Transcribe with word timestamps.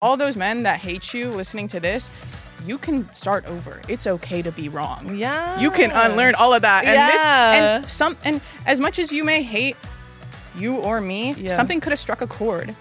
All 0.00 0.16
those 0.16 0.36
men 0.36 0.62
that 0.62 0.78
hate 0.78 1.12
you 1.12 1.28
listening 1.30 1.66
to 1.68 1.80
this, 1.80 2.08
you 2.64 2.78
can 2.78 3.12
start 3.12 3.44
over. 3.46 3.80
It's 3.88 4.06
okay 4.06 4.42
to 4.42 4.52
be 4.52 4.68
wrong. 4.68 5.16
Yeah. 5.16 5.58
You 5.58 5.72
can 5.72 5.90
unlearn 5.90 6.36
all 6.36 6.54
of 6.54 6.62
that. 6.62 6.84
And 6.84 6.94
Yeah. 6.94 7.10
this 7.10 7.20
and 7.20 7.90
some 7.90 8.16
and 8.24 8.40
as 8.64 8.78
much 8.78 9.00
as 9.00 9.10
you 9.10 9.24
may 9.24 9.42
hate 9.42 9.76
you 10.56 10.76
or 10.76 11.00
me, 11.00 11.32
Yeah. 11.36 11.48
something 11.50 11.80
could 11.80 11.90
have 11.90 11.98
struck 11.98 12.20
a 12.20 12.28
chord. 12.28 12.76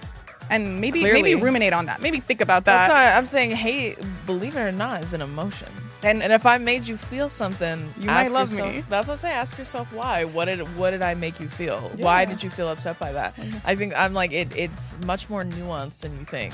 And 0.52 0.80
maybe 0.80 1.00
Clearly. 1.00 1.24
maybe 1.24 1.42
ruminate 1.42 1.74
on 1.74 1.88
that. 1.88 2.04
Maybe 2.04 2.20
think 2.20 2.40
about 2.40 2.66
That's 2.66 2.94
that. 2.94 3.12
why 3.14 3.18
I'm 3.18 3.26
saying 3.26 3.52
hate, 3.52 3.98
believe 4.28 4.56
it 4.56 4.62
or 4.62 4.72
not, 4.72 5.02
is 5.02 5.14
an 5.14 5.24
emotion. 5.24 5.70
And 6.08 6.24
and 6.24 6.32
if 6.32 6.46
I 6.46 6.58
made 6.58 6.86
you 6.88 6.96
feel 6.98 7.28
something, 7.30 7.94
You 8.00 8.08
might 8.08 8.32
love 8.32 8.50
yourself- 8.50 8.74
me. 8.74 8.84
That's 8.90 9.08
what 9.10 9.16
I 9.16 9.18
say. 9.18 9.32
Ask 9.34 9.58
yourself 9.58 9.92
why. 9.92 10.24
What 10.24 10.46
did 10.46 10.60
what 10.78 10.92
did 10.92 11.02
I 11.02 11.14
make 11.16 11.40
you 11.40 11.50
feel? 11.50 11.80
Why 11.98 12.24
did 12.26 12.42
you 12.44 12.50
feel 12.50 12.70
upset 12.70 12.98
by 12.98 13.12
that? 13.12 13.36
Mm-hmm. 13.36 13.58
I 13.66 13.76
think 13.76 13.94
I'm 13.98 14.14
like 14.14 14.32
it. 14.32 14.56
It's 14.56 14.98
much 15.06 15.30
more 15.30 15.44
nuanced 15.44 16.02
than 16.02 16.18
you 16.18 16.26
think. 16.26 16.54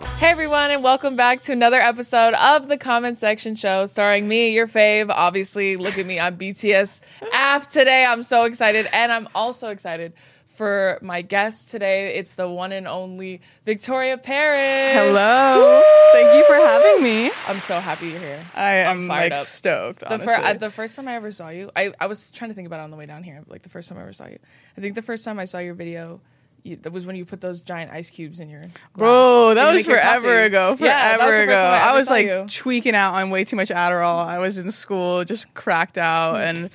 Hey 0.00 0.30
everyone, 0.30 0.70
and 0.72 0.82
welcome 0.82 1.14
back 1.14 1.40
to 1.42 1.52
another 1.52 1.80
episode 1.80 2.34
of 2.34 2.68
the 2.68 2.76
Comment 2.76 3.16
Section 3.16 3.54
Show, 3.54 3.86
starring 3.86 4.26
me, 4.26 4.52
your 4.52 4.66
fave. 4.66 5.08
Obviously, 5.08 5.76
look 5.76 5.98
at 5.98 6.06
me, 6.06 6.18
I'm 6.18 6.36
BTS 6.36 7.00
AF 7.32 7.68
today. 7.68 8.04
I'm 8.04 8.22
so 8.24 8.44
excited, 8.44 8.88
and 8.92 9.12
I'm 9.12 9.28
also 9.36 9.68
excited 9.68 10.12
for 10.48 10.98
my 11.00 11.22
guest 11.22 11.70
today. 11.70 12.16
It's 12.16 12.34
the 12.34 12.48
one 12.48 12.72
and 12.72 12.88
only 12.88 13.40
Victoria 13.64 14.18
Paris. 14.18 14.94
Hello. 14.94 15.82
Thank 16.12 16.34
you 16.38 16.44
for 16.46 16.54
having 16.54 17.02
me. 17.02 17.30
I'm 17.46 17.60
so 17.60 17.78
happy 17.78 18.08
you're 18.08 18.18
here. 18.20 18.44
I 18.54 18.82
I'm 18.84 19.06
like 19.06 19.32
up. 19.32 19.40
stoked. 19.42 20.00
The, 20.00 20.14
Honestly. 20.14 20.34
fir- 20.34 20.42
uh, 20.42 20.54
the 20.54 20.70
first 20.70 20.96
time 20.96 21.06
I 21.06 21.14
ever 21.14 21.30
saw 21.30 21.50
you, 21.50 21.70
I, 21.76 21.92
I 22.00 22.06
was 22.06 22.30
trying 22.32 22.50
to 22.50 22.54
think 22.54 22.66
about 22.66 22.80
it 22.80 22.84
on 22.84 22.90
the 22.90 22.96
way 22.96 23.06
down 23.06 23.22
here. 23.22 23.42
Like 23.46 23.62
the 23.62 23.68
first 23.68 23.88
time 23.88 23.98
I 23.98 24.02
ever 24.02 24.12
saw 24.12 24.26
you, 24.26 24.38
I 24.76 24.80
think 24.80 24.96
the 24.96 25.02
first 25.02 25.24
time 25.24 25.38
I 25.38 25.44
saw 25.44 25.58
your 25.58 25.74
video, 25.74 26.20
you, 26.64 26.76
that 26.76 26.92
was 26.92 27.04
when 27.06 27.14
you 27.14 27.26
put 27.26 27.42
those 27.42 27.60
giant 27.60 27.92
ice 27.92 28.08
cubes 28.08 28.40
in 28.40 28.48
your. 28.48 28.60
Glass 28.62 28.72
Bro, 28.94 29.54
that 29.54 29.72
was 29.72 29.84
forever 29.84 30.42
ago. 30.42 30.76
Forever 30.76 30.84
Yeah, 30.84 31.18
that 31.18 31.26
was 31.26 31.34
ago. 31.34 31.54
time 31.54 31.82
I, 31.82 31.94
was 31.94 32.10
like 32.10 32.26
you. 32.26 32.46
tweaking 32.48 32.94
out 32.94 33.14
on 33.14 33.28
way 33.28 33.44
too 33.44 33.56
much 33.56 33.68
Adderall. 33.68 34.24
I 34.24 34.38
was 34.38 34.56
in 34.56 34.70
school, 34.72 35.24
just 35.24 35.52
cracked 35.52 35.98
out, 35.98 36.36
mm. 36.36 36.48
and 36.48 36.72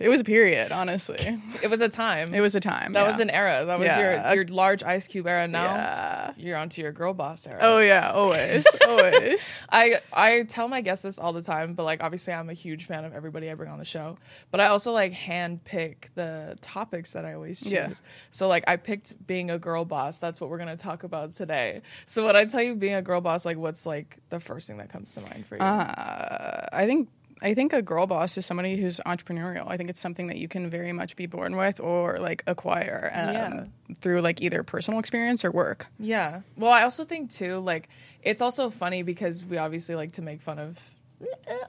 it 0.00 0.08
was 0.08 0.20
a 0.20 0.24
period. 0.24 0.72
Honestly, 0.72 1.40
It 1.62 1.68
was 1.70 1.80
a 1.80 1.88
time. 1.88 2.34
it 2.34 2.40
was 2.40 2.54
a 2.54 2.60
time. 2.60 2.92
That 2.92 3.02
yeah. 3.02 3.06
was 3.10 3.20
an 3.20 3.30
era. 3.30 3.64
That 3.66 3.78
was 3.78 3.86
Yeah. 3.86 4.32
your 4.32 4.44
your 4.44 4.46
large 4.54 4.82
ice 4.82 5.06
cube 5.06 5.26
era. 5.26 5.46
Now 5.48 5.64
Yeah. 5.64 6.32
you're 6.36 6.56
onto 6.56 6.82
your 6.82 6.92
girl 6.92 7.14
boss 7.14 7.46
era. 7.46 7.58
Oh 7.62 7.78
yeah, 7.78 8.10
always, 8.12 8.66
always. 8.86 9.66
I 9.72 10.00
I 10.12 10.42
tell 10.42 10.68
my 10.68 10.80
guests 10.80 11.02
this 11.02 11.18
all 11.18 11.32
the 11.32 11.42
time, 11.42 11.74
but 11.74 11.84
like 11.84 12.02
obviously 12.02 12.32
I'm 12.32 12.48
a 12.50 12.54
huge 12.54 12.84
fan 12.86 13.04
of 13.04 13.12
everybody 13.14 13.50
I 13.50 13.54
bring 13.54 13.70
on 13.70 13.78
the 13.78 13.84
show. 13.84 14.16
But 14.50 14.60
I 14.60 14.66
also 14.66 14.92
like 14.92 15.12
hand 15.12 15.64
pick 15.64 16.10
the 16.14 16.56
topics 16.60 17.12
that 17.12 17.24
I 17.24 17.34
always 17.34 17.60
choose. 17.60 17.72
Yeah. 17.72 17.92
So 18.30 18.48
like 18.48 18.64
I 18.66 18.76
picked 18.76 19.26
being 19.26 19.50
a 19.50 19.58
girl 19.58 19.84
boss. 19.84 20.18
That's 20.18 20.40
what 20.40 20.50
we're 20.50 20.58
gonna 20.58 20.76
talk 20.76 21.04
about 21.04 21.32
today. 21.32 21.82
So 22.06 22.24
when 22.26 22.36
I 22.36 22.44
tell 22.44 22.62
you 22.62 22.74
being 22.74 22.94
a 22.94 23.02
girl 23.02 23.20
boss, 23.20 23.44
like 23.44 23.56
what's 23.56 23.86
like 23.86 24.18
the 24.30 24.40
first 24.40 24.66
thing 24.66 24.78
that 24.78 24.88
comes 24.88 25.12
to 25.14 25.20
mind 25.22 25.46
for 25.46 25.56
you? 25.56 25.60
Uh, 25.62 26.66
I 26.72 26.86
think 26.86 27.08
I 27.42 27.54
think 27.54 27.72
a 27.72 27.82
girl 27.82 28.06
boss 28.06 28.38
is 28.38 28.46
somebody 28.46 28.76
who's 28.76 29.00
entrepreneurial. 29.04 29.66
I 29.68 29.76
think 29.76 29.90
it's 29.90 30.00
something 30.00 30.28
that 30.28 30.36
you 30.38 30.48
can 30.48 30.70
very 30.70 30.92
much 30.92 31.16
be 31.16 31.26
born 31.26 31.56
with 31.56 31.80
or 31.80 32.18
like 32.18 32.42
acquire 32.46 33.10
um, 33.14 33.34
Yeah. 33.34 33.64
through 34.00 34.20
like 34.22 34.40
either 34.40 34.62
personal 34.62 35.00
experience 35.00 35.44
or 35.44 35.50
work. 35.50 35.86
Yeah. 35.98 36.40
Well, 36.56 36.70
I 36.72 36.82
also 36.82 37.04
think 37.04 37.30
too, 37.30 37.58
like, 37.58 37.88
it's 38.22 38.40
also 38.40 38.70
funny 38.70 39.02
because 39.02 39.44
we 39.44 39.58
obviously 39.58 39.94
like 39.94 40.12
to 40.12 40.22
make 40.22 40.40
fun 40.40 40.58
of 40.58 40.94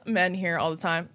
men 0.05 0.33
here 0.33 0.57
all 0.57 0.71
the 0.71 0.77
time. 0.77 1.09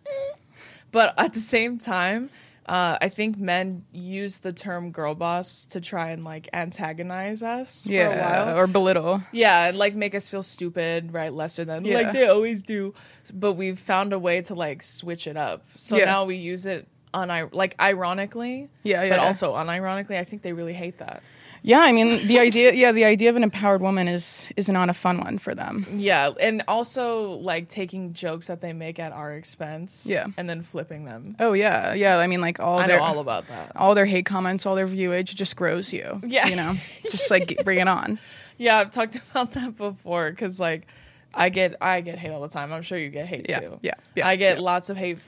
But 0.93 1.15
at 1.19 1.33
the 1.33 1.41
same 1.41 1.79
time, 1.79 2.31
uh, 2.71 2.97
I 3.03 3.09
think 3.09 3.37
men 3.37 3.85
use 3.93 4.39
the 4.39 4.53
term 4.53 4.93
girl 4.93 5.15
boss 5.17 5.65
to 5.67 5.81
try 5.81 6.11
and 6.11 6.25
like 6.25 6.49
antagonize 6.53 7.43
us 7.43 7.85
for 7.85 7.91
a 7.91 7.95
Yeah, 7.95 8.47
while. 8.47 8.59
or 8.59 8.67
belittle. 8.69 9.23
yeah, 9.33 9.67
and 9.69 9.77
like 9.77 9.95
make 9.97 10.15
us 10.15 10.29
feel 10.29 10.43
stupid, 10.45 11.13
right? 11.13 11.33
Lesser 11.33 11.65
than 11.65 11.85
Yeah. 11.85 11.97
like 11.99 12.13
they 12.13 12.27
always 12.29 12.63
do. 12.63 12.95
But 13.35 13.55
we've 13.55 13.79
found 13.79 14.13
a 14.13 14.19
way 14.19 14.41
to 14.43 14.55
like 14.55 14.83
switch 14.83 15.27
it 15.27 15.37
up. 15.37 15.65
So 15.77 15.97
Yeah. 15.97 16.05
now 16.05 16.25
we 16.25 16.37
use 16.37 16.65
it 16.65 16.87
on 17.13 17.29
like 17.53 17.75
ironically, 17.81 18.69
Yeah, 18.85 19.01
but 19.09 19.19
yeah. 19.19 19.27
also 19.27 19.55
unironically. 19.55 20.17
I 20.17 20.23
think 20.25 20.43
they 20.43 20.53
really 20.53 20.75
hate 20.75 20.99
that. 20.99 21.23
Yeah, 21.63 21.81
I 21.81 21.93
mean 21.93 22.27
the 22.27 22.39
idea. 22.39 22.73
Yeah, 22.73 22.93
the 22.93 23.05
idea 23.05 23.31
of 23.31 23.37
an 23.37 23.43
empowered 23.43 23.81
woman 23.83 24.09
is 24.09 24.51
is 24.57 24.69
not 24.69 24.89
a 24.89 24.95
fun 24.95 25.19
one 25.21 25.39
for 25.39 25.55
them. 25.55 25.87
Yeah, 25.97 26.31
and 26.41 26.63
also 26.69 27.33
like 27.33 27.69
taking 27.69 28.13
jokes 28.15 28.47
that 28.47 28.61
they 28.61 28.73
make 28.73 28.99
at 28.99 29.13
our 29.13 29.33
expense. 29.33 30.07
Yeah. 30.09 30.27
and 30.37 30.49
then 30.49 30.63
flipping 30.63 31.05
them. 31.05 31.37
Oh 31.39 31.53
yeah, 31.53 31.93
yeah. 31.95 32.17
I 32.19 32.27
mean, 32.27 32.41
like 32.41 32.61
all 32.61 32.79
I 32.79 32.87
their 32.87 32.99
know 32.99 33.05
all 33.05 33.19
about 33.21 33.49
that. 33.49 33.73
all 33.77 33.95
their 33.95 34.07
hate 34.07 34.27
comments, 34.27 34.65
all 34.67 34.75
their 34.75 34.87
viewage 34.87 35.35
just 35.35 35.57
grows 35.57 35.93
you. 35.93 36.21
Yeah. 36.27 36.47
you 36.49 36.57
know, 36.57 36.77
just 37.03 37.31
like 37.31 37.59
bring 37.65 37.79
it 37.79 37.89
on. 37.89 38.19
Yeah, 38.57 38.79
I've 38.79 38.91
talked 38.91 39.17
about 39.31 39.53
that 39.53 39.77
before 39.77 40.31
because 40.31 40.59
like 40.59 40.87
I 41.35 41.49
get 41.51 41.77
I 41.81 42.01
get 42.01 42.19
hate 42.19 42.31
all 42.31 42.41
the 42.41 42.49
time. 42.49 42.73
I'm 42.73 42.83
sure 42.83 42.99
you 42.99 43.09
get 43.11 43.27
hate 43.27 43.47
Yeah, 43.49 43.61
too. 43.61 43.79
yeah, 43.83 43.95
yeah, 44.17 44.27
I 44.27 44.37
get 44.37 44.57
yeah. 44.57 44.63
lots 44.63 44.91
of 44.91 44.97
hate, 44.97 45.19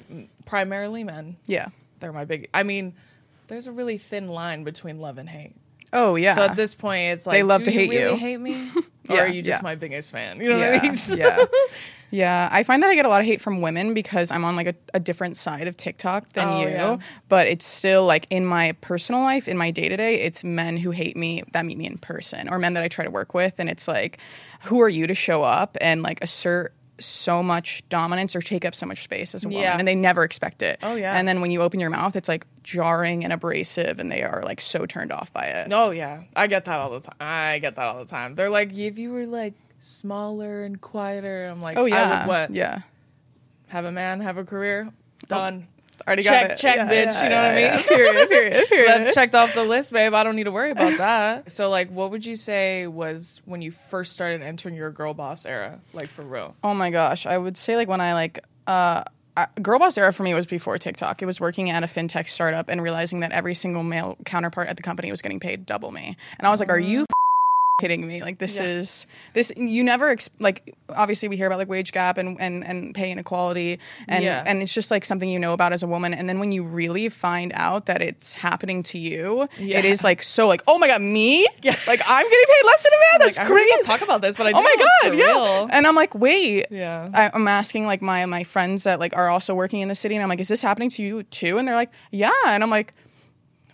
primarily 0.47 1.05
men. 1.05 1.37
Yeah. 1.47 1.69
They're 2.01 2.13
my 2.13 2.25
big. 2.25 2.49
I 2.53 2.63
mean, 2.65 2.95
there's 3.49 3.67
a 3.69 3.73
really 3.73 3.99
thin 3.99 4.29
line 4.29 4.65
between 4.65 4.99
love 4.99 5.19
and 5.19 5.29
hate. 5.29 5.55
Oh 5.93 6.17
yeah. 6.17 6.35
So 6.35 6.43
at 6.43 6.57
this 6.57 6.75
point, 6.75 7.03
it's 7.15 7.27
like 7.27 7.35
They 7.35 7.43
love 7.43 7.61
do 7.61 7.65
to 7.67 7.73
you 7.73 7.79
hate 7.81 7.91
really 7.91 8.11
you. 8.13 8.17
Hate 8.17 8.41
me, 8.41 8.55
or 9.09 9.17
Yeah, 9.17 9.23
are 9.23 9.29
you 9.29 9.43
just 9.43 9.59
yeah. 9.61 9.63
my 9.63 9.75
biggest 9.75 10.11
fan? 10.13 10.41
You 10.41 10.49
know 10.51 10.59
yeah, 10.59 10.73
what 10.77 10.85
I 10.85 10.91
mean? 10.91 11.01
yeah. 11.19 11.45
Yeah, 12.15 12.49
I 12.53 12.63
find 12.63 12.83
that 12.83 12.91
I 12.91 12.95
get 12.95 13.07
a 13.07 13.09
lot 13.09 13.23
of 13.23 13.27
hate 13.27 13.41
from 13.41 13.63
women 13.63 13.95
because 13.95 14.31
I'm 14.31 14.45
on 14.45 14.55
like 14.55 14.67
a, 14.67 14.75
a 14.93 15.01
different 15.01 15.39
side 15.39 15.67
of 15.67 15.79
TikTok 15.79 16.29
than 16.35 16.47
Oh, 16.47 16.61
you. 16.61 16.69
yeah. 16.69 16.99
But 17.31 17.47
it's 17.47 17.65
still 17.65 18.05
like 18.05 18.27
in 18.29 18.45
my 18.45 18.73
personal 18.83 19.23
life, 19.23 19.49
in 19.49 19.57
my 19.57 19.71
day 19.71 19.89
to 19.89 19.97
day, 19.97 20.17
it's 20.21 20.45
men 20.45 20.77
who 20.77 20.91
hate 20.91 21.17
me 21.17 21.43
that 21.53 21.65
meet 21.65 21.79
me 21.79 21.87
in 21.87 21.97
person 21.97 22.51
or 22.51 22.59
men 22.59 22.75
that 22.75 22.83
I 22.83 22.89
try 22.89 23.07
to 23.07 23.11
work 23.11 23.33
with. 23.33 23.55
And 23.59 23.71
it's 23.71 23.89
like, 23.89 24.19
who 24.65 24.83
are 24.83 24.91
you 24.91 25.07
to 25.07 25.15
show 25.15 25.43
up 25.43 25.79
and 25.81 26.03
like 26.03 26.23
assert 26.23 26.75
so 27.05 27.43
much 27.43 27.83
dominance 27.89 28.35
or 28.37 28.41
take 28.41 28.65
up 28.65 28.75
so 28.75 28.87
much 28.87 29.03
space 29.03 29.35
as 29.35 29.45
a 29.45 29.49
woman? 29.49 29.63
Yeah. 29.63 29.79
And 29.79 29.87
they 29.87 29.95
never 29.95 30.25
expect 30.25 30.63
it. 30.63 30.79
Oh, 30.83 30.95
yeah. 30.95 31.17
And 31.19 31.27
then 31.27 31.41
when 31.41 31.51
you 31.51 31.63
open 31.63 31.81
your 31.81 31.91
mouth, 31.91 32.17
it's 32.17 32.29
like 32.29 32.47
jarring 32.63 33.25
and 33.25 33.33
abrasive 33.33 33.99
and 33.99 34.11
they 34.11 34.23
are 34.23 34.43
like 34.45 34.61
so 34.61 34.87
turned 34.87 35.13
off 35.13 35.33
by 35.33 35.47
it. 35.47 35.69
Oh 35.73 35.91
yeah, 35.91 36.23
I 36.37 36.47
get 36.47 36.65
that 36.67 36.81
all 36.81 36.91
the 36.91 37.01
time. 37.01 37.17
I 37.21 37.59
get 37.59 37.77
that 37.77 37.87
all 37.87 37.99
the 37.99 38.11
time. 38.11 38.35
They're 38.35 38.51
like, 38.51 38.77
if 38.77 38.99
you 38.99 39.13
were 39.13 39.27
like 39.27 39.55
smaller 39.79 40.65
and 40.65 40.81
quieter, 40.81 41.47
I'm 41.47 41.61
like, 41.61 41.77
Oh 41.77 41.85
yeah. 41.85 42.27
what? 42.27 42.51
Yeah. 42.51 42.81
Have 43.69 43.85
a 43.85 43.93
man, 43.93 44.21
have 44.21 44.37
a 44.37 44.45
career, 44.45 44.89
oh. 44.91 45.27
done. 45.29 45.69
Already 46.07 46.23
Check, 46.23 46.43
got 46.43 46.51
it. 46.53 46.59
check, 46.59 46.77
Yeah, 46.77 46.89
bitch. 46.89 47.07
yeah, 47.07 47.23
you 47.25 47.29
know 47.31 47.37
what 47.37 47.45
I 47.51 47.55
mean? 47.55 47.65
yeah. 47.65 47.83
Period, 47.83 48.29
period, 48.29 48.69
period. 48.69 48.89
That's 48.89 49.15
checked 49.15 49.35
off 49.35 49.55
the 49.55 49.65
list, 49.65 49.93
babe. 49.93 50.15
I 50.15 50.25
don't 50.25 50.37
need 50.37 50.45
to 50.45 50.51
worry 50.53 50.71
about 50.71 50.99
that. 50.99 51.51
So, 51.53 51.69
like, 51.71 51.91
what 51.91 52.11
would 52.11 52.25
you 52.27 52.37
say 52.37 52.87
was 52.87 53.41
when 53.45 53.63
you 53.63 53.71
first 53.71 54.13
started 54.13 54.43
entering 54.43 54.75
your 54.75 54.91
girl 54.91 55.15
boss 55.15 55.45
era, 55.47 55.81
like 55.93 56.09
for 56.09 56.23
real? 56.23 56.55
Oh 56.65 56.75
my 56.75 56.91
gosh, 56.91 57.27
I 57.27 57.37
would 57.39 57.57
say 57.57 57.77
like 57.77 57.89
when 57.89 58.01
I 58.01 58.15
like 58.15 58.41
uh 58.67 59.05
I, 59.37 59.47
girl 59.63 59.79
boss 59.79 59.97
era 59.97 60.13
for 60.13 60.23
me 60.25 60.35
was 60.35 60.47
before 60.47 60.77
TikTok. 60.79 61.23
It 61.23 61.27
was 61.27 61.41
working 61.41 61.71
at 61.71 61.83
a 61.83 61.87
fintech 61.87 62.29
startup 62.29 62.69
and 62.69 62.83
realizing 62.83 63.21
that 63.21 63.33
every 63.33 63.55
single 63.55 63.83
male 63.83 64.17
counterpart 64.27 64.69
at 64.69 64.77
the 64.77 64.83
company 64.83 65.11
was 65.11 65.23
getting 65.23 65.41
paid 65.41 65.65
double 65.67 65.91
me. 65.91 66.17
And 66.39 66.47
I 66.47 66.51
was 66.51 66.61
like, 66.61 66.69
are 66.69 66.79
you 66.79 67.07
kidding 67.83 68.07
me? 68.07 68.23
Like 68.23 68.39
this 68.39 68.61
is 68.61 69.07
this 69.35 69.53
you 69.57 69.83
never 69.83 70.11
ex- 70.11 70.31
like 70.39 70.75
obviously 70.89 71.29
we 71.29 71.37
hear 71.37 71.47
about 71.49 71.59
like 71.59 71.69
wage 71.69 71.91
gap 71.93 72.17
and 72.19 72.29
and 72.41 72.65
and 72.65 72.95
pay 72.95 73.11
inequality 73.11 73.79
and 74.09 74.23
Yeah. 74.25 74.45
and 74.47 74.63
it's 74.63 74.73
just 74.73 74.91
like 74.95 75.05
something 75.05 75.29
you 75.29 75.39
know 75.45 75.53
about 75.53 75.73
as 75.73 75.83
a 75.83 75.87
woman 75.89 76.15
and 76.15 76.29
then 76.29 76.39
when 76.39 76.53
you 76.53 76.63
really 76.63 77.09
find 77.09 77.51
out 77.55 77.87
that 77.87 78.01
it's 78.01 78.35
happening 78.35 78.83
to 78.93 78.99
you, 78.99 79.49
Yeah. 79.59 79.79
it 79.81 79.85
is 79.85 80.05
like 80.05 80.23
so 80.23 80.47
like 80.47 80.63
oh 80.69 80.79
my 80.79 80.87
god 80.87 81.01
me 81.03 81.43
yeah 81.63 81.77
like 81.89 82.01
I'm 82.07 82.25
getting 82.33 82.47
paid 82.55 82.67
less 82.67 82.83
than 82.85 82.93
a 82.93 83.01
man. 83.07 83.19
That's 83.27 83.39
like, 83.39 83.47
I 83.47 83.51
crazy. 83.51 83.83
talk 83.87 84.01
about 84.03 84.21
this, 84.23 84.37
but 84.37 84.47
I 84.47 84.51
oh 84.53 84.63
my 84.63 84.63
know 84.63 84.71
it 84.71 84.79
was 84.79 84.91
god 85.03 85.19
yeah 85.19 85.27
real. 85.27 85.69
and 85.73 85.87
I'm 85.87 85.97
like 85.97 86.15
wait 86.15 86.67
Yeah. 86.71 87.11
I, 87.13 87.31
I'm 87.35 87.49
asking 87.49 87.87
like 87.87 88.01
my 88.03 88.25
my 88.27 88.45
friends 88.45 88.85
that 88.85 89.01
like 89.01 89.17
are 89.17 89.29
also 89.29 89.55
working 89.55 89.81
in 89.81 89.89
the 89.89 89.95
city 89.97 90.15
and 90.15 90.23
I'm 90.23 90.29
like 90.29 90.41
is 90.41 90.49
this 90.49 90.63
happening 90.63 90.91
to 90.91 91.03
you 91.03 91.23
too 91.25 91.59
and 91.59 91.67
they're 91.67 91.75
like 91.85 91.91
yeah 92.13 92.31
and 92.47 92.63
I'm 92.63 92.71
like 92.71 92.93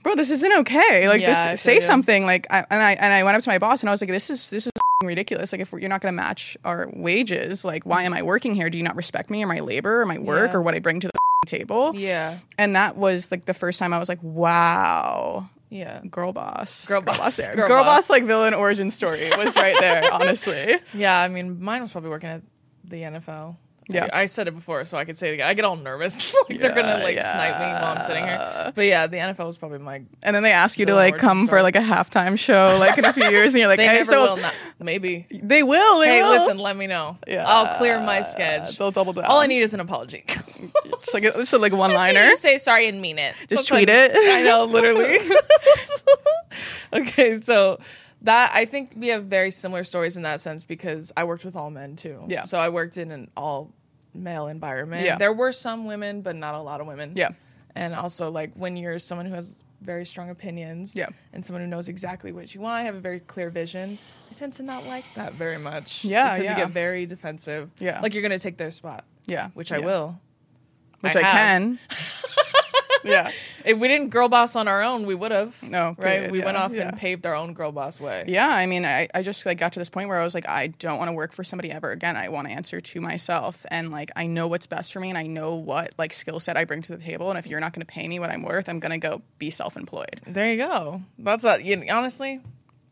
bro, 0.02 0.14
this 0.14 0.30
isn't 0.30 0.52
okay. 0.60 1.08
Like 1.08 1.20
Yeah, 1.20 1.52
this, 1.52 1.60
say 1.62 1.76
you. 1.76 1.80
something. 1.80 2.24
Like, 2.26 2.46
I, 2.50 2.64
and 2.70 2.82
I 2.82 2.92
and 2.92 3.12
I 3.12 3.22
went 3.24 3.36
up 3.36 3.42
to 3.42 3.50
my 3.50 3.58
boss 3.58 3.82
and 3.82 3.90
I 3.90 3.92
was 3.92 4.00
like, 4.00 4.10
this 4.10 4.30
is 4.30 4.50
this 4.50 4.66
is 4.66 4.72
ridiculous. 5.04 5.52
Like, 5.52 5.60
if 5.60 5.70
you're 5.72 5.88
not 5.88 6.00
going 6.00 6.12
to 6.12 6.16
match 6.16 6.56
our 6.64 6.90
wages, 6.92 7.64
like, 7.64 7.84
why 7.86 8.02
am 8.02 8.12
I 8.14 8.22
working 8.22 8.54
here? 8.54 8.68
Do 8.70 8.78
you 8.78 8.84
not 8.84 8.96
respect 8.96 9.30
me 9.30 9.42
or 9.42 9.46
my 9.46 9.60
labor 9.60 10.00
or 10.02 10.06
my 10.06 10.18
work 10.18 10.50
Yeah. 10.50 10.56
or 10.58 10.62
what 10.62 10.74
I 10.74 10.80
bring 10.80 11.00
to 11.00 11.08
the 11.08 11.18
table? 11.46 11.92
Yeah. 11.94 12.38
And 12.58 12.74
that 12.76 12.96
was 12.96 13.30
like 13.30 13.44
the 13.44 13.54
first 13.54 13.78
time 13.78 13.92
I 13.92 13.98
was 13.98 14.08
like, 14.08 14.22
wow. 14.22 15.48
Yeah. 15.70 16.00
Girl 16.10 16.32
boss, 16.32 16.86
Girl 16.88 17.02
boss. 17.02 17.36
there. 17.36 17.54
Girl 17.54 17.68
girl, 17.68 17.84
boss. 17.84 18.06
boss, 18.06 18.10
like 18.10 18.24
villain 18.24 18.54
origin 18.54 18.90
story 18.90 19.28
was 19.36 19.54
right 19.54 19.76
there. 19.78 20.02
honestly, 20.12 20.76
Yeah, 20.94 21.18
I 21.18 21.28
mean, 21.28 21.62
mine 21.62 21.82
was 21.82 21.92
probably 21.92 22.08
working 22.10 22.30
at 22.30 22.42
the 22.84 23.02
NFL. 23.02 23.56
Yeah. 23.90 24.08
I, 24.12 24.26
said 24.26 24.48
it 24.48 24.54
before, 24.54 24.84
so 24.84 24.98
I 24.98 25.04
could 25.06 25.16
say 25.16 25.30
it 25.30 25.34
again. 25.34 25.48
I 25.48 25.54
get 25.54 25.64
all 25.64 25.76
nervous, 25.76 26.34
like 26.48 26.58
they're 26.58 26.74
gonna 26.74 27.02
like 27.02 27.18
snipe 27.18 27.58
me 27.58 27.66
while 27.66 27.96
I'm 27.96 28.02
sitting 28.02 28.24
here. 28.24 28.72
But 28.74 28.82
yeah, 28.84 29.06
the 29.06 29.16
NFL 29.16 29.46
was 29.46 29.56
probably 29.56 29.78
my. 29.78 30.02
and 30.22 30.36
then 30.36 30.42
they 30.42 30.52
ask 30.52 30.78
you 30.78 30.84
to 30.86 30.94
like 30.94 31.16
come 31.16 31.48
for 31.48 31.62
like 31.62 31.74
a 31.74 31.80
halftime 31.80 32.38
show, 32.38 32.76
like 32.78 32.98
in 32.98 33.06
a 33.06 33.12
few 33.14 33.24
years, 33.30 33.54
and 33.54 33.60
you're 33.60 33.68
like, 33.68 33.78
They 33.78 33.86
hey, 33.86 33.92
never 33.94 34.04
so 34.04 34.22
will. 34.34 34.36
Not, 34.42 34.54
maybe. 34.78 35.26
they 35.30 35.62
will. 35.62 36.00
They 36.00 36.06
Hey, 36.08 36.22
will. 36.22 36.30
listen, 36.30 36.58
let 36.58 36.76
me 36.76 36.86
know. 36.86 37.16
Yeah. 37.26 37.44
I'll 37.46 37.78
clear 37.78 37.98
my 37.98 38.20
sketch. 38.22 38.76
They'll 38.76 38.90
double 38.90 39.14
down. 39.14 39.24
All 39.24 39.40
I 39.40 39.46
need 39.46 39.62
is 39.62 39.72
an 39.72 39.80
apology. 39.80 40.24
just 40.26 41.14
like 41.14 41.22
it's 41.24 41.52
like 41.54 41.72
one 41.72 41.94
liner. 41.94 42.34
say 42.34 42.58
sorry 42.58 42.88
and 42.88 43.00
mean 43.00 43.18
it. 43.18 43.34
Just 43.48 43.48
That's 43.48 43.64
tweet 43.68 43.88
like- 43.88 44.10
it. 44.12 44.12
I 44.14 44.42
know, 44.42 44.64
literally. 44.70 45.18
okay, 46.92 47.40
so 47.40 47.78
that 48.22 48.50
I 48.54 48.64
think 48.64 48.92
we 48.96 49.08
have 49.08 49.24
very 49.24 49.50
similar 49.50 49.84
stories 49.84 50.16
in 50.16 50.22
that 50.24 50.40
sense 50.40 50.64
because 50.64 51.12
I 51.16 51.24
worked 51.24 51.44
with 51.44 51.56
all 51.56 51.70
men 51.70 51.96
too. 51.96 52.24
Yeah. 52.28 52.42
So 52.44 52.58
I 52.58 52.68
worked 52.68 52.96
in 52.96 53.10
an 53.10 53.30
all 53.36 53.72
male 54.18 54.46
environment. 54.48 55.04
Yeah. 55.04 55.16
There 55.16 55.32
were 55.32 55.52
some 55.52 55.86
women, 55.86 56.22
but 56.22 56.36
not 56.36 56.54
a 56.54 56.60
lot 56.62 56.80
of 56.80 56.86
women. 56.86 57.12
Yeah. 57.14 57.30
And 57.74 57.94
also 57.94 58.30
like 58.30 58.52
when 58.54 58.76
you're 58.76 58.98
someone 58.98 59.26
who 59.26 59.34
has 59.34 59.62
very 59.80 60.04
strong 60.04 60.28
opinions 60.30 60.96
Yeah. 60.96 61.08
and 61.32 61.46
someone 61.46 61.62
who 61.62 61.68
knows 61.68 61.88
exactly 61.88 62.32
what 62.32 62.52
you 62.54 62.60
want, 62.60 62.84
have 62.86 62.96
a 62.96 63.00
very 63.00 63.20
clear 63.20 63.48
vision, 63.50 63.96
I 64.30 64.34
tend 64.34 64.52
to 64.54 64.62
not 64.64 64.84
like 64.86 65.04
that 65.14 65.34
very 65.34 65.58
much. 65.58 66.04
Yeah, 66.04 66.30
They 66.30 66.34
tend 66.38 66.44
yeah. 66.44 66.54
to 66.54 66.60
get 66.62 66.70
very 66.70 67.06
defensive. 67.06 67.70
Yeah. 67.78 68.00
Like 68.00 68.12
you're 68.14 68.22
gonna 68.22 68.38
take 68.40 68.56
their 68.56 68.72
spot. 68.72 69.04
Yeah, 69.26 69.50
Which 69.54 69.70
I 69.72 69.78
yeah. 69.78 69.84
will. 69.84 70.20
which 71.00 71.14
I, 71.14 71.22
have. 71.22 71.32
can. 71.32 71.78
yeah, 73.04 73.30
If 73.64 73.78
we 73.78 73.88
didn't 73.88 74.08
girl 74.10 74.28
boss 74.28 74.56
on 74.56 74.68
our 74.68 74.82
own, 74.82 75.06
we 75.06 75.14
would 75.14 75.30
have. 75.32 75.60
No, 75.62 75.88
right? 75.88 75.96
period, 75.96 76.30
We 76.30 76.40
went 76.40 76.56
off 76.56 76.72
yeah. 76.72 76.88
and 76.88 76.96
paved 76.98 77.26
our 77.26 77.34
own 77.34 77.52
girl 77.54 77.72
boss 77.72 78.00
way. 78.00 78.24
yeah. 78.26 78.48
I 78.48 78.66
mean, 78.66 78.84
I, 78.84 79.08
I 79.14 79.22
just 79.22 79.44
like 79.46 79.58
got 79.58 79.72
to 79.74 79.80
this 79.80 79.90
point 79.90 80.08
where 80.08 80.20
I 80.20 80.24
was 80.24 80.34
like, 80.34 80.48
I 80.48 80.68
don't 80.68 80.98
want 80.98 81.08
to 81.08 81.12
work 81.12 81.32
for 81.32 81.44
somebody 81.44 81.70
ever 81.70 81.90
again. 81.90 82.16
I 82.16 82.28
want 82.28 82.48
to 82.48 82.52
answer 82.52 82.80
to 82.80 83.00
myself, 83.00 83.64
and 83.70 83.90
like 83.90 84.10
I 84.16 84.26
know 84.26 84.46
what's 84.46 84.66
best 84.66 84.92
for 84.92 85.00
me, 85.00 85.08
and 85.08 85.18
I 85.18 85.26
know 85.26 85.54
what 85.54 85.92
like 85.98 86.12
skill 86.12 86.40
set 86.40 86.56
I 86.56 86.64
bring 86.64 86.82
to 86.82 86.96
the 86.96 87.02
table. 87.02 87.30
And 87.30 87.38
if 87.38 87.46
you're 87.46 87.60
not 87.60 87.72
going 87.72 87.84
to 87.84 87.92
pay 87.92 88.08
me 88.08 88.18
what 88.18 88.30
I'm 88.30 88.42
worth, 88.42 88.68
I'm 88.68 88.80
going 88.80 88.92
to 88.92 88.98
go 88.98 89.22
be 89.38 89.50
self-employed. 89.50 90.20
There 90.26 90.50
you 90.50 90.58
go. 90.58 91.02
That's 91.18 91.44
a, 91.44 91.62
you, 91.62 91.84
honestly, 91.90 92.40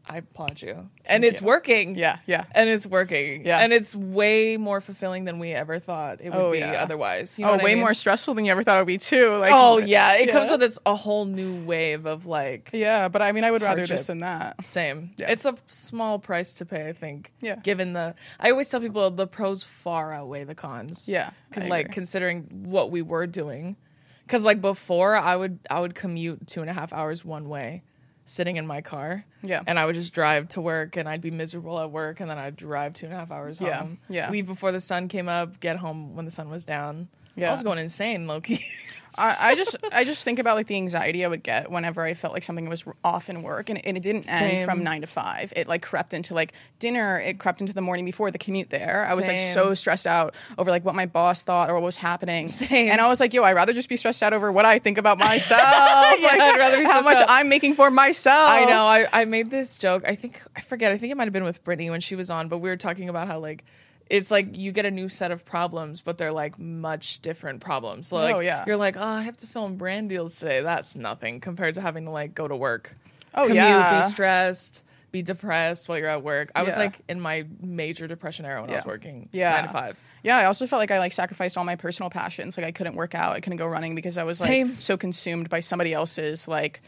I 0.09 0.19
applaud 0.19 0.63
you, 0.63 0.89
and 1.05 1.25
it's 1.25 1.43
working. 1.43 1.97
Yeah, 1.97 2.19
yeah. 2.27 2.45
and 2.53 2.71
it's 2.71 2.87
working. 2.87 3.45
Yeah. 3.45 3.59
and 3.59 3.73
it's 3.73 3.95
way 3.97 4.57
more 4.57 4.81
fulfilling 4.81 5.25
than 5.25 5.39
we 5.41 5.53
ever 5.53 5.79
thought 5.81 6.21
it 6.21 6.31
would 6.31 6.39
Oh, 6.41 6.53
be 6.53 6.59
yeah. 6.59 6.83
otherwise. 6.83 7.39
You 7.39 7.45
know 7.45 7.51
oh, 7.51 7.55
what 7.55 7.61
I 7.63 7.65
way 7.65 7.75
mean? 7.75 7.81
more 7.83 7.93
stressful 7.95 8.35
than 8.35 8.45
you 8.45 8.53
ever 8.53 8.63
thought 8.63 8.77
it 8.77 8.81
would 8.83 8.87
be 8.87 8.99
too. 8.99 9.37
Like, 9.39 9.51
Oh 9.53 9.79
yeah, 9.79 10.13
it 10.15 10.31
comes 10.31 10.51
with 10.51 10.63
its 10.63 10.79
a 10.87 10.95
whole 10.95 11.25
new 11.25 11.57
wave 11.65 12.07
of 12.07 12.27
like 12.27 12.71
yeah. 12.73 13.09
But 13.09 13.23
I 13.23 13.33
mean, 13.33 13.43
I 13.45 13.51
would 13.51 13.63
rather 13.63 13.81
Hardship. 13.81 13.97
this 13.97 14.07
than 14.07 14.19
that. 14.19 14.65
same. 14.65 15.11
Yeah. 15.17 15.31
It's 15.31 15.45
a 15.45 15.57
small 15.67 16.19
price 16.19 16.53
to 16.55 16.65
pay, 16.65 16.89
I 16.89 16.93
think. 16.93 17.33
Yeah. 17.41 17.57
Given 17.57 17.93
the, 17.93 18.15
I 18.39 18.51
always 18.53 18.69
tell 18.69 18.81
people 18.81 19.11
the 19.11 19.27
pros 19.27 19.65
far 19.65 20.13
outweigh 20.13 20.45
the 20.45 20.55
cons. 20.55 21.09
Yeah, 21.09 21.31
I 21.57 21.67
like 21.67 21.87
agree. 21.87 21.95
considering 21.95 22.43
what 22.65 22.91
we 22.93 23.03
were 23.03 23.27
doing, 23.27 23.77
because 24.25 24.45
like 24.45 24.61
before, 24.61 25.17
I 25.17 25.35
would 25.35 25.59
I 25.69 25.81
would 25.81 25.95
commute 25.95 26.47
two 26.47 26.61
and 26.61 26.71
a 26.71 26.73
half 26.73 26.93
hours 26.93 27.25
one 27.25 27.49
way, 27.49 27.83
sitting 28.27 28.57
in 28.57 28.67
my 28.67 28.83
car. 28.83 29.25
Yeah. 29.43 29.63
And 29.67 29.79
I 29.79 29.87
would 29.87 29.95
just 29.95 30.13
drive 30.13 30.49
to 30.49 30.61
work, 30.61 30.97
and 30.97 31.09
I'd 31.09 31.23
be 31.23 31.31
miserable 31.31 31.79
at 31.81 31.91
work, 31.91 32.21
and 32.21 32.29
then 32.29 32.37
I'd 32.37 32.57
drive 32.57 32.93
two 32.93 33.07
and 33.07 33.15
a 33.15 33.19
half 33.19 33.31
hours 33.31 33.61
Yeah, 33.61 33.79
home. 33.79 33.99
yeah. 34.09 34.29
Leave 34.31 34.47
before 34.47 34.73
the 34.73 34.81
sun 34.81 35.09
came 35.09 35.29
up, 35.29 35.61
get 35.61 35.77
home 35.77 36.15
when 36.15 36.25
the 36.27 36.31
sun 36.31 36.51
was 36.51 36.65
down. 36.65 37.09
Yeah. 37.37 37.49
I 37.49 37.51
was 37.51 37.63
going 37.63 37.79
insane, 37.79 38.27
Loki. 38.27 38.65
I, 39.19 39.37
I 39.41 39.55
just 39.55 39.77
I 39.93 40.05
just 40.05 40.25
think 40.25 40.39
about 40.39 40.57
like 40.57 40.67
the 40.67 40.77
anxiety 40.77 41.25
I 41.25 41.29
would 41.29 41.43
get 41.43 41.71
whenever 41.71 42.03
I 42.03 42.15
felt 42.15 42.35
like 42.35 42.43
something 42.43 42.69
was 42.69 42.85
off 43.03 43.31
in 43.31 43.43
work, 43.43 43.71
and, 43.71 43.85
and 43.87 43.97
it 43.97 44.03
didn't 44.03 44.29
end 44.29 44.57
Same. 44.57 44.67
from 44.67 44.83
nine 44.83 45.01
to 45.01 45.07
five. 45.07 45.53
It 45.57 45.67
like 45.69 45.83
crept 45.83 46.13
into 46.13 46.35
like 46.35 46.53
dinner. 46.79 47.19
It 47.19 47.39
crept 47.39 47.61
into 47.61 47.73
the 47.73 47.81
morning 47.81 48.05
before 48.05 48.31
the 48.31 48.39
commute 48.39 48.71
there. 48.71 49.07
I 49.09 49.15
was 49.15 49.27
like 49.27 49.39
Same. 49.39 49.55
so 49.55 49.75
stressed 49.75 50.07
out 50.07 50.35
over 50.59 50.71
like 50.71 50.85
what 50.85 50.95
my 50.95 51.07
boss 51.07 51.43
thought 51.43 51.71
or 51.71 51.75
what 51.75 51.83
was 51.83 51.97
happening. 51.97 52.49
Same. 52.49 52.91
And 52.91 53.01
I 53.01 53.09
was 53.09 53.21
like, 53.21 53.33
yo, 53.33 53.43
I'd 53.43 53.53
rather 53.53 53.73
just 53.73 53.89
be 53.89 53.97
stressed 53.97 54.23
out 54.23 54.33
over 54.33 54.53
what 54.53 54.65
I 54.65 54.79
think 54.79 54.99
about 54.99 55.19
myself. 55.19 55.61
like 55.63 56.41
I'd 56.41 56.57
rather 56.59 56.79
be 56.79 56.85
how 56.85 57.01
much 57.01 57.19
out. 57.19 57.27
I'm 57.29 57.49
making 57.49 57.75
for 57.75 57.91
myself. 57.91 58.51
I 58.51 58.65
know. 58.65 58.85
I, 58.85 59.07
I 59.13 59.25
made 59.25 59.51
this 59.51 59.79
joke. 59.79 60.05
I 60.07 60.15
think 60.15 60.43
I 60.55 60.61
forget. 60.61 60.93
I 60.93 60.99
think 60.99 61.13
it 61.13 61.17
might 61.17 61.25
have 61.25 61.33
been 61.33 61.45
with 61.45 61.65
Brittany 61.65 61.91
when 61.91 62.01
she 62.01 62.17
was 62.17 62.31
on, 62.31 62.49
but 62.49 62.59
we 62.59 62.69
were 62.69 62.77
talking 62.77 63.09
about 63.09 63.29
how 63.29 63.39
like 63.39 63.65
it's 64.09 64.31
like 64.31 64.57
you 64.57 64.71
get 64.73 64.85
a 64.87 64.91
new 64.91 65.09
set 65.09 65.31
of 65.31 65.45
problems, 65.45 66.01
but 66.01 66.17
they're 66.19 66.33
like 66.33 66.59
much 66.59 67.21
different 67.21 67.61
problems. 67.61 68.09
So, 68.09 68.17
like 68.17 68.35
Oh, 68.37 68.41
yeah. 68.41 68.65
you're 68.67 68.77
like, 68.77 68.97
oh, 68.97 69.03
I 69.03 69.23
have 69.23 69.37
to 69.39 69.47
film 69.47 69.77
brand 69.77 70.09
deals 70.09 70.39
today. 70.39 70.61
That's 70.61 70.95
nothing 70.95 71.41
compared 71.41 71.75
to 71.75 71.81
having 71.81 72.05
to 72.05 72.11
like 72.11 72.35
go 72.35 72.47
to 72.47 72.55
work, 72.57 72.95
Oh, 73.35 73.43
commute, 73.43 73.57
yeah. 73.57 74.03
be 74.03 74.07
stressed, 74.09 74.85
be 75.13 75.23
depressed 75.23 75.89
while 75.89 75.99
you're 75.99 76.09
at 76.09 76.23
work. 76.23 76.53
I 76.55 76.63
was 76.63 76.77
like 76.77 77.01
in 77.09 77.21
my 77.21 77.47
major 77.61 78.07
depression 78.07 78.45
era 78.45 78.61
when 78.61 78.71
I 78.71 78.77
was 78.77 78.85
working, 78.87 79.29
Yeah. 79.33 79.51
nine 79.57 79.65
to 79.65 79.71
five. 79.71 80.01
Yeah, 80.23 80.37
I 80.39 80.45
also 80.45 80.67
felt 80.67 80.79
like 80.81 80.91
I 80.91 80.99
like 80.99 81.13
sacrificed 81.13 81.57
all 81.57 81.65
my 81.65 81.77
personal 81.77 82.11
passions. 82.11 82.57
Like 82.57 82.67
I 82.67 82.73
couldn't 82.73 82.95
work 82.97 83.15
out, 83.15 83.35
I 83.37 83.41
couldn't 83.41 83.59
go 83.59 83.67
running 83.67 83.95
because 83.95 84.19
I 84.19 84.25
was 84.25 84.39
Same. 84.39 84.69
like 84.69 84.77
so 84.81 84.97
consumed 84.97 85.49
by 85.49 85.61
somebody 85.61 85.93
else's 85.93 86.47
like 86.49 86.81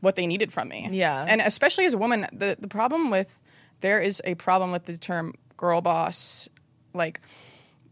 what 0.00 0.16
they 0.16 0.26
needed 0.26 0.52
from 0.52 0.68
me. 0.68 0.88
Yeah. 0.92 1.24
And 1.26 1.40
especially 1.40 1.84
as 1.86 1.94
a 1.94 1.98
woman, 1.98 2.26
the 2.32 2.56
the 2.58 2.68
problem 2.68 3.08
with 3.10 3.38
there 3.80 4.00
is 4.00 4.20
a 4.24 4.34
problem 4.34 4.70
with 4.72 4.84
the 4.86 4.96
term 4.96 5.34
girl 5.62 5.80
boss 5.80 6.48
like 6.92 7.20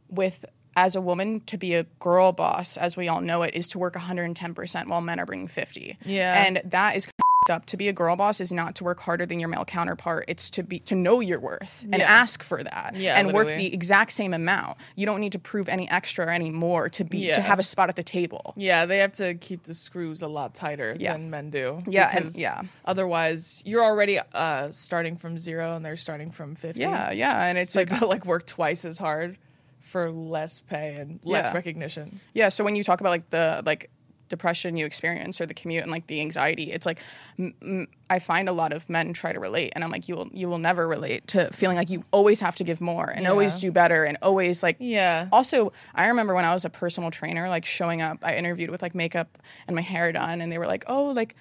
with 0.09 0.45
as 0.77 0.97
a 0.97 1.01
woman 1.01 1.41
to 1.43 1.57
be 1.57 1.75
a 1.75 1.85
girl 2.01 2.33
boss 2.33 2.77
as 2.77 2.97
we 2.97 3.07
all 3.07 3.21
know 3.21 3.43
it 3.43 3.55
is 3.55 3.69
to 3.69 3.79
work 3.79 3.95
110% 3.95 4.87
while 4.89 5.01
men 5.01 5.21
are 5.21 5.27
bringing 5.27 5.47
50. 5.47 5.97
Yeah. 6.05 6.45
And 6.45 6.61
that 6.65 6.97
is 6.97 7.09
up 7.49 7.65
to 7.65 7.77
be 7.79 7.89
a 7.89 7.93
girl 7.93 8.17
boss 8.17 8.39
is 8.39 8.53
not 8.53 8.75
to 8.75 8.85
work 8.85 9.01
harder 9.01 9.25
than 9.25 9.41
your 9.41 9.49
male 9.49 9.65
counterpart 9.65 10.27
it's 10.29 10.51
to 10.51 10.63
be 10.63 10.79
to 10.79 10.95
know 10.95 11.21
your 11.21 11.41
worth 11.41 11.83
and 11.85 11.97
Yeah. 12.01 12.11
ask 12.11 12.43
for 12.43 12.63
that 12.63 12.97
Yeah, 12.97 13.19
and 13.19 13.33
work 13.33 13.49
the 13.49 13.73
exact 13.73 14.13
same 14.13 14.35
amount. 14.35 14.77
You 14.95 15.07
don't 15.07 15.21
need 15.21 15.33
to 15.33 15.39
prove 15.39 15.67
any 15.69 15.89
extra 15.91 16.27
or 16.27 16.31
any 16.31 16.51
more 16.51 16.91
to 16.91 17.03
be 17.05 17.19
Yeah. 17.19 17.35
to 17.37 17.41
have 17.41 17.59
a 17.59 17.63
spot 17.63 17.89
at 17.89 17.97
the 17.97 18.03
table. 18.03 18.53
Yeah, 18.57 18.85
they 18.85 18.99
have 18.99 19.13
to 19.15 19.35
keep 19.37 19.63
the 19.63 19.75
screws 19.75 20.21
a 20.21 20.29
lot 20.29 20.55
tighter 20.55 20.97
than 20.99 21.31
men 21.31 21.49
do. 21.51 21.83
Yeah, 21.87 22.11
and- 22.15 22.35
yeah. 22.37 22.61
Otherwise, 22.85 23.63
you're 23.65 23.85
already 23.85 24.19
uh, 24.35 24.71
starting 24.71 25.17
from 25.17 25.39
zero, 25.39 25.75
and 25.77 25.85
they're 25.85 25.97
starting 25.97 26.31
from 26.31 26.55
fifty. 26.55 26.83
Yeah, 26.83 27.11
yeah, 27.11 27.47
and 27.47 27.57
it's 27.57 27.73
so 27.73 27.81
like 27.81 27.91
like 27.93 28.03
like 28.03 28.27
work 28.27 28.45
twice 28.47 28.85
as 28.85 28.99
hard 28.99 29.39
for 29.79 30.11
less 30.11 30.61
pay 30.61 30.97
and 30.97 31.21
less 31.25 31.53
recognition. 31.55 32.21
yeah. 32.35 32.51
So 32.51 32.65
when 32.65 32.77
you 32.77 32.85
talk 32.85 33.01
about 33.01 33.11
like 33.11 33.31
the 33.31 33.63
like 33.65 33.89
depression 34.31 34.79
you 34.79 34.87
experience 34.87 35.39
or 35.41 35.47
the 35.47 35.53
commute 35.53 35.83
and 35.83 35.91
like 35.93 36.07
the 36.07 36.21
anxiety, 36.23 36.73
it's 36.73 36.87
like 36.87 37.01
m- 37.39 37.53
m- 37.61 37.89
I 38.09 38.19
find 38.19 38.49
a 38.49 38.53
lot 38.53 38.73
of 38.73 38.89
men 38.89 39.13
try 39.13 39.33
to 39.35 39.39
relate, 39.39 39.73
and 39.75 39.85
I'm 39.85 39.91
like, 39.91 40.09
you 40.09 40.17
will 40.17 40.29
you 40.33 40.49
will 40.49 40.59
never 40.59 40.89
relate 40.89 41.27
to 41.29 41.51
feeling 41.53 41.77
like 41.77 41.91
you 41.91 42.03
always 42.11 42.41
have 42.41 42.57
to 42.57 42.65
give 42.65 42.81
more 42.81 43.11
and 43.11 43.27
always 43.27 43.57
do 43.57 43.71
better 43.71 44.05
and 44.05 44.17
always 44.23 44.63
like 44.63 44.77
Yeah. 44.79 45.29
Also, 45.31 45.73
I 45.95 46.07
remember 46.09 46.35
when 46.35 46.47
I 46.47 46.55
was 46.55 46.65
a 46.65 46.71
personal 46.71 47.11
trainer, 47.11 47.49
like 47.51 47.67
showing 47.67 48.01
up, 48.01 48.19
I 48.23 48.37
interviewed 48.37 48.71
with 48.71 48.81
like 48.81 48.95
makeup 48.95 49.37
and 49.67 49.77
my 49.77 49.83
hair 49.83 50.11
done, 50.13 50.41
and 50.41 50.51
they 50.51 50.59
were 50.59 50.67
like, 50.67 50.85
"Oh, 50.87 51.07
like 51.11 51.37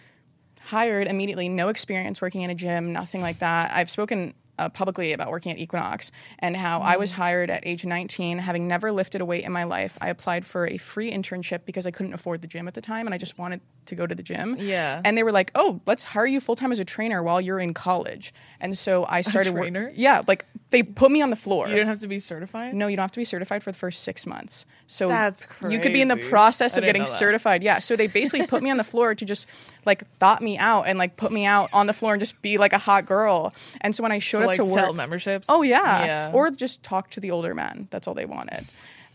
hired 0.63 1.08
immediately, 1.08 1.48
no 1.48 1.69
experience 1.69 2.22
working 2.22 2.41
in 2.41 2.50
a 2.50 2.55
gym, 2.55 2.91
nothing 2.91 3.22
like 3.22 3.39
that." 3.39 3.72
I've 3.74 3.89
spoken 3.89 4.34
uh, 4.59 4.69
publicly 4.69 5.13
about 5.13 5.31
working 5.31 5.51
at 5.51 5.57
Equinox 5.57 6.11
and 6.39 6.55
how 6.57 6.81
I 6.81 6.95
Mm. 6.95 6.99
was 6.99 7.11
hired 7.11 7.49
at 7.49 7.65
age 7.65 7.85
19, 7.85 8.39
having 8.39 8.67
never 8.67 8.91
lifted 8.91 9.21
a 9.21 9.25
weight 9.25 9.45
in 9.45 9.51
my 9.51 9.63
life. 9.63 9.97
I 10.01 10.09
applied 10.09 10.45
for 10.45 10.67
a 10.67 10.77
free 10.77 11.11
internship 11.11 11.61
because 11.65 11.87
I 11.87 11.91
couldn't 11.91 12.13
afford 12.13 12.41
the 12.41 12.47
gym 12.47 12.67
at 12.67 12.73
the 12.73 12.81
time, 12.81 13.07
and 13.07 13.13
I 13.13 13.17
just 13.17 13.37
wanted 13.37 13.61
to 13.89 13.96
go 13.96 14.08
to 14.08 14.15
the 14.15 14.24
gym. 14.24 14.55
Yeah. 14.58 15.01
and 15.05 15.17
they 15.17 15.24
were 15.24 15.31
like, 15.31 15.51
"Oh, 15.55 15.81
let's 15.86 16.03
hire 16.03 16.25
you 16.25 16.39
full 16.39 16.55
time 16.55 16.72
as 16.72 16.79
a 16.79 16.86
trainer 16.86 17.22
while 17.22 17.39
you're 17.41 17.60
in 17.60 17.74
college." 17.74 18.34
And 18.62 18.77
so 18.77 19.05
I 19.08 19.22
started 19.22 19.53
wor- 19.53 19.62
trainer? 19.62 19.91
yeah, 19.96 20.22
like 20.27 20.46
They 20.72 20.84
put 20.84 21.12
me 21.12 21.22
on 21.22 21.29
the 21.31 21.36
floor. 21.36 21.67
You 21.67 21.74
didn't 21.75 21.88
have 21.88 22.00
to 22.00 22.08
be 22.08 22.19
certified. 22.19 22.74
No, 22.75 22.88
you 22.88 22.96
don't 22.96 23.03
have 23.03 23.12
to 23.13 23.19
be 23.19 23.25
certified 23.25 23.63
for 23.63 23.72
the 23.72 23.77
first 23.77 24.03
six 24.03 24.25
months. 24.27 24.65
So 24.88 25.08
That's 25.08 25.46
crazy. 25.46 25.75
You 25.75 25.81
could 25.81 25.93
be 25.93 26.01
in 26.01 26.08
the 26.10 26.17
process 26.17 26.77
of 26.77 26.84
getting 26.84 27.05
certified. 27.05 27.63
Yeah. 27.63 27.79
So 27.79 27.96
they 27.96 28.08
basically 28.08 28.46
put 28.48 28.62
me 28.63 28.69
on 28.69 28.77
the 28.77 28.84
floor 28.84 29.15
to 29.15 29.25
just 29.25 29.48
like 29.86 30.03
thought 30.19 30.41
me 30.43 30.58
out 30.58 30.84
and 30.88 31.00
like 31.00 31.15
put 31.17 31.31
me 31.31 31.46
out 31.46 31.69
on 31.74 31.88
the 31.88 31.93
floor 31.93 32.13
and 32.13 32.19
just 32.22 32.41
be 32.41 32.58
like 32.58 32.74
a 32.74 32.77
hot 32.77 33.05
girl. 33.05 33.53
And 33.81 33.96
so 33.96 34.03
when 34.03 34.12
I 34.12 34.19
showed 34.19 34.39
So, 34.39 34.43
up 34.43 34.48
like 34.48 34.58
to 34.58 34.63
sell 34.63 34.88
work, 34.88 34.96
memberships. 34.96 35.48
oh 35.50 35.62
yeah. 35.63 36.05
yeah. 36.05 36.31
or 36.34 36.51
just 36.51 36.84
talk 36.84 37.10
to 37.12 37.19
the 37.19 37.31
older 37.31 37.53
men. 37.55 37.88
That's 37.89 38.08
all 38.08 38.13
they 38.13 38.25
wanted. 38.25 38.65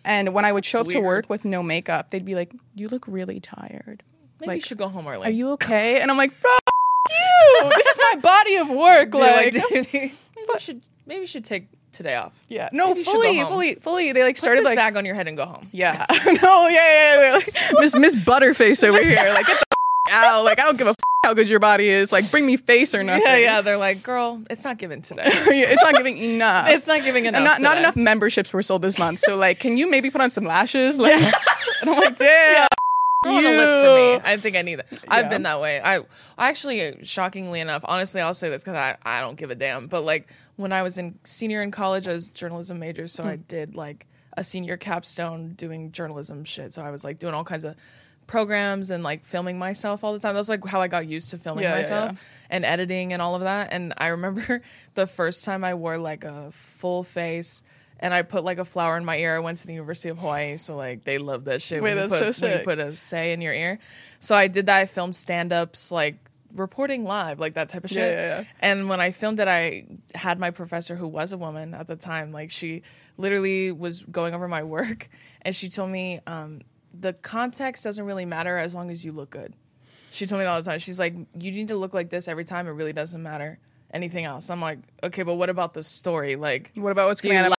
And 0.05 0.35
when 0.35 0.45
I 0.45 0.53
would 0.53 0.65
show 0.65 0.81
up 0.81 0.89
to 0.89 1.01
work 1.01 1.31
with 1.31 1.45
no 1.45 1.63
makeup, 1.63 2.11
they'd 2.11 2.25
be 2.27 2.35
like, 2.35 2.53
"You 2.75 2.89
look 2.89 3.05
really 3.09 3.41
tired. 3.41 4.03
Maybe 4.47 4.57
like, 4.57 4.63
you 4.63 4.67
should 4.67 4.79
go 4.79 4.89
home 4.89 5.07
early. 5.09 5.27
Are 5.29 5.31
you 5.31 5.51
okay?" 5.53 6.01
And 6.01 6.11
I'm 6.11 6.17
like, 6.17 6.39
"Bro, 6.41 6.51
you. 7.11 7.71
This 7.77 7.87
is 7.87 7.99
my 8.15 8.21
body 8.21 8.57
of 8.57 8.71
work. 8.71 9.11
They're 9.13 9.21
Like, 9.21 9.55
like, 9.55 9.71
maybe 9.93 10.13
you 10.37 10.59
should 10.59 10.83
maybe 11.07 11.21
you 11.23 11.27
should 11.27 11.45
take 11.45 11.67
today 11.93 12.17
off. 12.17 12.37
yeah, 12.49 12.69
no, 12.73 12.89
Maybe 12.89 13.01
you 13.01 13.05
go 13.07 13.13
fully, 13.13 13.39
home. 13.39 13.49
fully, 13.53 13.75
fully. 13.77 14.13
They 14.13 14.23
like 14.25 14.35
Put 14.37 14.41
started 14.43 14.61
this 14.63 14.71
like 14.71 14.77
bag 14.77 14.97
on 14.97 15.05
your 15.05 15.15
head 15.15 15.29
and 15.29 15.37
go 15.37 15.45
home. 15.47 15.69
Yeah. 15.73 16.05
no, 16.27 16.69
yeah, 16.69 16.71
yeah, 16.71 17.23
yeah. 17.29 17.33
Like, 17.35 17.49
Miss 17.81 17.95
Miss 17.95 18.17
Butterface 18.17 18.83
over 18.87 19.03
here. 19.03 19.17
Like, 19.33 19.47
get 19.47 19.59
the 19.59 19.77
f- 20.09 20.13
out. 20.13 20.45
Like, 20.45 20.59
I 20.59 20.63
don't 20.65 20.77
give 20.77 20.87
a 20.89 20.91
f- 20.91 20.97
how 21.25 21.35
good 21.35 21.49
your 21.49 21.61
body 21.61 21.89
is. 21.89 22.11
Like, 22.13 22.31
bring 22.31 22.45
me 22.47 22.57
face 22.57 22.95
or 22.95 23.03
nothing. 23.05 23.23
Yeah, 23.25 23.37
yeah. 23.37 23.61
They're 23.63 23.77
like, 23.79 24.03
girl, 24.03 24.43
it's 24.51 24.65
not 24.65 24.77
given 24.77 25.03
today. 25.03 25.23
it's 25.27 25.83
not 25.83 25.95
giving 25.95 26.17
enough. 26.19 26.69
it's 26.69 26.87
not 26.89 27.03
giving 27.05 27.27
enough. 27.27 27.37
And 27.39 27.45
not, 27.45 27.61
not 27.61 27.79
enough 27.79 27.97
memberships 27.97 28.53
were 28.53 28.61
sold 28.63 28.83
this 28.83 28.99
month. 28.99 29.21
So, 29.21 29.37
like, 29.37 29.59
can 29.61 29.77
you 29.77 29.89
maybe 29.89 30.11
put 30.11 30.21
on 30.21 30.31
some 30.31 30.45
lashes? 30.45 30.99
Like, 30.99 31.15
and 31.81 31.91
I'm 31.91 31.97
like, 31.97 32.17
damn. 32.17 32.67
I 33.27 33.33
want 33.33 33.47
to 33.47 33.57
look 33.57 33.85
for 34.21 34.25
me. 34.27 34.33
I 34.33 34.37
think 34.37 34.57
I 34.57 34.63
need 34.63 34.77
that. 34.77 34.87
I've 35.09 35.25
Yeah. 35.27 35.29
been 35.31 35.43
that 35.45 35.61
way. 35.61 35.81
I 35.83 35.99
I 36.39 36.49
actually, 36.49 37.05
shockingly 37.05 37.61
enough, 37.61 37.85
honestly, 37.87 38.21
I'll 38.21 38.35
say 38.35 38.49
this 38.51 38.63
because 38.63 38.77
I, 38.77 38.97
I 39.05 39.21
don't 39.21 39.37
give 39.37 39.51
a 39.51 39.55
damn. 39.55 39.87
But 39.87 40.05
like 40.05 40.29
when 40.57 40.73
I 40.73 40.83
was 40.83 40.99
in 40.99 41.19
senior 41.25 41.63
in 41.63 41.71
college, 41.71 42.07
I 42.09 42.13
was 42.13 42.29
journalism 42.29 42.79
major, 42.79 43.07
so 43.07 43.23
Hmm. 43.23 43.29
I 43.31 43.37
did 43.37 43.75
like 43.77 44.07
a 44.37 44.43
senior 44.45 44.77
capstone 44.77 45.53
doing 45.55 45.93
journalism 45.93 46.45
shit. 46.45 46.75
So 46.75 46.83
I 46.83 46.91
was 46.91 47.05
like 47.05 47.19
doing 47.19 47.35
all 47.35 47.45
kinds 47.45 47.65
of 47.65 47.77
programs 48.27 48.91
and 48.91 49.03
like 49.05 49.25
filming 49.25 49.59
myself 49.59 50.03
all 50.03 50.13
the 50.13 50.19
time. 50.19 50.35
That's 50.35 50.49
like 50.49 50.65
how 50.67 50.81
I 50.81 50.89
got 50.89 51.07
used 51.07 51.31
to 51.31 51.39
filming 51.39 51.63
Yeah, 51.65 51.71
yeah, 51.73 51.77
myself 51.77 52.13
yeah. 52.13 52.19
and 52.51 52.65
editing 52.65 53.13
and 53.13 53.21
all 53.21 53.35
of 53.35 53.43
that. 53.43 53.69
And 53.73 53.93
I 53.99 54.09
remember 54.09 54.63
the 54.95 55.07
first 55.07 55.45
time 55.45 55.63
I 55.63 55.75
wore 55.75 55.99
like 55.99 56.25
a 56.25 56.51
full 56.53 57.03
face. 57.05 57.63
And 58.01 58.13
I 58.13 58.23
put 58.23 58.45
like 58.45 58.59
a 58.59 58.65
flower 58.65 58.97
in 58.97 59.05
my 59.05 59.17
ear. 59.17 59.37
I 59.37 59.39
went 59.39 59.59
to 59.59 59.67
the 59.67 59.73
University 59.73 60.09
of 60.09 60.19
Hawaii, 60.19 60.57
so 60.57 60.77
like 60.77 61.05
they 61.05 61.19
love 61.19 61.45
that 61.45 61.63
shit. 61.63 61.83
Wait, 61.83 61.95
when 61.95 62.03
you 62.03 62.09
that's 62.09 62.21
put, 62.21 62.35
so 62.35 62.49
when 62.49 62.59
you 62.59 62.65
put 62.65 62.79
a 62.79 62.97
say 62.97 63.33
in 63.33 63.41
your 63.41 63.55
ear. 63.55 63.79
So 64.19 64.35
I 64.35 64.49
did 64.49 64.67
that. 64.67 64.79
I 64.79 64.87
filmed 64.87 65.15
stand 65.15 65.53
ups, 65.53 65.91
like 65.93 66.17
reporting 66.55 67.05
live, 67.05 67.41
like 67.41 67.55
that 67.55 67.69
type 67.69 67.85
of 67.85 67.91
shit. 67.91 67.99
Yeah, 67.99 68.21
yeah, 68.21 68.39
yeah. 68.41 68.45
And 68.61 68.89
when 68.89 69.01
I 69.01 69.11
filmed 69.11 69.41
it, 69.41 69.49
I 69.49 69.87
had 70.15 70.39
my 70.39 70.51
professor, 70.51 70.97
who 70.97 71.09
was 71.09 71.33
a 71.33 71.39
woman 71.39 71.75
at 71.75 71.87
the 71.87 71.97
time, 71.97 72.33
like 72.33 72.51
she 72.51 72.83
literally 73.17 73.73
was 73.73 74.03
going 74.03 74.35
over 74.35 74.49
my 74.49 74.63
work, 74.63 75.09
and 75.43 75.55
she 75.55 75.69
told 75.69 75.91
me 75.91 76.21
um, 76.27 76.61
the 76.93 77.13
context 77.13 77.85
doesn't 77.85 78.05
really 78.05 78.27
matter 78.27 78.57
as 78.57 78.75
long 78.75 78.91
as 78.91 79.05
you 79.05 79.13
look 79.13 79.31
good. 79.31 79.55
She 80.11 80.27
told 80.27 80.39
me 80.39 80.45
that 80.45 80.51
all 80.51 80.63
the 80.63 80.71
time. 80.71 80.79
She's 80.79 80.99
like, 81.01 81.15
you 81.39 81.51
need 81.51 81.69
to 81.69 81.77
look 81.77 81.93
like 81.93 82.09
this 82.09 82.29
every 82.29 82.45
time. 82.45 82.69
It 82.69 82.71
really 82.71 82.93
doesn't 82.93 83.21
matter 83.21 83.59
anything 83.93 84.25
else. 84.25 84.49
I'm 84.49 84.61
like, 84.61 84.79
okay, 85.03 85.25
but 85.25 85.35
what 85.35 85.49
about 85.51 85.75
the 85.75 85.83
story? 85.83 86.37
Like, 86.37 86.71
What 86.77 86.93
about 86.93 87.09
what's 87.09 87.21
do 87.21 87.29
coming 87.29 87.53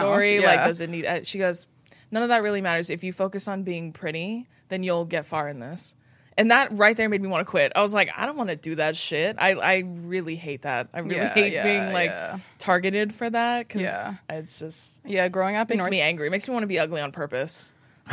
you 0.00 0.02
out 0.02 0.06
of 0.06 0.10
like 0.10 0.10
my 0.10 0.10
mouth? 0.10 0.14
story? 0.14 0.40
Yeah. 0.40 0.46
Like, 0.46 0.64
does 0.66 0.80
it 0.80 0.90
need? 0.90 1.06
uh, 1.06 1.22
She 1.24 1.38
goes, 1.38 1.66
none 2.10 2.22
of 2.22 2.28
that 2.30 2.42
really 2.42 2.60
matters. 2.60 2.90
If 2.90 3.04
you 3.04 3.12
focus 3.12 3.48
on 3.48 3.62
being 3.62 3.92
pretty, 3.92 4.46
then 4.68 4.82
you'll 4.82 5.04
get 5.04 5.26
far 5.26 5.48
in 5.48 5.60
this. 5.60 5.94
And 6.36 6.50
that 6.50 6.72
right 6.72 6.96
there 6.96 7.08
made 7.08 7.22
me 7.22 7.28
want 7.28 7.46
to 7.46 7.50
quit. 7.50 7.70
I 7.76 7.82
was 7.82 7.94
like, 7.94 8.10
I 8.16 8.26
don't 8.26 8.36
want 8.36 8.50
to 8.50 8.56
do 8.56 8.74
that 8.74 8.96
shit. 8.96 9.36
I, 9.38 9.52
I 9.52 9.78
really 9.86 10.34
hate 10.34 10.62
that. 10.62 10.88
I 10.92 10.98
really 10.98 11.14
Yeah, 11.16 11.28
hate 11.34 11.52
yeah, 11.52 11.62
being 11.62 11.92
like 11.92 12.10
yeah. 12.10 12.38
targeted 12.58 13.14
for 13.14 13.30
that 13.30 13.68
because 13.68 13.82
Yeah. 13.82 14.14
it's 14.28 14.58
just 14.58 15.00
Yeah, 15.04 15.28
growing 15.28 15.54
up 15.54 15.68
makes 15.68 15.78
North 15.78 15.90
me 15.92 16.00
angry. 16.00 16.26
It 16.26 16.30
makes 16.30 16.48
me 16.48 16.52
want 16.52 16.64
to 16.64 16.68
be 16.68 16.78
ugly 16.80 17.00
on 17.00 17.12
purpose. 17.12 17.72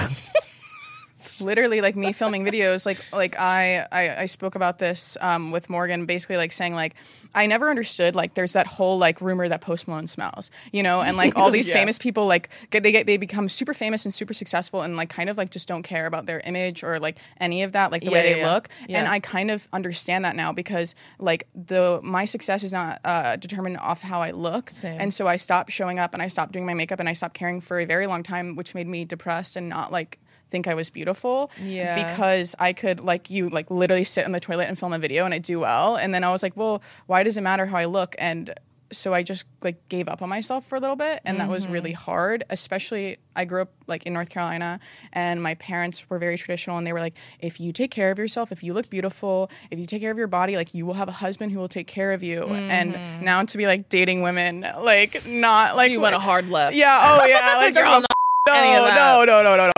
literally 1.39 1.81
like 1.81 1.95
me 1.95 2.13
filming 2.13 2.43
videos 2.43 2.83
like 2.83 2.97
like 3.13 3.37
I, 3.39 3.85
I 3.91 4.21
i 4.21 4.25
spoke 4.25 4.55
about 4.55 4.79
this 4.79 5.17
um 5.21 5.51
with 5.51 5.69
morgan 5.69 6.07
basically 6.07 6.35
like 6.37 6.51
saying 6.51 6.73
like 6.73 6.95
i 7.35 7.45
never 7.45 7.69
understood 7.69 8.15
like 8.15 8.33
there's 8.33 8.53
that 8.53 8.67
whole 8.67 8.97
like 8.97 9.21
rumor 9.21 9.47
that 9.47 9.61
post 9.61 9.87
malone 9.87 10.07
smells 10.07 10.51
you 10.71 10.83
know 10.83 11.01
and 11.01 11.17
like 11.17 11.35
all 11.35 11.51
these 11.57 11.69
Yeah. 11.69 11.75
famous 11.75 11.97
people 11.97 12.25
like 12.27 12.49
get 12.69 12.83
they 12.83 12.91
get 12.91 13.05
they 13.05 13.17
become 13.17 13.47
super 13.49 13.73
famous 13.73 14.05
and 14.05 14.13
super 14.13 14.33
successful 14.33 14.81
and 14.81 14.95
like 14.97 15.09
kind 15.09 15.29
of 15.29 15.37
like 15.37 15.49
just 15.49 15.67
don't 15.67 15.83
care 15.83 16.05
about 16.05 16.25
their 16.25 16.39
image 16.41 16.83
or 16.83 16.99
like 16.99 17.17
any 17.39 17.63
of 17.63 17.71
that 17.73 17.91
like 17.91 18.01
the 18.01 18.07
Yeah, 18.07 18.13
way 18.13 18.33
they 18.33 18.43
look 18.45 18.69
and 18.89 19.07
i 19.07 19.19
kind 19.19 19.49
of 19.51 19.67
understand 19.73 20.25
that 20.25 20.35
now 20.35 20.51
because 20.51 20.95
like 21.19 21.47
the 21.55 21.99
my 22.03 22.25
success 22.25 22.63
is 22.63 22.73
not 22.73 22.99
uh 23.05 23.35
determined 23.37 23.77
off 23.77 24.01
how 24.01 24.21
i 24.21 24.31
look 24.31 24.69
Same. 24.71 24.99
and 24.99 25.13
so 25.13 25.27
i 25.27 25.35
stopped 25.35 25.71
showing 25.71 25.99
up 25.99 26.13
and 26.13 26.21
i 26.21 26.27
stopped 26.27 26.51
doing 26.51 26.65
my 26.65 26.73
makeup 26.73 26.99
and 26.99 27.07
i 27.07 27.13
stopped 27.13 27.33
caring 27.35 27.61
for 27.61 27.79
a 27.79 27.85
very 27.85 28.07
long 28.07 28.23
time 28.23 28.55
which 28.55 28.75
made 28.75 28.87
me 28.87 29.05
depressed 29.05 29.55
and 29.55 29.69
not 29.69 29.91
like 29.91 30.19
think 30.51 30.67
I 30.67 30.75
was 30.75 30.89
beautiful 30.89 31.49
Yeah. 31.63 31.95
because 32.09 32.55
I 32.59 32.73
could 32.73 32.99
like 32.99 33.29
you 33.29 33.49
like 33.49 33.71
literally 33.71 34.03
sit 34.03 34.25
in 34.25 34.31
the 34.33 34.39
toilet 34.39 34.65
and 34.65 34.77
film 34.77 34.93
a 34.93 34.99
video 34.99 35.25
and 35.25 35.33
it 35.33 35.43
do 35.43 35.59
well 35.61 35.95
and 35.95 36.13
then 36.13 36.23
I 36.23 36.29
was 36.31 36.43
like 36.43 36.55
well 36.55 36.81
why 37.07 37.23
does 37.23 37.37
it 37.37 37.41
matter 37.41 37.65
how 37.65 37.77
I 37.77 37.85
look 37.85 38.15
and 38.19 38.53
so 38.93 39.13
I 39.13 39.23
just 39.23 39.45
like 39.63 39.77
gave 39.87 40.09
up 40.09 40.21
on 40.21 40.27
myself 40.27 40.65
for 40.67 40.75
a 40.75 40.79
little 40.81 40.97
bit 40.97 41.21
and 41.23 41.39
that 41.39 41.47
was 41.49 41.63
Mm-hmm. 41.63 41.73
really 41.73 41.91
hard 41.93 42.43
especially 42.49 43.17
I 43.37 43.45
grew 43.45 43.61
up 43.61 43.71
like 43.87 44.05
in 44.05 44.11
North 44.11 44.27
Carolina 44.29 44.81
and 45.13 45.41
my 45.41 45.55
parents 45.55 46.09
were 46.09 46.19
very 46.19 46.37
traditional 46.37 46.77
and 46.77 46.85
they 46.85 46.91
were 46.91 46.99
like 46.99 47.15
if 47.39 47.61
you 47.61 47.71
take 47.71 47.89
care 47.91 48.11
of 48.11 48.19
yourself 48.19 48.51
if 48.51 48.61
you 48.65 48.73
look 48.73 48.89
beautiful 48.89 49.49
if 49.71 49.79
you 49.79 49.85
take 49.85 50.01
care 50.01 50.11
of 50.11 50.17
your 50.17 50.27
body 50.27 50.57
like 50.57 50.73
you 50.73 50.85
will 50.85 50.95
have 50.95 51.07
a 51.07 51.13
husband 51.13 51.53
who 51.53 51.59
will 51.59 51.69
take 51.69 51.87
care 51.87 52.11
of 52.11 52.21
you 52.21 52.43
and 52.43 53.23
now 53.23 53.41
to 53.43 53.57
be 53.57 53.65
like 53.65 53.87
dating 53.87 54.21
women 54.23 54.65
like 54.83 55.25
not 55.25 55.77
like 55.77 55.87
Mm-hmm. 55.87 55.87
so 55.87 55.93
you 55.93 56.01
went 56.01 56.15
a 56.15 56.19
hard 56.19 56.49
left. 56.49 56.75
yeah 56.75 56.99
oh 57.01 57.25
yeah 57.25 57.57
like 57.59 57.73
Girl, 57.79 57.83
girl 57.85 58.01
not 58.01 58.07
no 58.47 58.85
that. 58.85 58.95
no 58.95 59.23
no 59.25 59.55
no 59.55 59.67
no 59.67 59.71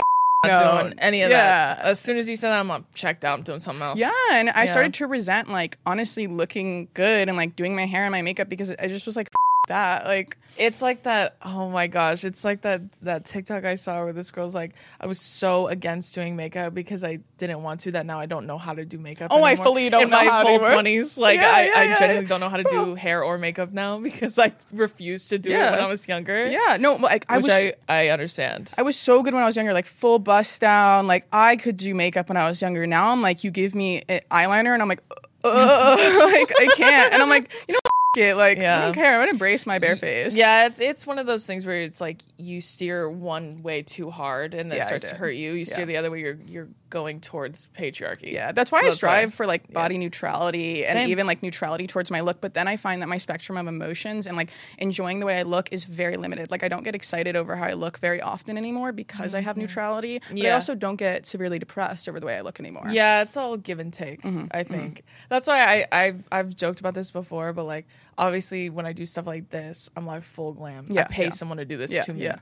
no 0.47 0.81
doing 0.81 0.93
any 0.99 1.21
of 1.21 1.31
Yeah. 1.31 1.75
that. 1.75 1.85
As 1.85 1.99
soon 1.99 2.17
as 2.17 2.29
you 2.29 2.35
said 2.35 2.49
that, 2.49 2.59
I'm 2.59 2.67
like, 2.67 2.83
checked 2.93 3.23
out. 3.25 3.37
I'm 3.39 3.43
doing 3.43 3.59
something 3.59 3.81
else. 3.81 3.99
Yeah, 3.99 4.11
and 4.31 4.49
I 4.49 4.63
Yeah. 4.63 4.65
started 4.65 4.93
to 4.95 5.07
resent 5.07 5.49
like 5.49 5.77
honestly 5.85 6.27
looking 6.27 6.89
good 6.93 7.27
and 7.29 7.37
like 7.37 7.55
doing 7.55 7.75
my 7.75 7.85
hair 7.85 8.03
and 8.03 8.11
my 8.11 8.21
makeup 8.21 8.49
because 8.49 8.71
I 8.71 8.87
just 8.87 9.05
was 9.05 9.15
like 9.15 9.29
that 9.67 10.05
like 10.05 10.37
It's 10.57 10.81
like 10.83 11.03
that. 11.03 11.35
Oh 11.41 11.69
my 11.69 11.87
gosh! 11.87 12.23
It's 12.23 12.43
like 12.43 12.61
that 12.61 12.81
that 13.01 13.25
TikTok 13.25 13.65
I 13.65 13.73
saw 13.75 14.03
where 14.03 14.13
this 14.13 14.29
girl's 14.29 14.53
like, 14.53 14.75
I 14.99 15.07
was 15.07 15.19
so 15.19 15.67
against 15.67 16.13
doing 16.13 16.35
makeup 16.35 16.73
because 16.75 17.03
I 17.03 17.19
didn't 17.39 17.63
want 17.63 17.79
to. 17.81 17.91
That 17.91 18.05
now 18.05 18.19
I 18.19 18.27
don't 18.27 18.45
know 18.45 18.57
how 18.59 18.73
to 18.73 18.85
do 18.85 18.99
makeup. 18.99 19.29
Oh, 19.31 19.43
I 19.43 19.55
fully 19.55 19.89
don't 19.89 20.03
In 20.03 20.09
know 20.11 20.17
my 20.17 20.25
how 20.25 20.41
full 20.43 20.49
anymore. 20.55 20.69
twenties. 20.69 21.17
Like 21.17 21.37
Yeah, 21.39 21.49
I, 21.49 21.65
yeah, 21.65 21.71
I 21.75 21.83
yeah, 21.85 21.99
genuinely 21.99 22.27
don't 22.27 22.39
know 22.39 22.49
how 22.49 22.57
to 22.57 22.63
do 22.69 22.93
hair 23.05 23.23
or 23.23 23.37
makeup 23.39 23.71
now 23.71 23.97
because 23.99 24.37
I 24.37 24.51
refused 24.71 25.29
to 25.29 25.39
do 25.39 25.49
it 25.51 25.71
when 25.71 25.79
I 25.79 25.87
was 25.87 26.07
younger. 26.07 26.45
yeah 26.45 26.77
no 26.79 26.95
like 26.95 27.25
I 27.29 27.37
which 27.37 27.45
was 27.45 27.51
I 27.53 27.73
I 27.87 28.07
understand. 28.09 28.69
I 28.77 28.81
was 28.83 28.95
so 28.99 29.23
good 29.23 29.33
when 29.33 29.41
I 29.41 29.45
was 29.47 29.55
younger 29.55 29.73
like 29.73 29.85
full 29.87 30.19
bust 30.19 30.61
down 30.61 31.07
like 31.07 31.25
I 31.33 31.55
could 31.55 31.77
do 31.77 31.95
makeup 31.95 32.29
when 32.29 32.37
I 32.37 32.47
was 32.47 32.61
younger 32.61 32.85
now 32.85 33.09
I'm 33.11 33.21
like 33.23 33.43
you 33.43 33.49
give 33.49 33.73
me 33.73 34.03
uh, 34.09 34.19
eyeliner 34.29 34.73
and 34.73 34.81
I'm 34.83 34.87
like 34.89 35.01
uh, 35.43 35.95
like 36.31 36.51
I 36.59 36.67
can't 36.77 37.13
and 37.13 37.23
I'm 37.23 37.29
like 37.29 37.51
you 37.67 37.73
know 37.73 37.79
it 38.15 38.35
like 38.35 38.59
I 38.59 38.81
don't 38.81 38.93
care 38.93 39.13
I'm 39.15 39.21
gonna 39.21 39.31
embrace 39.31 39.65
my 39.65 39.79
bare 39.79 39.95
face 39.95 40.35
Yeah, 40.35 40.67
it's 40.67 40.79
it's 40.79 41.07
one 41.07 41.17
of 41.19 41.25
those 41.25 41.45
things 41.47 41.65
where 41.65 41.81
it's 41.81 41.99
like 42.01 42.21
you 42.37 42.61
steer 42.61 43.09
one 43.09 43.63
way 43.63 43.81
too 43.81 44.09
hard 44.09 44.53
and 44.53 44.71
that 44.71 44.77
Yeah, 44.77 44.83
starts 44.85 45.09
to 45.09 45.15
hurt 45.15 45.31
you. 45.31 45.53
You 45.53 45.65
steer 45.65 45.79
Yeah. 45.79 45.85
the 45.85 45.97
other 45.97 46.11
way, 46.11 46.19
you're 46.21 46.37
you're 46.47 46.67
going 46.93 47.19
towards 47.19 47.67
patriarchy. 47.75 48.31
Yeah, 48.31 48.51
that's 48.51 48.71
why 48.71 48.81
So 48.81 48.87
I 48.87 48.89
strive 48.91 49.33
for 49.33 49.45
like 49.47 49.73
body 49.73 49.97
neutrality 49.97 50.85
and 50.85 50.93
Same. 50.95 51.09
even 51.09 51.25
like 51.27 51.41
neutrality 51.41 51.87
towards 51.87 52.11
my 52.11 52.21
look. 52.21 52.39
But 52.39 52.53
then 52.53 52.67
I 52.67 52.77
find 52.77 53.01
that 53.01 53.09
my 53.09 53.17
spectrum 53.17 53.57
of 53.57 53.65
emotions 53.67 54.27
and 54.27 54.37
like 54.37 54.51
enjoying 54.77 55.19
the 55.19 55.25
way 55.25 55.39
I 55.39 55.41
look 55.41 55.73
is 55.73 55.85
very 55.85 56.17
limited. 56.17 56.51
Like 56.51 56.63
I 56.63 56.67
don't 56.67 56.83
get 56.83 56.93
excited 56.93 57.35
over 57.35 57.55
how 57.55 57.65
I 57.65 57.73
look 57.73 57.97
very 57.97 58.21
often 58.21 58.57
anymore 58.57 58.91
because 58.91 59.33
I 59.33 59.41
have 59.41 59.57
neutrality. 59.57 60.19
But 60.19 60.29
I 60.29 60.33
Mm-hmm. 60.43 60.53
Also 60.53 60.75
don't 60.75 60.97
get 60.97 61.25
severely 61.25 61.57
depressed 61.57 62.07
over 62.07 62.19
the 62.19 62.27
way 62.27 62.37
I 62.37 62.41
look 62.41 62.59
anymore. 62.59 62.85
Yeah, 62.91 63.23
it's 63.23 63.35
all 63.35 63.57
give 63.57 63.79
and 63.79 63.91
take. 63.91 64.21
Mm-hmm, 64.21 64.45
I 64.51 64.63
think 64.63 65.03
that's 65.29 65.47
why 65.47 65.59
I 65.63 65.87
I've, 65.91 66.27
I've 66.31 66.55
joked 66.55 66.79
about 66.79 66.93
this 66.93 67.09
before, 67.09 67.53
but 67.53 67.63
like 67.63 67.87
obviously 68.19 68.69
when 68.69 68.85
I 68.85 68.93
do 68.93 69.05
stuff 69.05 69.25
like 69.25 69.49
this, 69.49 69.89
I'm 69.97 70.05
like 70.05 70.21
full 70.23 70.53
glam. 70.53 70.85
Yeah, 70.89 71.01
I 71.01 71.05
pay 71.05 71.23
yeah. 71.25 71.29
someone 71.31 71.57
to 71.57 71.65
do 71.65 71.75
this 71.77 71.91
Yeah, 71.91 72.03
to 72.03 72.13
me. 72.13 72.23
yeah. 72.23 72.37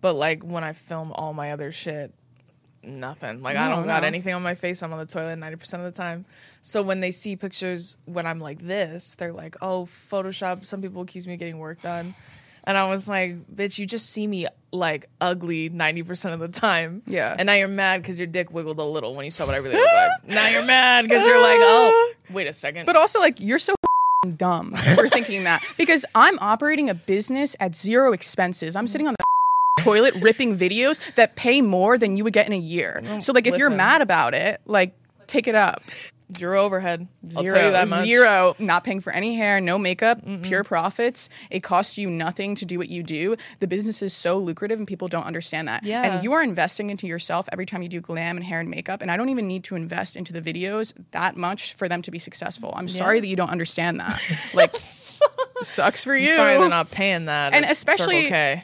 But 0.00 0.12
like 0.14 0.44
when 0.44 0.62
I 0.62 0.74
film 0.74 1.10
all 1.12 1.32
my 1.34 1.50
other 1.50 1.72
shit, 1.72 2.12
nothing. 2.86 3.42
Like 3.42 3.56
I 3.56 3.68
don't 3.68 3.86
got 3.86 4.04
anything 4.04 4.34
on 4.34 4.42
my 4.42 4.54
face. 4.54 4.82
I'm 4.82 4.92
on 4.92 4.98
the 4.98 5.06
toilet 5.06 5.38
90% 5.38 5.74
of 5.74 5.82
the 5.82 5.90
time. 5.92 6.24
So 6.62 6.82
when 6.82 7.00
they 7.00 7.10
see 7.10 7.36
pictures 7.36 7.96
when 8.06 8.26
I'm 8.26 8.40
like 8.40 8.66
this, 8.66 9.14
they're 9.16 9.32
like, 9.32 9.56
"Oh, 9.60 9.86
Photoshop." 9.86 10.66
Some 10.66 10.82
people 10.82 11.02
accuse 11.02 11.26
me 11.26 11.34
of 11.34 11.38
getting 11.38 11.58
work 11.58 11.82
done. 11.82 12.14
And 12.64 12.76
I 12.76 12.88
was 12.88 13.08
like, 13.08 13.36
"Bitch, 13.54 13.78
you 13.78 13.86
just 13.86 14.10
see 14.10 14.26
me 14.26 14.46
like 14.72 15.08
ugly 15.20 15.70
90% 15.70 16.32
of 16.34 16.40
the 16.40 16.48
time." 16.48 17.02
Yeah. 17.06 17.34
And 17.38 17.46
now 17.46 17.54
you're 17.54 17.68
mad 17.68 18.02
cuz 18.02 18.18
your 18.18 18.26
dick 18.26 18.52
wiggled 18.52 18.78
a 18.78 18.84
little 18.84 19.14
when 19.14 19.24
you 19.24 19.30
saw 19.30 19.46
what 19.46 19.54
I 19.54 19.58
really 19.58 19.76
look 19.76 19.92
like. 19.92 20.10
Now 20.28 20.48
you're 20.48 20.64
mad 20.64 21.08
cuz 21.08 21.24
you're 21.24 21.40
like, 21.40 21.58
"Oh, 21.60 22.12
wait 22.30 22.46
a 22.48 22.52
second. 22.52 22.86
But 22.86 22.96
also 22.96 23.20
like 23.20 23.40
you're 23.40 23.60
so 23.60 23.74
dumb 24.36 24.74
for 24.96 25.08
thinking 25.08 25.44
that 25.44 25.62
because 25.76 26.04
I'm 26.14 26.38
operating 26.40 26.90
a 26.90 26.94
business 26.94 27.54
at 27.60 27.76
zero 27.76 28.12
expenses. 28.12 28.74
I'm 28.74 28.88
sitting 28.88 29.06
on 29.06 29.14
the 29.16 29.24
toilet 29.76 30.14
ripping 30.16 30.56
videos 30.56 31.00
that 31.14 31.36
pay 31.36 31.60
more 31.62 31.98
than 31.98 32.16
you 32.16 32.24
would 32.24 32.32
get 32.32 32.46
in 32.46 32.52
a 32.52 32.58
year. 32.58 33.02
So 33.20 33.32
like 33.32 33.46
if 33.46 33.56
you're 33.58 33.70
mad 33.70 34.02
about 34.02 34.34
it, 34.34 34.60
like 34.66 34.94
take 35.26 35.46
it 35.46 35.54
up. 35.54 35.82
Zero 36.36 36.62
overhead. 36.62 37.06
I'll 37.36 37.42
Zero, 37.44 37.54
tell 37.56 37.66
you 37.66 37.70
that 37.72 37.88
much. 37.88 38.04
zero, 38.04 38.56
not 38.58 38.82
paying 38.82 39.00
for 39.00 39.12
any 39.12 39.36
hair, 39.36 39.60
no 39.60 39.78
makeup, 39.78 40.20
pure 40.42 40.64
profits. 40.64 41.28
It 41.50 41.60
costs 41.62 41.96
you 41.96 42.10
nothing 42.10 42.56
to 42.56 42.64
do 42.64 42.78
what 42.78 42.88
you 42.88 43.04
do. 43.04 43.36
The 43.60 43.68
business 43.68 44.02
is 44.02 44.12
so 44.12 44.36
lucrative, 44.38 44.78
and 44.80 44.88
people 44.88 45.06
don't 45.06 45.22
understand 45.24 45.68
that. 45.68 45.84
Yeah. 45.84 46.02
and 46.02 46.24
you 46.24 46.32
are 46.32 46.42
investing 46.42 46.90
into 46.90 47.06
yourself 47.06 47.48
every 47.52 47.64
time 47.64 47.80
you 47.82 47.88
do 47.88 48.00
glam 48.00 48.36
and 48.36 48.44
hair 48.44 48.58
and 48.58 48.68
makeup. 48.68 49.02
And 49.02 49.10
I 49.10 49.16
don't 49.16 49.28
even 49.28 49.46
need 49.46 49.62
to 49.64 49.76
invest 49.76 50.16
into 50.16 50.32
the 50.32 50.42
videos 50.42 50.92
that 51.12 51.36
much 51.36 51.74
for 51.74 51.88
them 51.88 52.02
to 52.02 52.10
be 52.10 52.18
successful. 52.18 52.72
I'm 52.76 52.88
sorry 52.88 53.20
that 53.20 53.26
you 53.28 53.36
don't 53.36 53.50
understand 53.50 54.00
that. 54.00 54.20
Like, 54.52 54.74
sucks 55.62 56.02
for 56.02 56.16
you. 56.16 56.34
Sorry, 56.34 56.58
they're 56.58 56.68
not 56.68 56.90
paying 56.90 57.26
that. 57.26 57.54
and 57.54 57.64
especially 57.64 58.32
uh, 58.32 58.58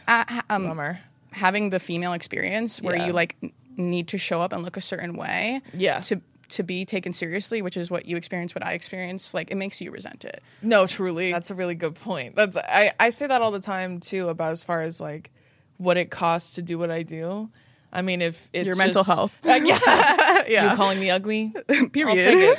um, 0.50 0.96
having 1.30 1.70
the 1.70 1.78
female 1.80 2.12
experience 2.12 2.82
where 2.82 2.96
Yeah. 2.96 3.06
you 3.06 3.12
like 3.12 3.36
need 3.76 4.08
to 4.08 4.18
show 4.18 4.42
up 4.42 4.52
and 4.52 4.62
look 4.62 4.76
a 4.76 4.80
certain 4.80 5.14
way 5.14 5.62
Yeah. 5.72 6.00
to 6.00 6.20
to 6.52 6.62
be 6.62 6.84
taken 6.84 7.12
seriously 7.12 7.60
which 7.62 7.76
is 7.76 7.90
what 7.90 8.06
you 8.06 8.16
experience 8.16 8.54
what 8.54 8.64
i 8.64 8.72
experience 8.72 9.34
like 9.34 9.50
it 9.50 9.56
makes 9.56 9.80
you 9.80 9.90
resent 9.90 10.24
it 10.24 10.42
No, 10.62 10.86
truly. 10.86 11.32
That's 11.32 11.50
a 11.50 11.54
really 11.54 11.74
good 11.74 11.94
point. 11.96 12.36
That's 12.36 12.56
I, 12.56 12.92
I 13.00 13.10
say 13.10 13.26
that 13.26 13.42
all 13.42 13.50
the 13.50 13.60
time 13.60 13.98
too 14.00 14.28
about 14.28 14.52
as 14.52 14.62
far 14.62 14.80
as 14.82 15.00
like 15.00 15.30
what 15.76 15.96
it 15.96 16.10
costs 16.10 16.54
to 16.54 16.62
do 16.62 16.78
what 16.78 16.90
I 16.90 17.02
do. 17.02 17.50
I 17.92 18.00
mean, 18.02 18.22
if 18.22 18.48
it's 18.54 18.66
Your 18.66 18.76
mental 18.76 19.02
just- 19.04 19.08
health. 19.14 19.36
Uh, 19.46 19.52
yeah, 19.62 19.78
yeah 20.48 20.70
you 20.70 20.76
calling 20.76 20.98
me 20.98 21.10
ugly? 21.10 21.52
period 21.92 22.08
I'll 22.08 22.14
take 22.14 22.58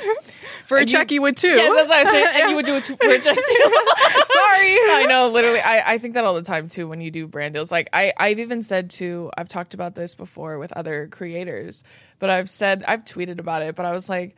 for 0.66 0.76
a 0.76 0.80
And 0.82 0.90
you- 0.90 0.96
check 0.96 1.10
you 1.10 1.22
would 1.22 1.36
too 1.36 1.48
Yeah, 1.48 1.72
that's 1.74 1.88
what 1.88 2.06
I'm 2.06 2.06
saying. 2.06 2.28
And 2.34 2.50
you 2.50 2.56
would 2.56 2.66
do 2.66 2.76
it 2.76 2.84
for 2.84 2.94
a 3.08 3.18
check 3.20 3.36
too. 3.36 3.72
sorry 4.24 4.78
I 4.90 5.06
know, 5.08 5.28
literally. 5.28 5.60
I, 5.60 5.94
I 5.94 5.98
think 5.98 6.14
that 6.14 6.24
all 6.24 6.34
the 6.34 6.42
time 6.42 6.68
too 6.68 6.86
when 6.88 7.00
you 7.00 7.10
do 7.10 7.26
brand 7.26 7.54
deals. 7.54 7.72
Like 7.72 7.88
I, 7.92 8.12
I've 8.16 8.38
even 8.38 8.62
said 8.62 8.90
to 8.90 9.30
I've 9.36 9.48
talked 9.48 9.74
about 9.74 9.94
this 9.94 10.14
before 10.14 10.58
with 10.58 10.72
other 10.72 11.08
creators, 11.08 11.82
but 12.18 12.30
I've 12.30 12.48
said 12.48 12.84
I've 12.86 13.04
tweeted 13.04 13.38
about 13.40 13.62
it, 13.62 13.74
but 13.74 13.84
I 13.86 13.92
was 13.92 14.08
like 14.08 14.36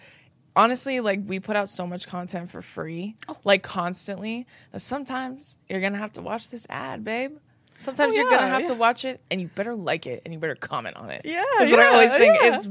honestly, 0.54 1.00
like 1.00 1.20
we 1.26 1.38
put 1.38 1.54
out 1.56 1.68
so 1.68 1.86
much 1.86 2.06
content 2.08 2.48
for 2.50 2.62
free, 2.62 3.14
Oh. 3.28 3.36
like 3.44 3.62
constantly, 3.62 4.46
that 4.72 4.80
sometimes 4.80 5.58
you're 5.68 5.82
gonna 5.82 5.98
have 5.98 6.12
to 6.14 6.22
watch 6.22 6.48
this 6.48 6.66
ad, 6.70 7.04
babe. 7.04 7.36
Sometimes 7.78 8.14
Oh, 8.14 8.16
you're 8.16 8.30
gonna 8.30 8.48
have 8.48 8.62
yeah. 8.62 8.66
to 8.68 8.74
watch 8.74 9.04
it 9.04 9.20
and 9.30 9.40
you 9.40 9.48
better 9.48 9.74
like 9.74 10.06
it 10.06 10.22
and 10.24 10.32
you 10.32 10.40
better 10.40 10.54
comment 10.54 10.96
on 10.96 11.10
it. 11.10 11.22
Yeah, 11.24 11.44
That's 11.58 11.70
what 11.70 11.80
I 11.80 11.86
always 11.88 12.12
think 12.14 12.40
yeah. 12.40 12.56
is 12.56 12.68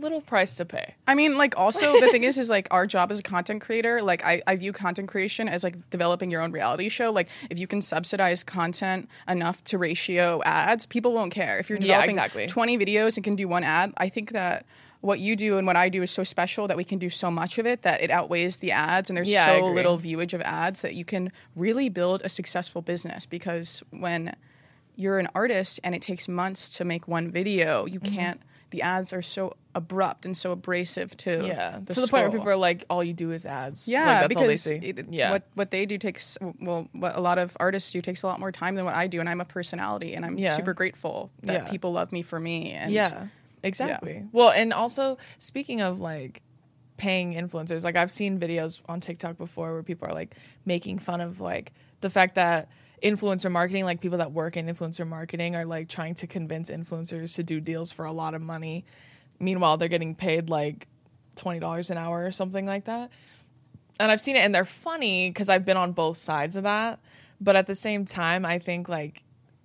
little 0.00 0.20
price 0.20 0.56
to 0.56 0.64
pay. 0.64 0.94
I 1.06 1.14
mean, 1.14 1.36
like, 1.38 1.56
also 1.56 1.92
the 2.00 2.08
thing 2.10 2.24
is, 2.30 2.38
is 2.38 2.50
like 2.50 2.66
our 2.70 2.86
job 2.86 3.10
as 3.10 3.20
a 3.20 3.22
content 3.22 3.60
creator. 3.62 4.02
Like, 4.02 4.24
I, 4.24 4.42
I 4.46 4.56
view 4.56 4.72
content 4.72 5.08
creation 5.08 5.48
as 5.48 5.62
like 5.64 5.88
developing 5.90 6.30
your 6.30 6.42
own 6.42 6.50
reality 6.52 6.88
show. 6.88 7.10
Like, 7.12 7.28
if 7.50 7.58
you 7.58 7.66
can 7.66 7.82
subsidize 7.82 8.42
content 8.44 9.08
enough 9.28 9.62
to 9.64 9.78
ratio 9.78 10.42
ads, 10.44 10.86
people 10.86 11.12
won't 11.12 11.32
care. 11.32 11.58
If 11.58 11.68
you're 11.70 11.78
Yeah, 11.78 11.86
developing 12.02 12.10
exactly. 12.16 12.46
20 12.46 12.78
videos 12.78 13.16
and 13.16 13.24
can 13.24 13.36
do 13.36 13.46
one 13.48 13.64
ad, 13.64 13.92
I 13.96 14.08
think 14.08 14.32
that 14.32 14.66
what 15.00 15.20
you 15.20 15.36
do 15.36 15.58
and 15.58 15.66
what 15.66 15.76
I 15.76 15.88
do 15.88 16.02
is 16.02 16.10
so 16.10 16.24
special 16.24 16.66
that 16.66 16.76
we 16.76 16.82
can 16.82 16.98
do 16.98 17.08
so 17.08 17.30
much 17.30 17.56
of 17.58 17.66
it 17.66 17.82
that 17.82 18.00
it 18.02 18.10
outweighs 18.10 18.56
the 18.56 18.72
ads, 18.72 19.08
and 19.08 19.16
there's 19.16 19.30
Yeah, 19.30 19.58
so 19.60 19.66
little 19.66 19.96
viewage 19.96 20.34
of 20.34 20.40
ads 20.42 20.82
that 20.82 20.96
you 20.96 21.04
can 21.04 21.30
really 21.54 21.88
build 21.88 22.20
a 22.24 22.28
successful 22.28 22.82
business. 22.82 23.24
Because 23.24 23.80
when 23.90 24.34
you're 24.98 25.18
an 25.20 25.28
artist 25.32 25.78
and 25.84 25.94
it 25.94 26.02
takes 26.02 26.26
months 26.28 26.68
to 26.70 26.84
make 26.84 27.06
one 27.06 27.30
video, 27.30 27.86
you 27.86 28.00
Mm-hmm. 28.00 28.14
can't. 28.14 28.40
The 28.70 28.82
ads 28.82 29.12
are 29.14 29.22
so 29.22 29.56
abrupt 29.74 30.26
and 30.26 30.36
so 30.36 30.50
abrasive 30.52 31.16
to 31.18 31.46
Yeah. 31.46 31.78
the 31.82 31.94
to 31.94 32.00
the 32.02 32.06
point 32.08 32.24
where 32.24 32.30
people 32.32 32.50
are 32.50 32.56
like, 32.56 32.84
all 32.90 33.02
you 33.04 33.14
do 33.14 33.30
is 33.30 33.46
ads. 33.46 33.86
Yeah, 33.88 34.00
like, 34.04 34.20
that's 34.22 34.36
all 34.36 34.42
they 34.42 34.48
because 34.48 34.62
see. 34.64 34.74
it- 34.74 35.06
yeah. 35.10 35.30
what 35.30 35.44
what 35.54 35.70
they 35.70 35.86
do 35.86 35.96
takes 35.98 36.36
well, 36.60 36.88
what 36.92 37.16
a 37.16 37.20
lot 37.20 37.38
of 37.38 37.56
artists 37.60 37.92
do 37.92 38.02
takes 38.02 38.22
a 38.24 38.26
lot 38.26 38.40
more 38.40 38.50
time 38.52 38.74
than 38.74 38.84
what 38.84 38.94
I 38.96 39.06
do, 39.06 39.20
and 39.20 39.28
I'm 39.28 39.40
a 39.40 39.44
personality, 39.46 40.14
and 40.14 40.24
I'm 40.26 40.36
Yeah. 40.36 40.52
super 40.52 40.74
grateful 40.74 41.30
that 41.44 41.64
Yeah. 41.64 41.70
people 41.70 41.92
love 41.92 42.10
me 42.12 42.20
for 42.22 42.38
me. 42.40 42.72
And 42.72 42.92
Yeah, 42.92 43.28
exactly. 43.62 44.26
Well, 44.32 44.50
and 44.50 44.72
also 44.72 45.16
speaking 45.38 45.80
of 45.80 46.00
like 46.00 46.42
paying 46.98 47.34
influencers, 47.34 47.84
like 47.84 47.96
I've 47.96 48.10
seen 48.10 48.38
videos 48.40 48.82
on 48.88 49.00
TikTok 49.00 49.38
before 49.38 49.72
where 49.72 49.82
people 49.84 50.08
are 50.08 50.12
like 50.14 50.34
making 50.66 50.98
fun 50.98 51.20
of 51.20 51.40
like 51.40 51.72
the 52.00 52.10
fact 52.10 52.34
that 52.34 52.68
influencer 53.02 53.50
marketing, 53.50 53.84
like 53.84 54.00
people 54.00 54.18
that 54.18 54.32
work 54.32 54.56
in 54.56 54.66
influencer 54.66 55.06
marketing, 55.06 55.56
are 55.56 55.64
like 55.64 55.88
trying 55.88 56.14
to 56.16 56.26
convince 56.26 56.70
influencers 56.70 57.34
to 57.36 57.42
do 57.42 57.60
deals 57.60 57.92
for 57.92 58.04
a 58.04 58.12
lot 58.12 58.34
of 58.34 58.42
money. 58.42 58.84
Meanwhile, 59.38 59.76
they're 59.76 59.88
getting 59.88 60.14
paid 60.14 60.50
like 60.50 60.86
twenty 61.36 61.60
dollars 61.60 61.90
an 61.90 61.98
hour 61.98 62.24
or 62.24 62.32
something 62.32 62.66
like 62.66 62.84
that. 62.86 63.10
And 64.00 64.10
I've 64.10 64.20
seen 64.20 64.36
it, 64.36 64.40
and 64.40 64.54
they're 64.54 64.64
funny 64.64 65.30
because 65.30 65.48
I've 65.48 65.64
been 65.64 65.76
on 65.76 65.92
both 65.92 66.16
sides 66.16 66.56
of 66.56 66.64
that. 66.64 67.00
But 67.40 67.56
at 67.56 67.66
the 67.66 67.74
same 67.74 68.04
time, 68.04 68.44
I 68.44 68.58
think 68.58 68.88
like 68.88 69.22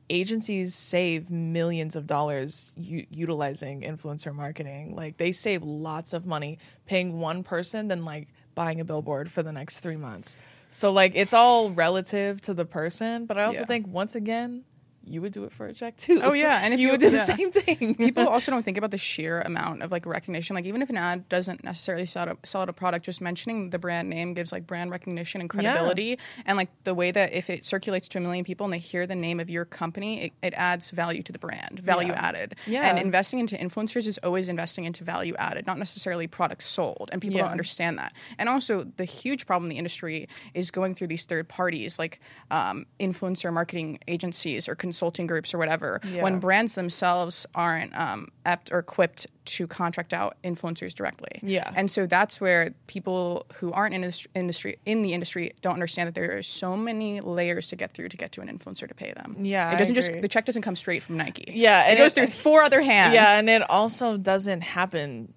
agencies 0.10 0.76
save 0.76 1.32
millions 1.32 1.96
of 1.96 2.06
dollars 2.06 2.74
u- 2.78 3.06
utilizing 3.10 3.82
influencer 3.82 4.34
marketing. 4.34 4.96
Like 4.96 5.18
they 5.18 5.32
save 5.32 5.64
lots 5.64 6.14
of 6.14 6.26
money 6.26 6.60
paying 6.86 7.20
one 7.20 7.44
person 7.44 7.88
than 7.88 8.06
like 8.06 8.28
buying 8.54 8.80
a 8.80 8.86
billboard 8.86 9.32
for 9.32 9.42
the 9.44 9.52
next 9.52 9.80
three 9.80 9.96
months. 9.96 10.36
So 10.74 10.92
like 10.92 11.12
it's 11.16 11.34
all 11.34 11.70
relative 11.72 12.42
to 12.42 12.54
the 12.54 12.66
person, 12.66 13.26
but 13.28 13.38
I 13.38 13.44
also 13.44 13.62
Yeah. 13.62 13.66
think 13.68 13.88
once 13.88 14.16
again, 14.16 14.64
you 15.06 15.22
would 15.22 15.34
do 15.34 15.44
it 15.44 15.52
for 15.52 15.68
a 15.68 15.74
check 15.74 15.98
too. 15.98 16.22
Oh, 16.24 16.34
yeah, 16.34 16.62
and 16.64 16.74
if 16.74 16.80
you 16.80 16.88
you- 16.88 16.92
would 16.94 17.00
do 17.08 17.10
the 17.10 17.20
same 17.20 17.52
thing. 17.52 17.96
people 17.96 18.28
also 18.30 18.52
don't 18.52 18.64
think 18.64 18.78
about 18.78 18.92
the 18.92 18.98
sheer 18.98 19.42
amount 19.42 19.82
of 19.82 19.92
like 19.92 20.06
recognition. 20.06 20.56
Like 20.56 20.66
even 20.66 20.82
if 20.82 20.90
an 20.90 20.98
ad 20.98 21.28
doesn't 21.30 21.64
necessarily 21.64 22.06
sell 22.06 22.30
a, 22.30 22.38
sell 22.46 22.62
out 22.62 22.70
a 22.70 22.74
product, 22.74 23.06
just 23.06 23.22
mentioning 23.22 23.70
the 23.72 23.80
brand 23.80 24.10
name 24.10 24.34
gives 24.34 24.52
like 24.52 24.66
brand 24.66 24.92
recognition 24.92 25.42
and 25.42 25.50
credibility. 25.50 26.18
And 26.46 26.58
like 26.58 26.70
the 26.84 26.94
way 26.94 27.12
that 27.12 27.34
if 27.34 27.50
it 27.50 27.66
circulates 27.66 28.08
to 28.10 28.18
a 28.18 28.22
million 28.22 28.46
people 28.46 28.66
and 28.66 28.74
they 28.74 28.80
hear 28.80 29.06
the 29.06 29.16
name 29.16 29.40
of 29.40 29.50
your 29.50 29.66
company, 29.66 30.26
it, 30.26 30.34
it 30.42 30.54
adds 30.56 30.90
value 30.92 31.24
to 31.24 31.32
the 31.32 31.40
brand, 31.40 31.80
value 31.80 32.10
Yeah. 32.14 32.26
added. 32.26 32.56
Yeah. 32.66 32.90
And 32.90 32.98
investing 33.00 33.40
into 33.40 33.56
influencers 33.58 34.08
is 34.08 34.18
always 34.24 34.48
investing 34.50 34.86
into 34.86 35.04
value 35.04 35.36
added, 35.38 35.68
not 35.68 35.78
necessarily 35.78 36.28
products 36.28 36.66
sold. 36.66 37.10
And 37.12 37.22
people 37.22 37.38
Yeah. 37.38 37.44
don't 37.44 37.52
understand 37.52 37.98
that. 37.98 38.14
And 38.38 38.48
also 38.50 38.86
the 38.98 39.06
huge 39.06 39.46
problem 39.46 39.66
in 39.66 39.70
the 39.70 39.78
industry 39.78 40.28
is 40.54 40.72
going 40.72 40.96
through 40.96 41.08
these 41.08 41.26
third 41.26 41.48
parties 41.50 42.00
like 42.00 42.20
um, 42.52 42.86
influencer 43.00 43.52
marketing 43.52 44.00
agencies 44.08 44.70
or 44.70 44.76
consulting 44.94 45.26
groups 45.26 45.56
or 45.56 45.58
whatever. 45.58 46.00
Yeah. 46.08 46.22
When 46.22 46.38
brands 46.40 46.76
themselves 46.76 47.48
aren't 47.56 47.98
um, 48.00 48.28
apt 48.46 48.72
or 48.72 48.78
equipped 48.78 49.26
to 49.46 49.66
contract 49.66 50.14
out 50.14 50.38
influencers 50.44 50.94
directly. 50.94 51.40
Yeah. 51.42 51.72
And 51.76 51.90
so 51.90 52.06
that's 52.06 52.40
where 52.40 52.76
people 52.86 53.48
who 53.56 53.72
aren't 53.72 53.96
in 53.96 54.02
this 54.02 54.28
industry 54.36 54.78
in 54.86 55.02
the 55.02 55.14
industry 55.14 55.54
don't 55.62 55.74
understand 55.74 56.08
that 56.08 56.14
there 56.16 56.38
are 56.38 56.44
so 56.44 56.78
many 56.78 57.22
layers 57.22 57.66
to 57.68 57.76
get 57.76 57.94
through 57.96 58.10
to 58.10 58.18
get 58.18 58.32
to 58.34 58.42
an 58.42 58.48
influencer 58.56 58.88
to 58.88 58.94
pay 58.94 59.12
them. 59.14 59.36
Yeah, 59.40 59.72
It 59.74 59.80
doesn't 59.80 59.96
just 59.96 60.12
the 60.22 60.28
check 60.28 60.46
doesn't 60.46 60.62
come 60.62 60.76
straight 60.76 61.02
from 61.02 61.18
Nike. 61.18 61.46
Yeah, 61.52 61.88
It 61.88 61.98
goes 61.98 62.12
it- 62.12 62.16
through 62.16 62.28
four 62.28 62.62
other 62.62 62.82
hands. 62.84 63.16
yeah, 63.16 63.40
and 63.40 63.50
it 63.50 63.68
also 63.68 64.16
doesn't 64.16 64.62
happen 64.62 65.34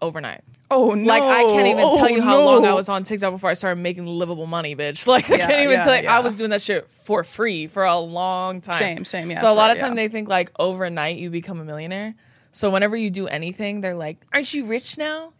overnight. 0.00 0.42
Oh 0.72 0.94
no. 0.94 1.06
Like 1.08 1.22
I 1.22 1.42
can't 1.44 1.66
even 1.68 1.84
Oh, 1.86 1.96
tell 1.98 2.08
you 2.10 2.22
how 2.22 2.40
oh, 2.40 2.44
long 2.44 2.66
I 2.66 2.72
was 2.72 2.88
on 2.88 3.04
TikTok 3.04 3.32
before 3.32 3.50
I 3.50 3.54
started 3.54 3.80
making 3.80 4.06
livable 4.06 4.46
money, 4.46 4.74
bitch. 4.74 5.06
Like 5.12 5.30
I 5.30 5.36
Yeah, 5.36 5.46
can't 5.46 5.60
even 5.60 5.72
yeah, 5.78 5.82
tell 5.84 5.96
you 5.96 6.02
yeah. 6.04 6.16
I 6.16 6.20
was 6.20 6.34
doing 6.36 6.50
that 6.50 6.62
shit 6.62 6.90
for 6.90 7.22
free 7.22 7.66
for 7.66 7.84
a 7.84 7.98
long 7.98 8.60
time. 8.60 8.76
Same, 8.76 9.04
same, 9.04 9.30
yeah, 9.30 9.38
So 9.38 9.52
a 9.52 9.54
lot 9.54 9.70
of 9.70 9.78
time 9.78 9.94
they 9.94 10.08
think 10.08 10.28
like 10.28 10.50
overnight 10.58 11.16
you 11.18 11.30
become 11.30 11.60
a 11.60 11.64
millionaire. 11.64 12.14
So 12.50 12.70
whenever 12.70 12.96
you 12.96 13.10
do 13.10 13.26
anything, 13.28 13.80
they're 13.80 13.94
like, 13.94 14.18
"Aren't 14.32 14.52
you 14.52 14.64
rich 14.66 14.98
now?" 14.98 15.32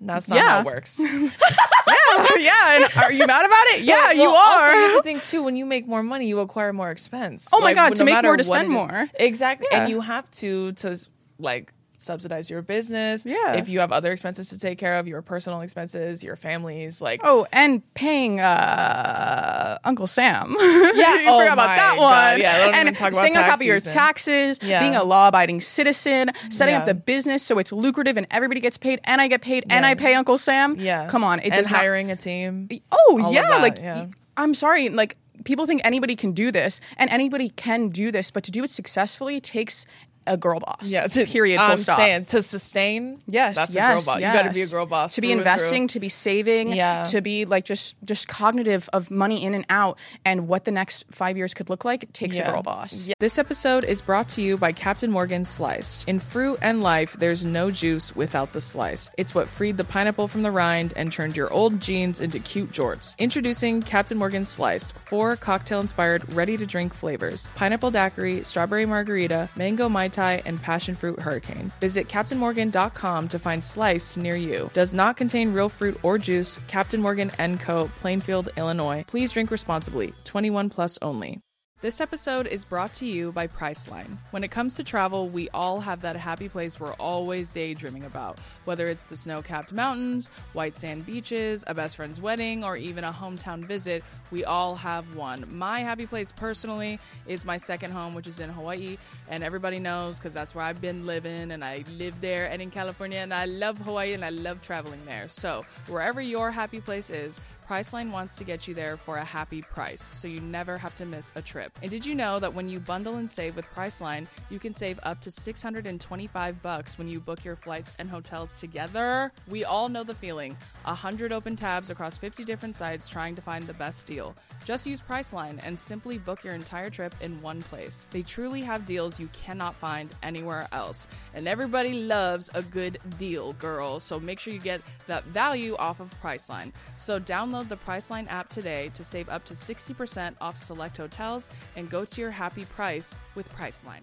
That's 0.00 0.28
not 0.28 0.38
how 0.38 0.60
it 0.60 0.64
works. 0.66 1.00
yeah, 1.00 2.36
yeah. 2.38 2.76
and 2.76 2.84
are 2.96 3.12
you 3.12 3.26
mad 3.26 3.44
about 3.46 3.66
it? 3.68 3.80
Yeah, 3.84 3.94
Well, 3.94 4.14
you 4.14 4.20
well, 4.22 4.36
Also, 4.36 4.72
you 4.72 4.78
are. 4.78 4.88
have 4.88 4.96
to 4.96 5.02
think 5.02 5.24
too. 5.24 5.42
When 5.42 5.56
you 5.56 5.66
make 5.66 5.86
more 5.86 6.02
money, 6.02 6.26
you 6.26 6.40
acquire 6.40 6.72
more 6.72 6.90
expense. 6.90 7.48
Oh 7.52 7.60
my 7.60 7.74
God, 7.74 7.96
to 7.96 8.04
make 8.04 8.22
more 8.22 8.36
to 8.36 8.44
spend 8.44 8.68
more. 8.68 9.08
Exactly, 9.14 9.66
and 9.72 9.88
you 9.88 10.00
have 10.00 10.30
to 10.32 10.72
to 10.72 10.96
like 11.38 11.72
subsidize 12.04 12.48
your 12.50 12.62
business. 12.62 13.24
Yeah. 13.26 13.54
If 13.54 13.68
you 13.68 13.80
have 13.80 13.90
other 13.92 14.12
expenses 14.12 14.48
to 14.50 14.58
take 14.58 14.78
care 14.78 14.94
of, 14.98 15.06
your 15.08 15.22
personal 15.22 15.60
expenses, 15.62 16.22
your 16.22 16.36
family's, 16.36 17.00
like 17.02 17.20
Oh, 17.24 17.46
and 17.52 17.82
paying 17.94 18.40
uh, 18.40 19.78
Uncle 19.84 20.06
Sam. 20.06 20.56
Yeah, 20.94 21.14
you 21.20 21.26
oh 21.28 21.40
forgot 21.40 21.54
about 21.54 21.76
that 21.76 21.94
God, 21.96 22.32
one. 22.32 22.40
yeah, 22.40 22.66
and 22.66 22.88
even 22.88 22.94
talk 22.94 23.08
about 23.12 23.20
staying 23.20 23.36
on 23.36 23.44
top 23.44 23.56
of 23.56 23.62
your 23.62 23.78
season. 23.80 23.94
taxes, 23.98 24.58
Yeah. 24.62 24.80
being 24.80 24.94
a 24.94 25.02
law-abiding 25.02 25.60
citizen, 25.60 26.30
setting 26.50 26.74
up 26.74 26.86
the 26.86 26.94
business 26.94 27.42
so 27.42 27.58
it's 27.58 27.72
lucrative 27.72 28.16
and 28.16 28.26
everybody 28.30 28.60
gets 28.60 28.78
paid, 28.78 29.00
and 29.04 29.20
I 29.20 29.28
get 29.28 29.40
paid, 29.42 29.64
and 29.70 29.84
Yeah. 29.84 29.90
I 29.90 29.94
pay 29.94 30.14
Uncle 30.14 30.38
Sam. 30.38 30.76
yeah. 30.78 31.08
come 31.08 31.24
on, 31.24 31.40
it 31.40 31.46
and 31.46 31.54
does 31.54 31.70
not- 31.70 31.80
hiring 31.80 32.10
a 32.10 32.16
team. 32.16 32.68
Oh 32.92 33.30
yeah, 33.32 33.56
like 33.58 33.78
yeah. 33.78 34.06
I'm 34.36 34.54
sorry, 34.54 34.88
like 34.88 35.16
people 35.44 35.66
think 35.66 35.80
anybody 35.84 36.16
can 36.16 36.32
do 36.32 36.50
this, 36.52 36.80
and 36.96 37.10
anybody 37.10 37.48
can 37.50 37.88
do 37.88 38.10
this, 38.12 38.30
but 38.30 38.44
to 38.44 38.50
do 38.50 38.62
it 38.64 38.70
successfully 38.70 39.40
takes 39.40 39.84
a 40.26 40.36
girl 40.36 40.60
boss. 40.60 40.90
Yeah, 40.90 41.06
to, 41.06 41.26
period. 41.26 41.58
Full 41.58 41.66
I'm 41.70 41.76
stop. 41.76 41.96
saying 41.96 42.24
to 42.26 42.42
sustain. 42.42 43.18
Yes, 43.26 43.56
that's 43.56 43.74
yes, 43.74 43.84
a 43.90 44.06
girl 44.06 44.14
boss. 44.14 44.20
yes. 44.20 44.34
You 44.34 44.42
got 44.42 44.48
to 44.48 44.54
be 44.54 44.62
a 44.62 44.66
girl 44.66 44.86
boss 44.86 45.14
To 45.14 45.20
be 45.20 45.32
investing, 45.32 45.88
to 45.88 46.00
be 46.00 46.08
saving, 46.08 46.72
Yeah. 46.72 47.04
to 47.04 47.20
be 47.20 47.44
like 47.44 47.64
just 47.64 47.96
just 48.04 48.28
cognitive 48.28 48.88
of 48.92 49.10
money 49.10 49.44
in 49.44 49.54
and 49.54 49.64
out, 49.68 49.98
and 50.24 50.48
what 50.48 50.64
the 50.64 50.70
next 50.70 51.04
five 51.10 51.36
years 51.36 51.54
could 51.54 51.68
look 51.70 51.84
like 51.84 52.12
takes 52.12 52.38
Yeah. 52.38 52.48
a 52.48 52.52
girl 52.52 52.62
boss. 52.62 53.08
This 53.20 53.38
episode 53.38 53.84
is 53.84 54.00
brought 54.02 54.28
to 54.30 54.42
you 54.42 54.56
by 54.56 54.72
Captain 54.72 55.10
Morgan 55.10 55.44
Sliced. 55.44 56.08
In 56.08 56.18
fruit 56.18 56.58
and 56.62 56.82
life, 56.82 57.14
there's 57.18 57.44
no 57.46 57.70
juice 57.70 58.14
without 58.16 58.52
the 58.52 58.60
slice. 58.60 59.10
It's 59.16 59.34
what 59.34 59.48
freed 59.48 59.76
the 59.76 59.84
pineapple 59.84 60.28
from 60.28 60.42
the 60.42 60.50
rind 60.50 60.92
and 60.96 61.12
turned 61.12 61.36
your 61.36 61.52
old 61.52 61.80
jeans 61.80 62.20
into 62.20 62.38
cute 62.38 62.72
jorts. 62.72 63.16
Introducing 63.18 63.82
Captain 63.82 64.16
Morgan 64.18 64.44
Sliced, 64.44 64.92
four 64.92 65.36
cocktail 65.36 65.80
inspired, 65.80 66.32
ready 66.32 66.56
to 66.56 66.66
drink 66.66 66.94
flavors 66.94 67.48
pineapple 67.54 67.90
daiquiri, 67.90 68.44
strawberry 68.44 68.86
margarita, 68.86 69.48
mango 69.56 69.88
Mai 69.88 70.08
And 70.16 70.62
passion 70.62 70.94
fruit 70.94 71.20
hurricane. 71.20 71.70
Visit 71.80 72.08
CaptainMorgan.com 72.08 73.28
to 73.28 73.38
find 73.38 73.62
sliced 73.62 74.16
near 74.16 74.36
you. 74.36 74.70
Does 74.74 74.94
not 74.94 75.16
contain 75.16 75.52
real 75.52 75.68
fruit 75.68 75.98
or 76.02 76.18
juice. 76.18 76.60
Captain 76.68 77.02
Morgan 77.02 77.30
& 77.46 77.58
Co., 77.58 77.90
Plainfield, 78.00 78.48
Illinois. 78.56 79.04
Please 79.06 79.32
drink 79.32 79.50
responsibly. 79.50 80.12
21 80.24 80.70
plus 80.70 80.98
only. 81.02 81.40
This 81.84 82.00
episode 82.00 82.46
is 82.46 82.64
brought 82.64 82.94
to 82.94 83.06
you 83.06 83.30
by 83.30 83.46
Priceline. 83.46 84.16
When 84.30 84.42
it 84.42 84.50
comes 84.50 84.76
to 84.76 84.84
travel, 84.84 85.28
we 85.28 85.50
all 85.50 85.80
have 85.80 86.00
that 86.00 86.16
happy 86.16 86.48
place 86.48 86.80
we're 86.80 86.94
always 86.94 87.50
daydreaming 87.50 88.04
about. 88.04 88.38
Whether 88.64 88.86
it's 88.86 89.02
the 89.02 89.18
snow 89.18 89.42
capped 89.42 89.70
mountains, 89.70 90.30
white 90.54 90.78
sand 90.78 91.04
beaches, 91.04 91.62
a 91.66 91.74
best 91.74 91.96
friend's 91.96 92.18
wedding, 92.18 92.64
or 92.64 92.74
even 92.78 93.04
a 93.04 93.12
hometown 93.12 93.66
visit, 93.66 94.02
we 94.30 94.46
all 94.46 94.76
have 94.76 95.14
one. 95.14 95.44
My 95.50 95.80
happy 95.80 96.06
place 96.06 96.32
personally 96.32 96.98
is 97.26 97.44
my 97.44 97.58
second 97.58 97.90
home, 97.90 98.14
which 98.14 98.28
is 98.28 98.40
in 98.40 98.48
Hawaii. 98.48 98.96
And 99.28 99.44
everybody 99.44 99.78
knows 99.78 100.18
because 100.18 100.32
that's 100.32 100.54
where 100.54 100.64
I've 100.64 100.80
been 100.80 101.04
living 101.04 101.50
and 101.50 101.62
I 101.62 101.84
live 101.98 102.18
there 102.22 102.46
and 102.46 102.62
in 102.62 102.70
California. 102.70 103.18
And 103.18 103.34
I 103.34 103.44
love 103.44 103.76
Hawaii 103.76 104.14
and 104.14 104.24
I 104.24 104.30
love 104.30 104.62
traveling 104.62 105.04
there. 105.04 105.28
So, 105.28 105.66
wherever 105.86 106.22
your 106.22 106.50
happy 106.50 106.80
place 106.80 107.10
is, 107.10 107.42
Priceline 107.68 108.10
wants 108.10 108.36
to 108.36 108.44
get 108.44 108.68
you 108.68 108.74
there 108.74 108.98
for 108.98 109.16
a 109.16 109.24
happy 109.24 109.62
price, 109.62 110.10
so 110.12 110.28
you 110.28 110.38
never 110.38 110.76
have 110.76 110.94
to 110.96 111.06
miss 111.06 111.32
a 111.34 111.40
trip. 111.40 111.72
And 111.80 111.90
did 111.90 112.04
you 112.04 112.14
know 112.14 112.38
that 112.38 112.52
when 112.52 112.68
you 112.68 112.78
bundle 112.78 113.14
and 113.14 113.30
save 113.30 113.56
with 113.56 113.66
Priceline, 113.74 114.26
you 114.50 114.58
can 114.58 114.74
save 114.74 115.00
up 115.02 115.18
to 115.22 115.30
625 115.30 116.60
bucks 116.60 116.98
when 116.98 117.08
you 117.08 117.20
book 117.20 117.42
your 117.42 117.56
flights 117.56 117.96
and 117.98 118.10
hotels 118.10 118.60
together? 118.60 119.32
We 119.48 119.64
all 119.64 119.88
know 119.88 120.04
the 120.04 120.14
feeling. 120.14 120.58
100 120.84 121.32
open 121.32 121.56
tabs 121.56 121.88
across 121.88 122.18
50 122.18 122.44
different 122.44 122.76
sites 122.76 123.08
trying 123.08 123.34
to 123.34 123.40
find 123.40 123.66
the 123.66 123.72
best 123.72 124.06
deal. 124.06 124.36
Just 124.66 124.86
use 124.86 125.00
Priceline 125.00 125.58
and 125.64 125.80
simply 125.80 126.18
book 126.18 126.44
your 126.44 126.52
entire 126.52 126.90
trip 126.90 127.14
in 127.22 127.40
one 127.40 127.62
place. 127.62 128.06
They 128.10 128.22
truly 128.22 128.60
have 128.60 128.84
deals 128.84 129.18
you 129.18 129.28
cannot 129.32 129.74
find 129.74 130.10
anywhere 130.22 130.68
else. 130.72 131.08
And 131.32 131.48
everybody 131.48 131.94
loves 131.94 132.50
a 132.52 132.60
good 132.60 132.98
deal, 133.16 133.54
girl. 133.54 134.00
So 134.00 134.20
make 134.20 134.38
sure 134.38 134.52
you 134.52 134.60
get 134.60 134.82
that 135.06 135.24
value 135.24 135.76
off 135.76 136.00
of 136.00 136.12
Priceline. 136.22 136.70
So 136.98 137.18
download 137.18 137.53
the 137.62 137.76
Priceline 137.76 138.28
app 138.30 138.48
today 138.48 138.90
to 138.94 139.04
save 139.04 139.28
up 139.28 139.44
to 139.44 139.54
60% 139.54 140.34
off 140.40 140.56
select 140.58 140.96
hotels 140.96 141.48
and 141.76 141.88
go 141.88 142.04
to 142.04 142.20
your 142.20 142.30
happy 142.32 142.64
price 142.64 143.16
with 143.34 143.52
Priceline. 143.54 144.00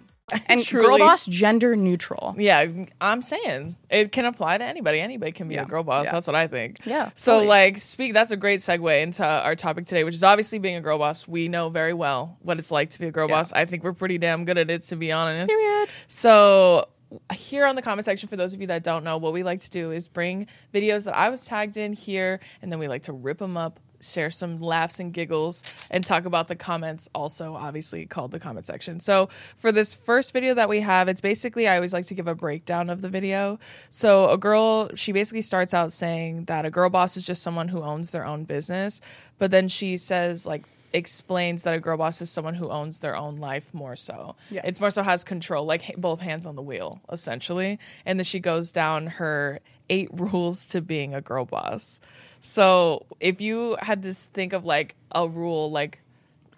And 0.47 0.63
Truly. 0.63 0.85
girl 0.85 0.97
boss, 0.99 1.25
gender 1.25 1.75
neutral. 1.75 2.35
Yeah, 2.37 2.65
I'm 3.01 3.21
saying 3.21 3.75
it 3.89 4.13
can 4.13 4.23
apply 4.23 4.59
to 4.59 4.63
anybody. 4.63 5.01
Anybody 5.01 5.33
can 5.33 5.49
be 5.49 5.55
Yeah. 5.55 5.63
a 5.63 5.65
girl 5.65 5.83
boss. 5.83 6.05
Yeah. 6.05 6.13
That's 6.13 6.25
what 6.27 6.37
I 6.37 6.47
think. 6.47 6.77
Yeah, 6.85 7.09
So 7.15 7.33
totally. 7.33 7.47
like, 7.49 7.77
speak. 7.79 8.13
That's 8.13 8.31
a 8.31 8.37
great 8.37 8.61
segue 8.61 9.01
into 9.03 9.25
our 9.25 9.57
topic 9.57 9.87
today, 9.87 10.05
which 10.05 10.13
is 10.13 10.23
obviously 10.23 10.57
being 10.57 10.77
a 10.77 10.81
girl 10.81 10.97
boss. 10.99 11.27
We 11.27 11.49
know 11.49 11.67
very 11.67 11.91
well 11.93 12.37
what 12.43 12.59
it's 12.59 12.71
like 12.71 12.91
to 12.91 12.99
be 12.99 13.07
a 13.07 13.11
girl 13.11 13.27
Yeah. 13.27 13.35
boss. 13.35 13.51
I 13.51 13.65
think 13.65 13.83
we're 13.83 13.91
pretty 13.91 14.17
damn 14.19 14.45
good 14.45 14.57
at 14.57 14.69
it, 14.69 14.83
to 14.83 14.95
be 14.95 15.11
honest. 15.11 15.49
Period. 15.49 15.89
So 16.07 16.87
here 17.33 17.65
on 17.65 17.75
the 17.75 17.81
comment 17.81 18.05
section 18.05 18.29
for 18.29 18.35
those 18.35 18.53
of 18.53 18.61
you 18.61 18.67
that 18.67 18.83
don't 18.83 19.03
know 19.03 19.17
what 19.17 19.33
we 19.33 19.43
like 19.43 19.59
to 19.59 19.69
do 19.69 19.91
is 19.91 20.07
bring 20.07 20.47
videos 20.73 21.05
that 21.05 21.15
i 21.15 21.29
was 21.29 21.45
tagged 21.45 21.77
in 21.77 21.93
here 21.93 22.39
and 22.61 22.71
then 22.71 22.79
we 22.79 22.87
like 22.87 23.03
to 23.03 23.13
rip 23.13 23.39
them 23.39 23.57
up 23.57 23.79
share 24.01 24.29
some 24.29 24.59
laughs 24.59 24.99
and 24.99 25.13
giggles 25.13 25.87
and 25.91 26.03
talk 26.03 26.25
about 26.25 26.47
the 26.47 26.55
comments 26.55 27.09
also 27.13 27.55
obviously 27.55 28.05
called 28.05 28.31
the 28.31 28.39
comment 28.39 28.65
section. 28.65 28.99
So 28.99 29.29
for 29.57 29.71
this 29.71 29.93
first 29.93 30.33
video 30.33 30.53
that 30.55 30.69
we 30.69 30.81
have 30.81 31.07
it's 31.07 31.21
basically 31.21 31.67
i 31.67 31.75
always 31.75 31.93
like 31.93 32.05
to 32.07 32.15
give 32.15 32.27
a 32.27 32.35
breakdown 32.35 32.89
of 32.89 33.01
the 33.01 33.09
video. 33.09 33.59
So 33.89 34.29
a 34.29 34.37
girl 34.37 34.89
she 34.95 35.11
basically 35.11 35.41
starts 35.41 35.73
out 35.73 35.91
saying 35.91 36.45
that 36.45 36.65
a 36.65 36.69
girl 36.69 36.89
boss 36.89 37.17
is 37.17 37.23
just 37.23 37.43
someone 37.43 37.67
who 37.67 37.81
owns 37.81 38.11
their 38.11 38.25
own 38.25 38.43
business 38.43 39.01
but 39.37 39.51
then 39.51 39.67
she 39.67 39.97
says 39.97 40.45
like 40.45 40.63
explains 40.93 41.63
that 41.63 41.73
a 41.73 41.79
girl 41.79 41.97
boss 41.97 42.21
is 42.21 42.29
someone 42.29 42.55
who 42.55 42.69
owns 42.69 42.99
their 42.99 43.15
own 43.15 43.37
life 43.37 43.73
more 43.73 43.95
so. 43.95 44.35
Yeah. 44.49 44.61
It's 44.63 44.79
more 44.79 44.91
so 44.91 45.03
has 45.03 45.23
control, 45.23 45.65
like 45.65 45.83
ha- 45.83 45.93
both 45.97 46.21
hands 46.21 46.45
on 46.45 46.55
the 46.55 46.61
wheel, 46.61 47.01
essentially. 47.11 47.79
And 48.05 48.19
then 48.19 48.23
she 48.25 48.39
goes 48.39 48.71
down 48.71 49.07
her 49.07 49.59
eight 49.89 50.09
rules 50.13 50.65
to 50.67 50.81
being 50.81 51.13
a 51.13 51.21
girl 51.21 51.45
boss. 51.45 51.99
So 52.41 53.05
if 53.19 53.39
you 53.39 53.77
had 53.79 54.03
to 54.03 54.13
think 54.13 54.53
of 54.53 54.65
like 54.65 54.95
a 55.11 55.27
rule, 55.27 55.71
like 55.71 56.00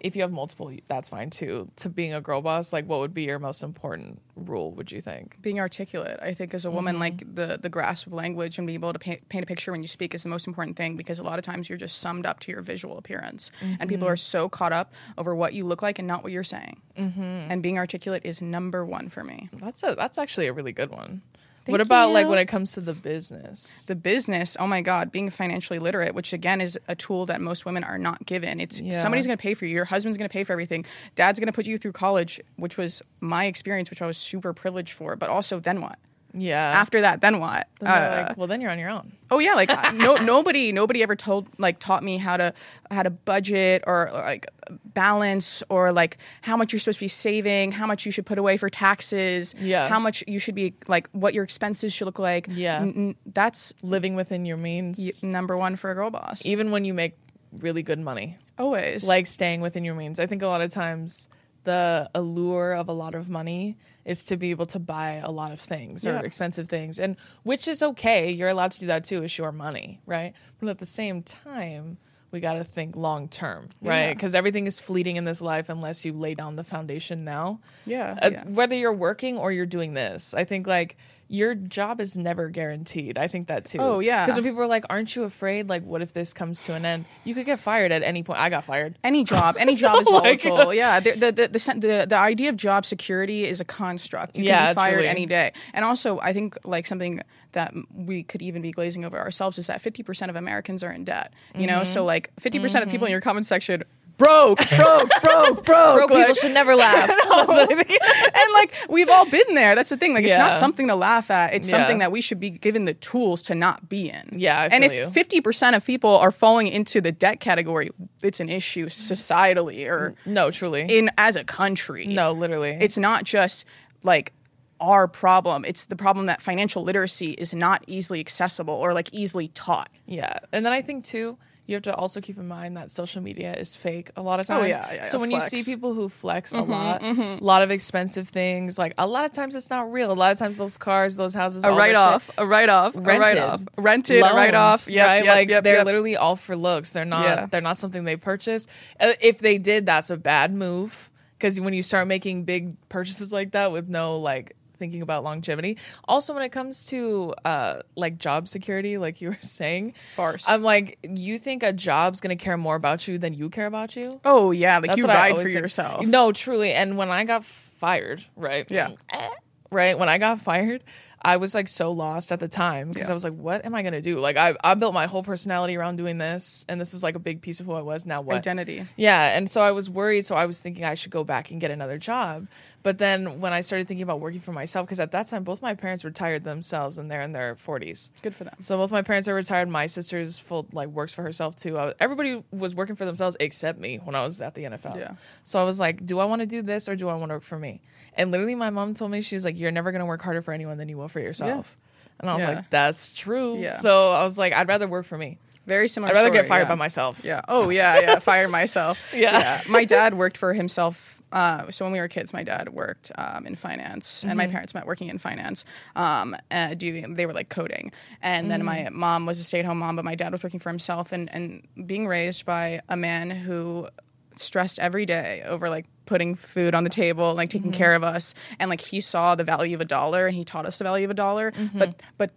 if 0.04 0.14
you 0.14 0.22
have 0.22 0.32
multiple, 0.32 0.72
that's 0.86 1.08
fine 1.08 1.30
too. 1.30 1.70
To 1.76 1.88
being 1.88 2.14
a 2.14 2.20
girl 2.20 2.42
boss, 2.42 2.72
like 2.72 2.86
what 2.86 3.00
would 3.00 3.14
be 3.14 3.24
your 3.24 3.38
most 3.38 3.62
important 3.62 4.20
rule? 4.36 4.72
Would 4.72 4.92
you 4.92 5.00
think? 5.00 5.34
being 5.42 5.60
articulate 5.60 6.18
i 6.22 6.32
think 6.32 6.54
as 6.54 6.64
a 6.64 6.70
woman 6.70 6.94
mm-hmm. 6.94 7.02
like 7.02 7.34
the 7.34 7.58
the 7.60 7.68
grasp 7.68 8.06
of 8.06 8.12
language 8.12 8.58
and 8.58 8.66
being 8.66 8.74
able 8.74 8.92
to 8.92 8.98
paint, 8.98 9.28
paint 9.28 9.42
a 9.42 9.46
picture 9.46 9.70
when 9.70 9.82
you 9.82 9.88
speak 9.88 10.14
is 10.14 10.22
the 10.22 10.28
most 10.28 10.46
important 10.46 10.76
thing 10.76 10.96
because 10.96 11.18
a 11.18 11.22
lot 11.22 11.38
of 11.38 11.44
times 11.44 11.68
you're 11.68 11.78
just 11.78 11.98
summed 11.98 12.26
up 12.26 12.40
to 12.40 12.50
your 12.50 12.62
visual 12.62 12.96
appearance 12.96 13.50
and 13.78 13.88
people 13.88 14.08
are 14.08 14.14
mm-hmm. 14.14 14.38
so 14.38 14.48
caught 14.48 14.72
up 14.72 14.92
over 15.18 15.34
what 15.34 15.52
you 15.52 15.64
look 15.64 15.82
like 15.82 15.98
and 15.98 16.08
not 16.08 16.22
what 16.22 16.32
you're 16.32 16.42
saying 16.42 16.80
mm-hmm. 16.96 17.20
and 17.20 17.62
being 17.62 17.78
articulate 17.78 18.22
is 18.24 18.40
number 18.40 18.84
one 18.84 19.08
for 19.08 19.22
me 19.22 19.48
That's 19.52 19.82
a 19.82 19.94
that's 19.94 20.18
actually 20.18 20.46
a 20.46 20.52
really 20.52 20.72
good 20.72 20.90
one. 20.90 21.22
Thank 21.64 21.72
what 21.72 21.80
about 21.80 22.12
like 22.12 22.28
when 22.28 22.38
it 22.38 22.46
comes 22.46 22.72
to 22.72 22.80
the 22.80 22.92
business? 22.92 23.86
the 23.86 23.94
business 23.94 24.56
oh 24.60 24.66
my 24.66 24.80
god 24.82 25.10
being 25.10 25.30
financially 25.30 25.78
literate 25.78 26.14
which 26.14 26.32
again 26.32 26.60
is 26.60 26.78
a 26.88 26.94
tool 26.94 27.26
that 27.26 27.40
most 27.40 27.64
women 27.64 27.82
are 27.84 27.96
not 27.98 28.26
given 28.26 28.60
it's 28.60 28.80
Yeah. 28.80 28.92
somebody's 28.92 29.26
going 29.26 29.38
to 29.38 29.42
pay 29.42 29.54
for 29.54 29.64
you 29.64 29.74
your 29.74 29.86
husband's 29.86 30.18
going 30.18 30.28
to 30.28 30.32
pay 30.32 30.44
for 30.44 30.52
everything 30.52 30.84
dad's 31.14 31.40
going 31.40 31.46
to 31.46 31.52
put 31.52 31.66
you 31.66 31.78
through 31.78 31.92
college 31.92 32.40
which 32.56 32.76
was 32.76 33.02
my 33.20 33.46
experience 33.46 33.88
which 33.90 34.02
i 34.02 34.06
was 34.06 34.18
super 34.18 34.52
privileged 34.52 34.92
for 34.92 35.16
but 35.16 35.30
also 35.30 35.58
then 35.58 35.80
what 35.80 35.98
Yeah. 36.36 36.72
after 36.82 37.00
that 37.02 37.20
then 37.20 37.38
what 37.38 37.68
Then 37.80 37.88
Uh, 37.90 38.24
like, 38.28 38.36
well, 38.36 38.46
then 38.46 38.60
you're 38.60 38.70
on 38.70 38.78
your 38.78 38.90
own. 38.90 39.12
Oh 39.30 39.38
yeah, 39.38 39.54
like 39.54 39.70
no 39.94 40.16
nobody 40.16 40.72
nobody 40.72 41.02
ever 41.02 41.14
told 41.16 41.48
like 41.58 41.78
taught 41.78 42.02
me 42.02 42.18
how 42.18 42.36
to 42.36 42.52
how 42.90 43.02
to 43.02 43.10
budget 43.10 43.84
or, 43.86 44.08
or, 44.08 44.12
like 44.22 44.46
balance 44.94 45.62
or 45.68 45.92
like 45.92 46.18
how 46.42 46.56
much 46.56 46.72
you're 46.72 46.80
supposed 46.80 46.98
to 46.98 47.04
be 47.04 47.08
saving, 47.08 47.72
how 47.72 47.86
much 47.86 48.06
you 48.06 48.12
should 48.12 48.26
put 48.26 48.38
away 48.38 48.56
for 48.56 48.68
taxes, 48.68 49.54
Yeah. 49.58 49.88
how 49.88 49.98
much 50.00 50.24
you 50.26 50.38
should 50.38 50.54
be 50.54 50.74
like 50.88 51.08
what 51.12 51.34
your 51.34 51.44
expenses 51.44 51.92
should 51.92 52.06
look 52.06 52.18
like. 52.18 52.46
Yeah. 52.50 52.80
N- 52.80 52.94
n- 52.96 53.14
that's 53.26 53.72
Living 53.82 54.14
within 54.16 54.44
your 54.44 54.56
means. 54.56 54.98
y- 54.98 55.28
number 55.28 55.56
1 55.56 55.76
for 55.76 55.90
a 55.90 55.94
girl 55.94 56.10
boss. 56.10 56.44
even 56.44 56.70
when 56.70 56.84
you 56.84 56.94
make 56.94 57.16
really 57.60 57.82
good 57.84 58.00
money 58.00 58.36
Always. 58.58 59.06
like 59.06 59.26
staying 59.28 59.60
within 59.60 59.84
your 59.84 59.94
means 59.94 60.18
i 60.18 60.26
think 60.26 60.42
a 60.42 60.48
lot 60.48 60.60
of 60.60 60.70
times 60.70 61.28
the 61.64 62.10
allure 62.14 62.72
of 62.72 62.88
a 62.88 62.92
lot 62.92 63.14
of 63.14 63.28
money 63.28 63.76
is 64.04 64.24
to 64.24 64.36
be 64.36 64.50
able 64.50 64.66
to 64.66 64.78
buy 64.78 65.14
a 65.24 65.30
lot 65.30 65.50
of 65.52 65.60
things 65.60 66.04
Yeah. 66.04 66.20
or 66.20 66.24
expensive 66.24 66.68
things 66.68 67.00
and 67.00 67.16
which 67.42 67.66
is 67.66 67.82
okay 67.82 68.30
you're 68.30 68.48
allowed 68.50 68.70
to 68.72 68.80
do 68.80 68.86
that 68.86 69.04
too 69.04 69.22
it's 69.22 69.36
your 69.38 69.50
money 69.52 70.00
right 70.06 70.32
but 70.60 70.68
at 70.68 70.78
the 70.78 70.86
same 70.86 71.22
time 71.22 71.96
we 72.30 72.40
got 72.40 72.54
to 72.54 72.64
think 72.64 72.96
long 72.96 73.28
term 73.28 73.68
right 73.80 74.08
Yeah. 74.08 74.14
because 74.14 74.34
everything 74.34 74.66
is 74.66 74.78
fleeting 74.78 75.16
in 75.16 75.24
this 75.24 75.40
life 75.40 75.68
unless 75.68 76.04
you 76.04 76.12
lay 76.12 76.34
down 76.34 76.56
the 76.56 76.64
foundation 76.64 77.24
now 77.24 77.60
Yeah, 77.86 78.18
Uh, 78.20 78.30
yeah. 78.32 78.44
whether 78.46 78.74
you're 78.74 78.92
working 78.92 79.38
or 79.38 79.50
you're 79.52 79.66
doing 79.66 79.94
this 79.94 80.34
i 80.34 80.44
think 80.44 80.66
like 80.66 80.96
your 81.28 81.54
job 81.54 82.00
is 82.00 82.16
never 82.18 82.48
guaranteed. 82.50 83.16
I 83.18 83.28
think 83.28 83.48
that 83.48 83.64
too. 83.64 83.78
Oh, 83.80 83.98
yeah. 84.00 84.24
Because 84.24 84.36
when 84.36 84.44
people 84.44 84.60
are 84.62 84.66
like, 84.66 84.84
"Aren't 84.90 85.16
you 85.16 85.24
afraid? 85.24 85.68
Like, 85.68 85.82
what 85.84 86.02
if 86.02 86.12
this 86.12 86.32
comes 86.32 86.60
to 86.62 86.74
an 86.74 86.84
end? 86.84 87.06
You 87.24 87.34
could 87.34 87.46
get 87.46 87.58
fired 87.60 87.92
at 87.92 88.02
any 88.02 88.22
point." 88.22 88.38
I 88.40 88.50
got 88.50 88.64
fired. 88.64 88.98
any 89.02 89.24
job, 89.24 89.56
any 89.58 89.74
So, 89.76 89.88
job 89.88 90.00
is 90.00 90.08
like- 90.08 90.40
volatile. 90.42 90.74
yeah, 90.74 91.00
the 91.00 91.12
the, 91.12 91.32
the 91.32 91.48
the 91.48 91.74
the 91.78 92.06
the 92.10 92.16
idea 92.16 92.50
of 92.50 92.56
job 92.56 92.84
security 92.86 93.44
is 93.44 93.60
a 93.60 93.64
construct. 93.64 94.36
You 94.36 94.44
can 94.44 94.48
Yeah, 94.48 94.70
be 94.72 94.74
fired 94.74 94.92
truly. 94.94 95.08
any 95.08 95.26
day. 95.26 95.52
And 95.72 95.84
also, 95.84 96.18
I 96.20 96.32
think 96.32 96.56
like 96.64 96.86
something 96.86 97.20
that 97.52 97.72
we 97.94 98.22
could 98.22 98.42
even 98.42 98.62
be 98.62 98.70
glazing 98.72 99.04
over 99.04 99.18
ourselves 99.18 99.58
is 99.58 99.66
that 99.68 99.80
fifty 99.80 100.02
percent 100.02 100.30
of 100.30 100.36
Americans 100.36 100.82
are 100.84 100.90
in 100.92 101.04
debt. 101.04 101.32
You 101.54 101.66
know, 101.66 101.74
Mm-hmm. 101.80 101.84
so 101.92 102.04
like 102.04 102.30
fifty 102.38 102.58
percent 102.60 102.84
of 102.84 102.90
people 102.90 103.06
in 103.06 103.10
your 103.12 103.20
comment 103.20 103.46
section. 103.46 103.82
Broke, 104.16 104.58
broke, 104.70 105.10
broke, 105.22 105.64
broke. 105.64 105.64
Broke 105.64 106.10
people 106.10 106.34
should 106.34 106.52
never 106.54 106.76
laugh. 106.76 107.10
and 107.68 108.52
like 108.54 108.72
we've 108.88 109.08
all 109.08 109.28
been 109.28 109.54
there. 109.54 109.74
That's 109.74 109.90
the 109.90 109.96
thing. 109.96 110.14
Like 110.14 110.24
it's 110.24 110.30
Yeah. 110.36 110.46
not 110.48 110.60
something 110.60 110.86
to 110.88 110.94
laugh 110.94 111.30
at. 111.32 111.52
It's 111.52 111.68
Yeah. 111.68 111.78
something 111.78 111.98
that 111.98 112.12
we 112.12 112.20
should 112.20 112.38
be 112.38 112.50
given 112.50 112.84
the 112.84 112.94
tools 112.94 113.42
to 113.44 113.54
not 113.56 113.88
be 113.88 114.10
in. 114.10 114.28
Yeah, 114.38 114.68
and 114.70 114.84
if 114.84 115.12
fifty 115.12 115.40
percent 115.40 115.74
of 115.74 115.84
people 115.84 116.16
are 116.16 116.30
falling 116.30 116.68
into 116.68 117.00
the 117.00 117.10
debt 117.10 117.40
category, 117.40 117.90
it's 118.22 118.38
an 118.40 118.48
issue 118.48 118.86
societally 118.86 119.86
or 119.88 120.14
no, 120.26 120.50
truly. 120.50 120.82
in 120.82 121.10
as 121.18 121.34
a 121.36 121.44
country. 121.44 122.06
no, 122.06 122.30
literally. 122.32 122.70
it's 122.80 122.96
not 122.98 123.24
just 123.24 123.64
like 124.04 124.32
our 124.80 125.08
problem. 125.08 125.64
It's 125.64 125.84
the 125.84 125.96
problem 125.96 126.26
that 126.26 126.42
financial 126.42 126.82
literacy 126.82 127.32
is 127.32 127.52
not 127.54 127.82
easily 127.86 128.20
accessible 128.20 128.74
or 128.74 128.92
like 128.92 129.08
easily 129.12 129.48
taught. 129.48 129.88
yeah. 130.06 130.38
And 130.52 130.64
then 130.64 130.72
I 130.72 130.82
think 130.82 131.04
too, 131.04 131.38
you 131.66 131.74
have 131.74 131.82
to 131.84 131.94
also 131.94 132.20
keep 132.20 132.36
in 132.36 132.46
mind 132.46 132.76
that 132.76 132.90
social 132.90 133.22
media 133.22 133.54
is 133.54 133.74
fake 133.74 134.10
a 134.16 134.22
lot 134.22 134.38
of 134.38 134.46
times. 134.46 134.64
Oh, 134.64 134.66
yeah, 134.66 134.92
yeah, 134.92 135.02
so 135.04 135.16
yeah, 135.16 135.20
when 135.22 135.30
flex. 135.30 135.44
Mm-hmm, 135.46 135.56
you 135.56 135.62
see 135.62 135.72
people 135.72 135.94
who 135.94 136.08
flex 136.08 136.52
a 136.52 136.60
lot, 136.60 137.02
a 137.02 137.38
lot 137.40 137.62
of 137.62 137.70
expensive 137.70 138.28
things, 138.28 138.78
like 138.78 138.92
a 138.98 139.06
lot 139.06 139.24
of 139.24 139.32
times 139.32 139.54
it's 139.54 139.70
not 139.70 139.90
real. 139.90 140.12
A 140.12 140.14
lot 140.14 140.32
of 140.32 140.38
times 140.38 140.58
those 140.58 140.76
cars, 140.76 141.16
those 141.16 141.32
houses, 141.32 141.64
A 141.64 141.70
write 141.70 141.94
off, 141.94 142.30
a 142.36 142.46
write 142.46 142.68
off, 142.68 142.94
a 142.94 143.00
write 143.00 143.38
off, 143.38 143.62
rented, 143.78 144.22
a 144.22 144.34
write 144.34 144.54
off. 144.54 144.86
Yep, 144.86 145.06
right? 145.06 145.24
yep, 145.24 145.34
like 145.34 145.48
yep, 145.48 145.64
they're 145.64 145.76
yep. 145.76 145.86
literally 145.86 146.16
all 146.16 146.36
for 146.36 146.54
looks. 146.54 146.92
They're 146.92 147.04
not. 147.04 147.24
Yeah. 147.24 147.46
They're 147.46 147.60
not 147.60 147.78
something 147.78 148.04
they 148.04 148.16
purchase. 148.16 148.66
Uh, 149.00 149.12
If 149.20 149.38
they 149.38 149.58
did, 149.58 149.86
that's 149.86 150.10
a 150.10 150.16
bad 150.16 150.52
move 150.52 151.10
because 151.38 151.60
when 151.60 151.72
you 151.74 151.82
start 151.82 152.08
making 152.08 152.44
big 152.44 152.76
purchases 152.88 153.32
like 153.32 153.52
that 153.52 153.72
with 153.72 153.88
no 153.88 154.18
like 154.18 154.56
thinking 154.76 155.02
about 155.02 155.24
longevity. 155.24 155.78
Also, 156.06 156.34
when 156.34 156.42
it 156.42 156.50
comes 156.50 156.86
to 156.86 157.34
uh 157.44 157.80
like 157.96 158.18
job 158.18 158.48
security, 158.48 158.98
like 158.98 159.20
you 159.20 159.28
were 159.30 159.38
saying, 159.40 159.94
Farce. 160.14 160.48
I'm 160.48 160.62
like, 160.62 160.98
you 161.02 161.38
think 161.38 161.62
a 161.62 161.72
job's 161.72 162.20
gonna 162.20 162.36
care 162.36 162.56
more 162.56 162.76
about 162.76 163.06
you 163.08 163.18
than 163.18 163.34
you 163.34 163.50
care 163.50 163.66
about 163.66 163.96
you? 163.96 164.20
Oh 164.24 164.50
yeah, 164.50 164.78
like 164.78 164.88
That's 164.88 164.98
you 164.98 165.06
ride 165.06 165.36
for 165.36 165.48
yourself. 165.48 166.06
No, 166.06 166.32
truly. 166.32 166.72
And 166.72 166.96
when 166.96 167.10
I 167.10 167.24
got 167.24 167.44
fired, 167.44 168.24
right? 168.36 168.70
Yeah. 168.70 168.90
eh, 169.10 169.28
right? 169.70 169.98
When 169.98 170.08
I 170.08 170.18
got 170.18 170.40
fired, 170.40 170.84
I 171.26 171.38
was 171.38 171.54
like 171.54 171.68
so 171.68 171.90
lost 171.90 172.32
at 172.32 172.40
the 172.40 172.48
time 172.48 172.88
because 172.90 173.06
Yeah. 173.08 173.12
I 173.12 173.14
was 173.14 173.24
like, 173.24 173.32
what 173.32 173.64
am 173.64 173.74
I 173.74 173.82
gonna 173.82 174.02
do? 174.02 174.18
Like 174.18 174.36
I 174.36 174.54
I 174.62 174.74
built 174.74 174.92
my 174.92 175.06
whole 175.06 175.22
personality 175.22 175.76
around 175.76 175.96
doing 175.96 176.18
this, 176.18 176.66
and 176.68 176.78
this 176.80 176.92
is 176.92 177.02
like 177.02 177.14
a 177.14 177.18
big 177.18 177.40
piece 177.40 177.60
of 177.60 177.66
who 177.66 177.72
I 177.72 177.80
was. 177.80 178.04
Now 178.04 178.20
what? 178.20 178.36
Identity. 178.36 178.86
Yeah, 178.96 179.36
and 179.36 179.50
so 179.50 179.62
I 179.62 179.70
was 179.72 179.88
worried. 179.88 180.26
So 180.26 180.34
I 180.34 180.44
was 180.44 180.60
thinking 180.60 180.84
I 180.84 180.94
should 180.94 181.12
go 181.12 181.24
back 181.24 181.50
and 181.50 181.60
get 181.60 181.70
another 181.70 181.96
job. 181.98 182.46
But 182.84 182.98
then 182.98 183.40
when 183.40 183.54
I 183.54 183.62
started 183.62 183.88
thinking 183.88 184.02
about 184.02 184.20
working 184.20 184.40
for 184.40 184.52
myself, 184.52 184.86
because 184.86 185.00
at 185.00 185.10
that 185.12 185.26
time 185.26 185.42
both 185.42 185.62
my 185.62 185.72
parents 185.74 186.04
retired 186.04 186.44
themselves, 186.44 186.98
and 186.98 187.10
they're 187.10 187.22
in 187.22 187.32
their 187.32 187.56
forties. 187.56 188.12
Good 188.22 188.34
for 188.34 188.44
them. 188.44 188.54
So 188.60 188.76
both 188.76 188.92
my 188.92 189.00
parents 189.00 189.26
are 189.26 189.34
retired. 189.34 189.70
My 189.70 189.86
sister's 189.86 190.38
full 190.38 190.66
like 190.72 190.88
works 190.88 191.14
for 191.14 191.22
herself 191.22 191.56
too. 191.56 191.78
I, 191.78 191.94
everybody 191.98 192.44
was 192.52 192.74
working 192.74 192.94
for 192.94 193.06
themselves 193.06 193.38
except 193.40 193.78
me 193.80 193.96
when 194.04 194.14
I 194.14 194.22
was 194.22 194.42
at 194.42 194.54
the 194.54 194.64
NFL. 194.64 194.96
Yeah. 194.98 195.14
So 195.44 195.58
I 195.58 195.64
was 195.64 195.80
like, 195.80 196.04
do 196.04 196.18
I 196.18 196.26
want 196.26 196.40
to 196.40 196.46
do 196.46 196.60
this 196.60 196.86
or 196.88 196.94
do 196.94 197.08
I 197.08 197.14
want 197.14 197.30
to 197.30 197.36
work 197.36 197.42
for 197.42 197.58
me? 197.58 197.80
And 198.16 198.30
literally, 198.30 198.54
my 198.54 198.68
mom 198.68 198.92
told 198.92 199.10
me 199.10 199.22
she's 199.22 199.46
like, 199.46 199.58
you're 199.58 199.72
never 199.72 199.90
gonna 199.90 200.06
work 200.06 200.20
harder 200.22 200.42
for 200.42 200.52
anyone 200.52 200.76
than 200.76 200.88
you 200.90 200.98
will 200.98 201.08
for 201.08 201.20
yourself. 201.20 201.78
Yeah. 201.80 202.20
And 202.20 202.30
I 202.30 202.34
was 202.34 202.42
Yeah. 202.42 202.50
like, 202.56 202.70
that's 202.70 203.08
true. 203.12 203.58
Yeah. 203.58 203.76
So 203.76 204.12
I 204.12 204.24
was 204.24 204.36
like, 204.38 204.52
I'd 204.52 204.68
rather 204.68 204.86
work 204.86 205.06
for 205.06 205.16
me. 205.18 205.38
Very 205.66 205.88
similar. 205.88 206.10
I'd 206.12 206.16
rather 206.16 206.30
get 206.30 206.46
fired 206.46 206.64
yeah. 206.64 206.68
by 206.68 206.74
myself. 206.74 207.24
Yeah. 207.24 207.40
Oh 207.48 207.70
yeah, 207.70 207.98
yeah. 208.00 208.18
Fire 208.18 208.48
myself. 208.50 208.98
Yeah. 209.14 209.62
My 209.70 209.86
dad 209.86 210.14
worked 210.14 210.36
for 210.36 210.52
himself. 210.52 211.22
Uh, 211.34 211.70
so 211.70 211.84
when 211.84 211.92
we 211.92 212.00
were 212.00 212.08
kids, 212.08 212.32
my 212.32 212.44
dad 212.44 212.68
worked 212.70 213.10
um, 213.18 213.46
in 213.46 213.54
finance, 213.56 214.22
and 214.22 214.30
Mm-hmm. 214.30 214.38
my 214.38 214.46
parents 214.46 214.72
met 214.74 214.86
working 214.86 215.08
in 215.08 215.18
finance. 215.18 215.64
Um, 215.96 216.34
uh, 216.50 216.74
doing 216.74 217.16
they 217.16 217.26
were 217.26 217.34
like 217.34 217.48
coding, 217.50 217.92
and 218.22 218.50
then 218.50 218.60
Mm. 218.62 218.64
my 218.72 218.88
mom 218.90 219.26
was 219.26 219.38
a 219.40 219.44
stay-at-home 219.44 219.78
mom, 219.78 219.96
but 219.96 220.04
my 220.04 220.14
dad 220.14 220.30
was 220.32 220.42
working 220.44 220.60
for 220.60 220.70
himself, 220.70 221.12
and 221.12 221.28
and 221.34 221.46
being 221.92 222.06
raised 222.06 222.46
by 222.46 222.80
a 222.88 222.96
man 222.96 223.30
who 223.30 223.88
stressed 224.36 224.78
every 224.78 225.06
day 225.06 225.42
over 225.46 225.68
like 225.76 225.86
putting 226.06 226.34
food 226.34 226.74
on 226.74 226.84
the 226.84 226.90
table, 226.90 227.34
like 227.34 227.50
taking 227.50 227.72
care 227.72 227.94
of 227.94 228.02
us, 228.04 228.34
and 228.58 228.68
like 228.70 228.80
he 228.80 229.00
saw 229.00 229.34
the 229.34 229.44
value 229.44 229.74
of 229.74 229.80
a 229.80 229.84
dollar, 229.98 230.26
and 230.28 230.36
he 230.36 230.44
taught 230.44 230.66
us 230.66 230.78
the 230.78 230.84
value 230.84 231.04
of 231.04 231.10
a 231.10 231.14
dollar. 231.26 231.52
But 231.74 232.02
but 232.18 232.30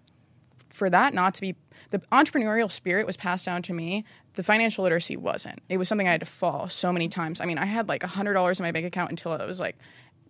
for 0.69 0.89
that 0.89 1.13
not 1.13 1.33
to 1.35 1.41
be 1.41 1.55
the 1.89 1.99
entrepreneurial 2.11 2.69
spirit 2.71 3.05
was 3.07 3.15
passed 3.17 3.45
down 3.45 3.61
to 3.63 3.73
me 3.73 4.03
the 4.37 4.43
financial 4.43 4.83
literacy 4.83 5.17
wasn't 5.17 5.59
it 5.67 5.77
was 5.77 5.87
something 5.89 6.07
i 6.07 6.11
had 6.11 6.19
to 6.21 6.25
fall 6.25 6.69
so 6.69 6.93
many 6.93 7.07
times 7.09 7.41
i 7.41 7.45
mean 7.45 7.57
i 7.57 7.65
had 7.65 7.87
like 7.89 8.01
$100 8.03 8.59
in 8.59 8.63
my 8.63 8.71
bank 8.71 8.85
account 8.85 9.09
until 9.09 9.31
i 9.33 9.43
was 9.45 9.59
like 9.59 9.75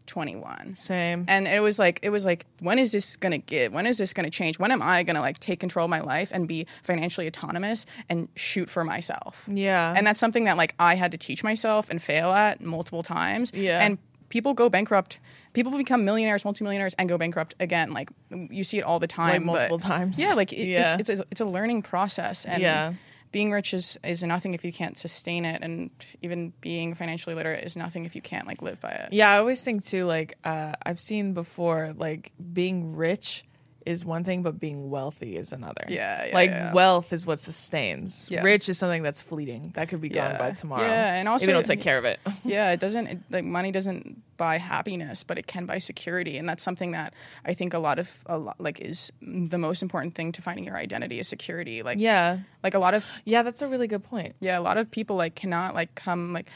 21 0.05 0.75
Same. 0.77 1.25
and 1.27 1.47
it 1.47 1.59
was 1.59 1.77
like 1.77 1.99
it 2.01 2.09
was 2.09 2.23
like 2.25 2.45
when 2.61 2.79
is 2.79 2.93
this 2.93 3.17
gonna 3.17 3.37
get 3.37 3.73
when 3.73 3.85
is 3.85 3.97
this 3.97 4.13
gonna 4.13 4.29
change 4.29 4.57
when 4.57 4.71
am 4.71 4.81
i 4.81 5.03
gonna 5.03 5.19
like 5.19 5.37
take 5.39 5.59
control 5.59 5.83
of 5.83 5.89
my 5.89 5.99
life 5.99 6.31
and 6.33 6.47
be 6.47 6.65
financially 6.81 7.27
autonomous 7.27 7.85
and 8.09 8.29
shoot 8.37 8.69
for 8.69 8.83
myself 8.85 9.47
Yeah. 9.51 9.93
and 9.97 10.07
that's 10.07 10.19
something 10.19 10.45
that 10.45 10.55
like 10.57 10.73
i 10.79 10.95
had 10.95 11.11
to 11.11 11.17
teach 11.17 11.43
myself 11.43 11.89
and 11.89 12.01
fail 12.01 12.31
at 12.31 12.61
multiple 12.61 13.03
times 13.03 13.51
Yeah. 13.53 13.83
and 13.85 13.97
people 14.29 14.53
go 14.53 14.69
bankrupt 14.69 15.19
people 15.51 15.71
become 15.77 16.05
millionaires 16.05 16.45
multimillionaires 16.45 16.93
and 16.97 17.09
go 17.09 17.17
bankrupt 17.17 17.53
again 17.59 17.91
like 17.91 18.09
you 18.29 18.63
see 18.63 18.77
it 18.77 18.83
all 18.83 18.99
the 18.99 19.07
time 19.07 19.43
but- 19.43 19.51
multiple 19.53 19.79
times. 19.79 20.17
yeah 20.17 20.33
like 20.35 20.53
it, 20.61 20.67
Yeah. 20.67 20.95
it's 20.99 21.09
it's 21.09 21.19
a, 21.19 21.25
it's 21.31 21.41
a 21.41 21.45
learning 21.45 21.81
process 21.81 22.45
and 22.45 22.61
Yeah. 22.61 22.93
Being 23.31 23.51
rich 23.51 23.73
is 23.73 23.97
is 24.03 24.23
nothing 24.23 24.53
if 24.53 24.63
you 24.63 24.71
can't 24.71 24.97
sustain 24.97 25.45
it 25.45 25.61
and 25.61 25.89
even 26.21 26.53
being 26.61 26.93
financially 26.93 27.35
literate 27.35 27.63
is 27.63 27.75
nothing 27.75 28.05
if 28.05 28.15
you 28.15 28.21
can't 28.21 28.47
like 28.47 28.61
live 28.61 28.79
by 28.81 28.91
it. 28.91 29.13
Yeah, 29.13 29.29
I 29.29 29.37
always 29.37 29.63
think 29.63 29.83
too, 29.83 30.05
like, 30.05 30.37
uh, 30.43 30.73
I've 30.85 30.99
seen 30.99 31.33
before, 31.33 31.93
like, 31.97 32.31
being 32.53 32.95
rich 32.95 33.43
is 33.87 34.03
one 34.05 34.23
thing, 34.23 34.43
but 34.43 34.59
being 34.59 34.89
wealthy 34.89 35.37
is 35.37 35.51
another. 35.53 35.85
Yeah, 35.87 36.25
yeah, 36.27 36.33
Like, 36.35 36.49
yeah. 36.49 36.73
wealth 36.73 37.13
is 37.13 37.25
what 37.25 37.39
sustains. 37.39 38.27
Yeah. 38.29 38.43
Rich 38.43 38.69
is 38.69 38.77
something 38.77 39.01
that's 39.03 39.21
fleeting. 39.21 39.71
That 39.75 39.87
could 39.89 40.01
be 40.01 40.09
gone 40.09 40.37
by 40.37 40.51
tomorrow. 40.51 40.83
Yeah, 40.85 41.13
and 41.15 41.27
also- 41.27 41.43
if 41.43 41.47
you 41.47 41.53
don't 41.53 41.65
take 41.65 41.81
care 41.81 41.97
of 41.97 42.05
it. 42.05 42.19
yeah 42.43 42.71
it 42.71 42.79
doesn't 42.79 43.07
it, 43.07 43.19
like 43.29 43.43
money 43.45 43.71
doesn't 43.71 44.21
buy 44.37 44.57
happiness 44.57 45.23
but 45.23 45.37
it 45.37 45.47
can 45.47 45.65
buy 45.65 45.79
security 45.79 46.37
and 46.37 46.47
that's 46.47 46.61
something 46.63 46.91
that 46.91 47.13
i 47.45 47.53
think 47.53 47.73
a 47.73 47.79
lot 47.79 47.97
of 47.97 48.23
a 48.27 48.37
lot 48.37 48.55
like 48.59 48.79
is 48.79 49.11
the 49.21 49.57
most 49.57 49.81
important 49.81 50.13
thing 50.13 50.31
to 50.31 50.41
finding 50.43 50.63
your 50.63 50.77
identity 50.77 51.17
is 51.19 51.27
security 51.27 51.81
like 51.81 51.97
yeah. 51.99 52.39
like 52.63 52.75
a 52.75 52.79
lot 52.79 52.93
of 52.93 53.03
Yeah, 53.25 53.41
that's 53.43 53.61
a 53.63 53.67
really 53.67 53.87
good 53.87 54.03
point. 54.03 54.35
yeah 54.39 54.59
a 54.59 54.61
lot 54.61 54.77
of 54.77 54.91
people 54.91 55.15
like 55.15 55.33
cannot 55.35 55.73
like 55.73 55.95
come 55.95 56.33
like 56.33 56.47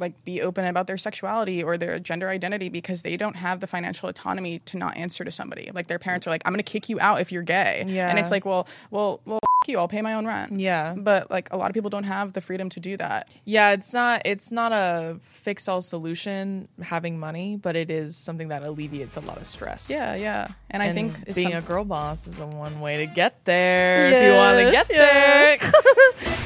like 0.00 0.24
be 0.24 0.40
open 0.42 0.64
about 0.64 0.86
their 0.86 0.96
sexuality 0.98 1.62
or 1.62 1.76
their 1.78 1.98
gender 1.98 2.28
identity 2.28 2.68
because 2.68 3.02
they 3.02 3.16
don't 3.16 3.36
have 3.36 3.60
the 3.60 3.66
financial 3.66 4.08
autonomy 4.08 4.58
to 4.60 4.76
not 4.76 4.96
answer 4.96 5.24
to 5.24 5.30
somebody 5.30 5.70
like 5.74 5.86
their 5.86 5.98
parents 5.98 6.26
are 6.26 6.30
like 6.30 6.42
i'm 6.46 6.52
gonna 6.52 6.62
kick 6.62 6.88
you 6.88 6.98
out 7.00 7.20
if 7.20 7.30
you're 7.30 7.42
gay 7.42 7.84
Yeah. 7.86 8.08
and 8.10 8.18
it's 8.18 8.30
like 8.30 8.44
well 8.44 8.66
well 8.90 9.20
well 9.26 9.38
f- 9.62 9.68
you 9.68 9.78
i'll 9.78 9.88
pay 9.88 10.00
my 10.02 10.14
own 10.14 10.26
rent 10.26 10.58
Yeah. 10.58 10.94
but 10.96 11.30
like 11.30 11.48
a 11.52 11.56
lot 11.56 11.68
of 11.70 11.74
people 11.74 11.90
don't 11.90 12.04
have 12.04 12.32
the 12.32 12.40
freedom 12.40 12.68
to 12.70 12.80
do 12.80 12.96
that 12.96 13.28
Yeah, 13.44 13.70
it's 13.72 13.92
not 13.92 14.22
it's 14.24 14.50
not 14.50 14.72
a 14.72 15.18
fix 15.22 15.68
all 15.68 15.82
solution 15.82 16.68
having 16.82 17.18
money, 17.18 17.56
but 17.56 17.76
it 17.76 17.90
is 17.90 18.16
something 18.16 18.48
that 18.48 18.62
alleviates 18.62 19.16
a 19.16 19.20
lot 19.20 19.36
of 19.36 19.46
stress. 19.46 19.90
yeah 19.90 20.14
yeah 20.14 20.48
and, 20.70 20.82
i 20.82 20.92
think 20.92 21.12
being 21.34 21.50
some- 21.50 21.58
a 21.58 21.60
girl 21.60 21.84
boss 21.84 22.26
is 22.26 22.40
a 22.40 22.46
one 22.46 22.80
way 22.80 22.96
to 22.98 23.06
get 23.06 23.44
there 23.44 24.06
if 24.06 24.24
you 24.26 24.32
want 24.34 24.58
to 24.58 24.70
get 24.70 24.86
yes. 24.90 25.72
there. 25.72 26.36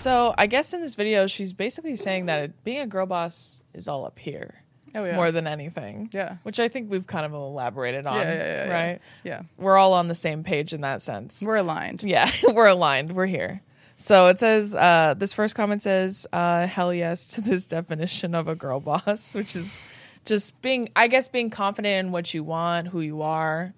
so 0.00 0.34
I 0.38 0.46
guess 0.46 0.72
in 0.72 0.80
this 0.80 0.94
video, 0.94 1.26
she's 1.26 1.52
basically 1.52 1.96
saying 1.96 2.26
that 2.26 2.38
it, 2.40 2.64
being 2.64 2.80
a 2.80 2.86
girl 2.86 3.06
boss 3.06 3.62
is 3.74 3.86
all 3.86 4.06
up 4.06 4.18
here. 4.18 4.62
Oh, 4.94 5.04
yeah. 5.04 5.14
More 5.14 5.30
than 5.30 5.46
anything. 5.46 6.10
Yeah. 6.12 6.38
Which 6.42 6.58
I 6.58 6.68
think 6.68 6.90
we've 6.90 7.06
kind 7.06 7.24
of 7.24 7.32
elaborated 7.32 8.06
on. 8.06 8.16
yeah, 8.16 8.32
yeah, 8.32 8.66
yeah, 8.66 8.72
right? 8.72 9.00
yeah 9.22 9.42
We're 9.56 9.76
all 9.76 9.92
on 9.92 10.08
the 10.08 10.14
same 10.14 10.42
page 10.42 10.72
in 10.72 10.80
that 10.80 11.00
sense. 11.00 11.42
we're 11.42 11.56
aligned 11.56 12.02
Yeah, 12.02 12.30
we're 12.52 12.66
aligned. 12.66 13.12
We're 13.12 13.26
here. 13.26 13.62
So 13.96 14.28
it 14.28 14.38
says, 14.38 14.74
uh, 14.74 15.14
this 15.16 15.34
first 15.34 15.54
comment 15.54 15.82
says, 15.82 16.26
uh, 16.32 16.66
hell 16.66 16.92
yes 16.92 17.28
to 17.32 17.42
this 17.42 17.66
definition 17.66 18.34
of 18.34 18.48
a 18.48 18.54
girl 18.54 18.80
boss, 18.80 19.34
which 19.36 19.54
is 19.54 19.78
just 20.24 20.60
being, 20.62 20.88
I 20.96 21.06
guess, 21.06 21.28
being 21.28 21.50
confident 21.50 22.06
in 22.06 22.12
what 22.12 22.32
you 22.32 22.42
want, 22.42 22.88
who 22.88 23.00
you 23.00 23.20
are, 23.22 23.74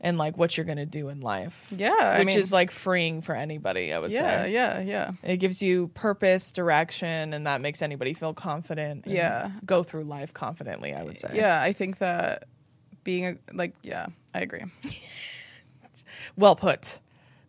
and 0.00 0.18
like 0.18 0.36
what 0.36 0.56
you're 0.56 0.66
going 0.66 0.76
to 0.78 0.86
do 0.86 1.08
in 1.08 1.20
life. 1.20 1.72
Yeah, 1.76 1.94
I 1.98 2.18
Which 2.18 2.26
mean- 2.28 2.38
is 2.38 2.52
like 2.52 2.70
freeing 2.70 3.22
for 3.22 3.34
anybody, 3.34 3.92
I 3.92 3.98
would 3.98 4.12
yeah 4.12 4.44
say. 4.44 4.52
yeah 4.52 4.78
yeah 4.78 4.80
yeah. 4.80 5.10
It 5.32 5.38
gives 5.38 5.62
you 5.62 5.88
purpose, 5.88 6.52
direction, 6.52 7.32
and 7.34 7.46
that 7.46 7.60
makes 7.60 7.80
anybody 7.82 8.12
feel 8.14 8.34
confident. 8.34 9.06
and 9.06 9.14
Yeah. 9.14 9.50
Go 9.64 9.82
through 9.82 10.04
life 10.04 10.32
confidently, 10.34 10.94
I 10.94 11.02
would 11.02 11.18
say. 11.18 11.30
yeah 11.34 11.60
i 11.60 11.72
think 11.72 11.98
that 11.98 12.44
being 13.04 13.24
a 13.26 13.36
like 13.52 13.74
yeah 13.82 14.06
i 14.34 14.40
agree 14.40 14.64
Well 16.36 16.56
put. 16.56 17.00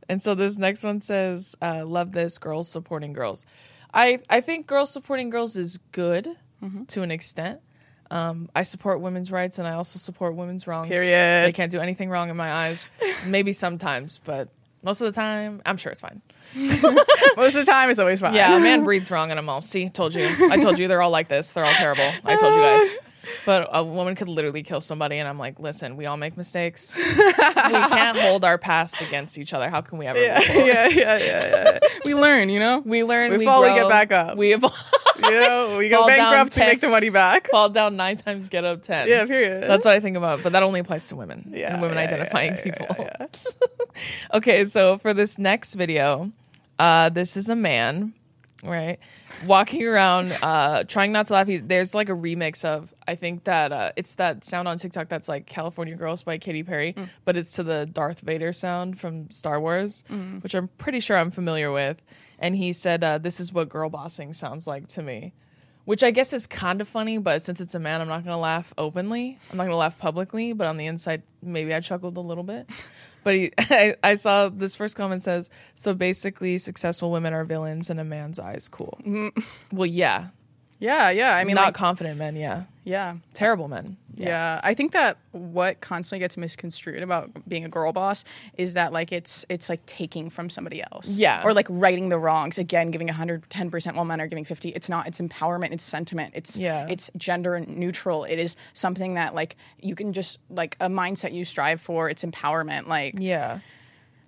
And 0.09 0.21
so 0.23 0.33
this 0.35 0.57
next 0.57 0.83
one 0.83 1.01
says, 1.01 1.55
uh, 1.61 1.83
"Love 1.85 2.13
this 2.13 2.37
girls 2.37 2.69
supporting 2.69 3.13
girls." 3.13 3.45
I 3.93 4.19
I 4.29 4.41
think 4.41 4.67
girls 4.67 4.91
supporting 4.91 5.29
girls 5.29 5.55
is 5.55 5.77
good 5.91 6.37
Mm-hmm. 6.63 6.85
to 6.85 7.03
an 7.03 7.11
extent. 7.11 7.59
Um, 8.09 8.49
I 8.55 8.63
support 8.63 9.01
women's 9.01 9.31
rights 9.31 9.59
and 9.59 9.67
I 9.67 9.73
also 9.73 9.99
support 9.99 10.35
women's 10.35 10.67
wrongs. 10.67 10.89
Period. 10.89 11.45
They 11.45 11.51
can't 11.53 11.71
do 11.71 11.79
anything 11.79 12.09
wrong 12.09 12.29
in 12.29 12.37
my 12.37 12.51
eyes. 12.51 12.87
Maybe 13.25 13.53
sometimes, 13.53 14.19
but 14.23 14.49
most 14.83 15.01
of 15.01 15.05
the 15.07 15.11
time, 15.13 15.61
I'm 15.65 15.77
sure 15.77 15.91
it's 15.91 16.01
fine. 16.01 16.21
most 16.55 17.55
of 17.55 17.65
the 17.65 17.71
time 17.71 17.89
it's 17.89 17.99
always 17.99 18.21
fine 18.21 18.33
Yeah, 18.33 18.55
a 18.55 18.59
man 18.59 18.83
breathes 18.85 19.11
wrong, 19.11 19.31
and 19.31 19.39
I'm 19.39 19.49
all 19.49 19.61
see. 19.61 19.89
Told 19.89 20.15
you. 20.15 20.25
I 20.49 20.57
told 20.57 20.79
you 20.79 20.87
they're 20.87 21.01
all 21.01 21.09
like 21.11 21.27
this. 21.27 21.51
They're 21.53 21.65
all 21.65 21.73
terrible. 21.73 22.09
I 22.23 22.37
told 22.37 22.53
you 22.55 22.61
guys. 22.61 22.95
But 23.45 23.67
a 23.73 23.83
woman 23.83 24.15
could 24.15 24.29
literally 24.29 24.63
kill 24.63 24.79
somebody, 24.79 25.17
and 25.17 25.27
I'm 25.27 25.37
like, 25.37 25.59
listen, 25.59 25.97
we 25.97 26.05
all 26.05 26.15
make 26.15 26.37
mistakes. 26.37 26.95
we 27.17 27.33
can't 27.33 28.17
hold 28.17 28.45
our 28.45 28.57
past 28.57 29.01
against 29.01 29.37
each 29.37 29.53
other. 29.53 29.69
How 29.69 29.81
can 29.81 29.97
we 29.97 30.05
ever? 30.05 30.17
yeah, 30.17 30.39
yeah, 30.47 30.87
yeah, 30.87 30.87
yeah, 30.87 31.19
yeah. 31.19 31.79
We 32.05 32.15
learn, 32.15 32.49
you 32.49 32.59
know. 32.59 32.81
We 32.85 33.03
learn. 33.03 33.31
We 33.31 33.39
We, 33.39 33.45
fall, 33.45 33.63
we 33.63 33.73
get 33.73 33.89
back 33.89 34.13
up. 34.13 34.37
We 34.37 34.53
evolve. 34.53 34.73
you 35.33 35.39
know, 35.39 35.77
we 35.77 35.89
go 35.89 35.97
Fall 35.99 36.07
down 36.07 36.17
bankrupt 36.31 36.51
to 36.53 36.59
make 36.61 36.81
the 36.81 36.87
money 36.89 37.09
back. 37.09 37.47
fall 37.49 37.69
down 37.69 37.95
nine 37.95 38.17
times, 38.17 38.47
get 38.47 38.63
up 38.65 38.81
ten. 38.81 39.07
Yeah, 39.07 39.25
period. 39.25 39.63
That's 39.63 39.85
what 39.85 39.93
I 39.95 39.99
think 39.99 40.17
about. 40.17 40.43
But 40.43 40.53
that 40.53 40.63
only 40.63 40.79
applies 40.79 41.07
to 41.09 41.15
women 41.15 41.51
Yeah, 41.55 41.73
and 41.73 41.81
women 41.81 41.97
yeah, 41.97 42.03
identifying 42.03 42.55
yeah, 42.55 42.61
people. 42.61 42.95
yeah, 42.99 43.27
okay, 44.33 44.65
so 44.65 44.97
for 44.97 45.13
this 45.13 45.37
next 45.37 45.73
video, 45.75 46.31
uh, 46.79 47.09
this 47.09 47.35
is 47.37 47.49
a 47.49 47.55
man, 47.55 48.13
right, 48.63 48.99
walking 49.45 49.85
around, 49.85 50.31
uh, 50.41 50.83
trying 50.83 51.11
not 51.11 51.27
to 51.27 51.33
laugh. 51.33 51.47
He, 51.47 51.57
there's 51.57 51.95
like 51.95 52.09
a 52.09 52.13
remix 52.13 52.63
of 52.65 52.93
I 53.07 53.15
think 53.15 53.45
that 53.45 53.71
uh, 53.71 53.91
it's 53.95 54.15
that 54.15 54.43
sound 54.43 54.67
on 54.67 54.77
TikTok 54.77 55.07
that's 55.09 55.27
like 55.27 55.45
California 55.45 55.95
Girls 55.95 56.23
by 56.23 56.37
Katy 56.37 56.63
Perry, 56.63 56.93
Mm. 56.93 57.09
but 57.25 57.37
it's 57.37 57.53
to 57.53 57.63
the 57.63 57.85
Darth 57.85 58.21
Vader 58.21 58.53
sound 58.53 58.99
from 58.99 59.29
Star 59.31 59.59
Wars, 59.59 60.03
Mm. 60.11 60.43
which 60.43 60.53
I'm 60.55 60.67
pretty 60.77 60.99
sure 60.99 61.17
I'm 61.17 61.31
familiar 61.31 61.71
with. 61.71 62.01
And 62.39 62.55
he 62.55 62.73
said, 62.73 63.03
uh, 63.03 63.17
"This 63.17 63.39
is 63.39 63.51
what 63.51 63.69
girl 63.69 63.89
bossing 63.89 64.33
sounds 64.33 64.67
like 64.67 64.87
to 64.89 65.01
me." 65.01 65.33
Which 65.85 66.03
I 66.03 66.11
guess 66.11 66.33
is 66.33 66.47
kind 66.47 66.81
of 66.81 66.87
funny, 66.89 67.17
but 67.17 67.41
since 67.41 67.61
it's 67.61 67.73
a 67.73 67.79
man, 67.79 68.01
I'm 68.01 68.09
not 68.09 68.25
gonna 68.25 68.37
laugh 68.37 68.73
openly. 68.77 69.39
I'm 69.49 69.57
not 69.57 69.63
gonna 69.63 69.77
laugh 69.77 69.97
publicly, 69.97 70.51
but 70.51 70.67
on 70.67 70.75
the 70.75 70.85
inside, 70.85 71.23
maybe 71.41 71.73
I 71.73 71.79
chuckled 71.79 72.17
a 72.17 72.21
little 72.21 72.43
bit. 72.43 72.69
But 73.23 73.35
he, 73.35 73.51
I, 73.57 73.95
I 74.03 74.15
saw 74.15 74.47
this 74.47 74.75
first 74.75 74.95
comment 74.95 75.21
says, 75.21 75.49
"So 75.75 75.93
basically, 75.93 76.57
successful 76.59 77.11
women 77.11 77.33
are 77.33 77.43
villains 77.43 77.89
in 77.89 77.99
a 77.99 78.05
man's 78.05 78.39
eyes." 78.39 78.69
Cool. 78.69 78.97
Well, 79.69 79.85
yeah, 79.85 80.27
Yeah, 80.79 81.09
yeah. 81.09 81.35
I 81.35 81.43
mean, 81.43 81.55
Not 81.55 81.65
like, 81.65 81.73
confident 81.73 82.17
men, 82.19 82.35
yeah. 82.35 82.63
yeah. 82.83 83.15
Terrible 83.33 83.67
men. 83.67 83.97
Yeah. 84.15 84.59
I 84.63 84.73
think 84.73 84.93
that 84.93 85.17
what 85.31 85.79
constantly 85.79 86.19
gets 86.19 86.37
misconstrued 86.37 87.03
about 87.03 87.29
being 87.47 87.63
a 87.63 87.69
girl 87.69 87.93
boss 87.93 88.23
is 88.57 88.73
that 88.73 88.91
like 88.91 89.11
it's 89.11 89.45
it's 89.47 89.69
like 89.69 89.85
taking 89.85 90.29
from 90.31 90.49
somebody 90.49 90.81
else. 90.91 91.17
Yeah. 91.19 91.43
Or 91.45 91.53
like 91.53 91.67
righting 91.69 92.09
the 92.09 92.17
wrongs. 92.17 92.57
Again, 92.57 92.89
giving 92.89 93.07
110% 93.09 93.95
while 93.95 94.05
men 94.05 94.19
are 94.19 94.25
giving 94.27 94.43
50. 94.43 94.69
It's 94.69 94.89
not 94.89 95.07
it's 95.07 95.21
empowerment, 95.21 95.71
it's 95.71 95.83
sentiment. 95.83 96.33
It's 96.35 96.57
Yeah. 96.57 96.87
it's 96.89 97.11
gender 97.15 97.59
neutral. 97.59 98.23
It 98.23 98.39
is 98.39 98.55
something 98.73 99.13
that 99.15 99.35
like 99.35 99.55
you 99.79 99.93
can 99.93 100.13
just 100.13 100.39
like 100.49 100.75
a 100.79 100.89
mindset 100.89 101.31
you 101.31 101.45
strive 101.45 101.79
for. 101.79 102.09
It's 102.09 102.23
empowerment. 102.25 102.87
Like 102.87 103.15
Yeah. 103.19 103.59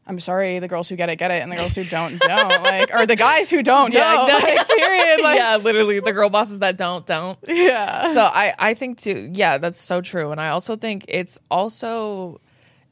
I'm 0.09 0.19
sorry, 0.19 0.57
the 0.57 0.67
girls 0.67 0.89
who 0.89 0.95
get 0.95 1.07
it 1.09 1.17
get 1.17 1.29
it 1.29 1.43
and 1.43 1.51
the 1.51 1.55
girls 1.55 1.75
who 1.75 1.83
don't 1.85 2.19
don't. 2.27 2.63
Like 2.63 2.91
or 2.93 3.05
the 3.05 3.15
guys 3.15 3.49
who 3.51 3.61
don't 3.61 3.93
Yeah, 3.93 4.25
don't. 4.27 4.41
Like, 4.43 4.67
period. 4.77 5.21
Like 5.21 5.37
yeah, 5.37 5.55
literally 5.57 5.99
the 5.99 6.11
girl 6.11 6.29
bosses 6.31 6.59
that 6.59 6.77
don't 6.77 7.05
don't. 7.05 7.37
yeah. 7.47 8.07
So 8.11 8.21
I 8.21 8.55
I 8.57 8.73
think 8.73 8.97
too. 8.97 9.29
Yeah, 9.31 9.59
that's 9.59 9.79
so 9.79 10.01
true. 10.01 10.31
And 10.31 10.41
I 10.41 10.49
also 10.49 10.75
think 10.75 11.05
it's 11.07 11.39
also 11.51 12.41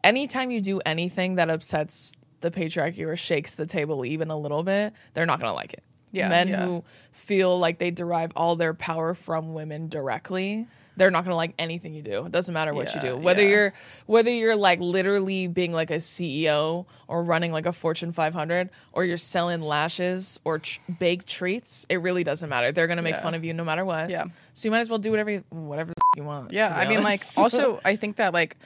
anytime 0.03 0.51
you 0.51 0.61
do 0.61 0.79
anything 0.85 1.35
that 1.35 1.49
upsets 1.49 2.15
the 2.41 2.51
patriarchy 2.51 3.05
or 3.05 3.15
shakes 3.17 3.55
the 3.55 3.65
table 3.65 4.05
even 4.05 4.29
a 4.29 4.37
little 4.37 4.61
bit, 4.63 4.93
they're 5.15 5.25
not 5.25 5.39
gonna 5.39 5.53
like 5.55 5.73
it. 5.73 5.83
Yeah, 6.11 6.29
men 6.29 6.47
yeah. 6.47 6.63
who 6.63 6.83
feel 7.11 7.57
like 7.59 7.79
they 7.79 7.91
derive 7.91 8.31
all 8.35 8.55
their 8.55 8.73
power 8.75 9.13
from 9.15 9.53
women 9.55 9.87
directly. 9.89 10.67
They're 10.97 11.11
not 11.11 11.23
gonna 11.23 11.35
like 11.35 11.53
anything 11.57 11.93
you 11.93 12.01
do. 12.01 12.25
It 12.25 12.31
doesn't 12.31 12.53
matter 12.53 12.73
what 12.73 12.93
you 12.93 12.99
do. 13.01 13.15
Whether 13.15 13.43
yeah. 13.43 13.49
you're 13.49 13.73
whether 14.07 14.29
you're 14.31 14.55
like 14.55 14.79
literally 14.79 15.47
being 15.47 15.71
like 15.71 15.91
a 15.91 15.97
CEO 15.97 16.85
or 17.07 17.23
running 17.23 17.51
like 17.51 17.65
a 17.65 17.71
Fortune 17.71 18.11
500 18.11 18.69
or 18.93 19.05
you're 19.05 19.15
selling 19.17 19.61
lashes 19.61 20.39
or 20.43 20.59
tr- 20.59 20.79
baked 20.99 21.27
treats, 21.27 21.85
it 21.89 21.97
really 21.97 22.23
doesn't 22.23 22.49
matter. 22.49 22.71
They're 22.71 22.87
gonna 22.87 23.01
make 23.01 23.15
Yeah. 23.15 23.21
fun 23.21 23.35
of 23.35 23.45
you 23.45 23.53
no 23.53 23.63
matter 23.63 23.85
what. 23.85 24.09
Yeah. 24.09 24.25
So 24.53 24.67
you 24.67 24.71
might 24.71 24.79
as 24.79 24.89
well 24.89 24.99
do 24.99 25.11
whatever 25.11 25.29
you, 25.31 25.43
whatever 25.49 25.89
the 25.89 26.01
f- 26.13 26.17
you 26.17 26.23
want. 26.23 26.51
Yeah, 26.51 26.75
I 26.75 26.87
mean, 26.89 27.03
like, 27.03 27.19
also, 27.37 27.79
I 27.85 27.95
think 27.95 28.15
that 28.15 28.33
like 28.33 28.57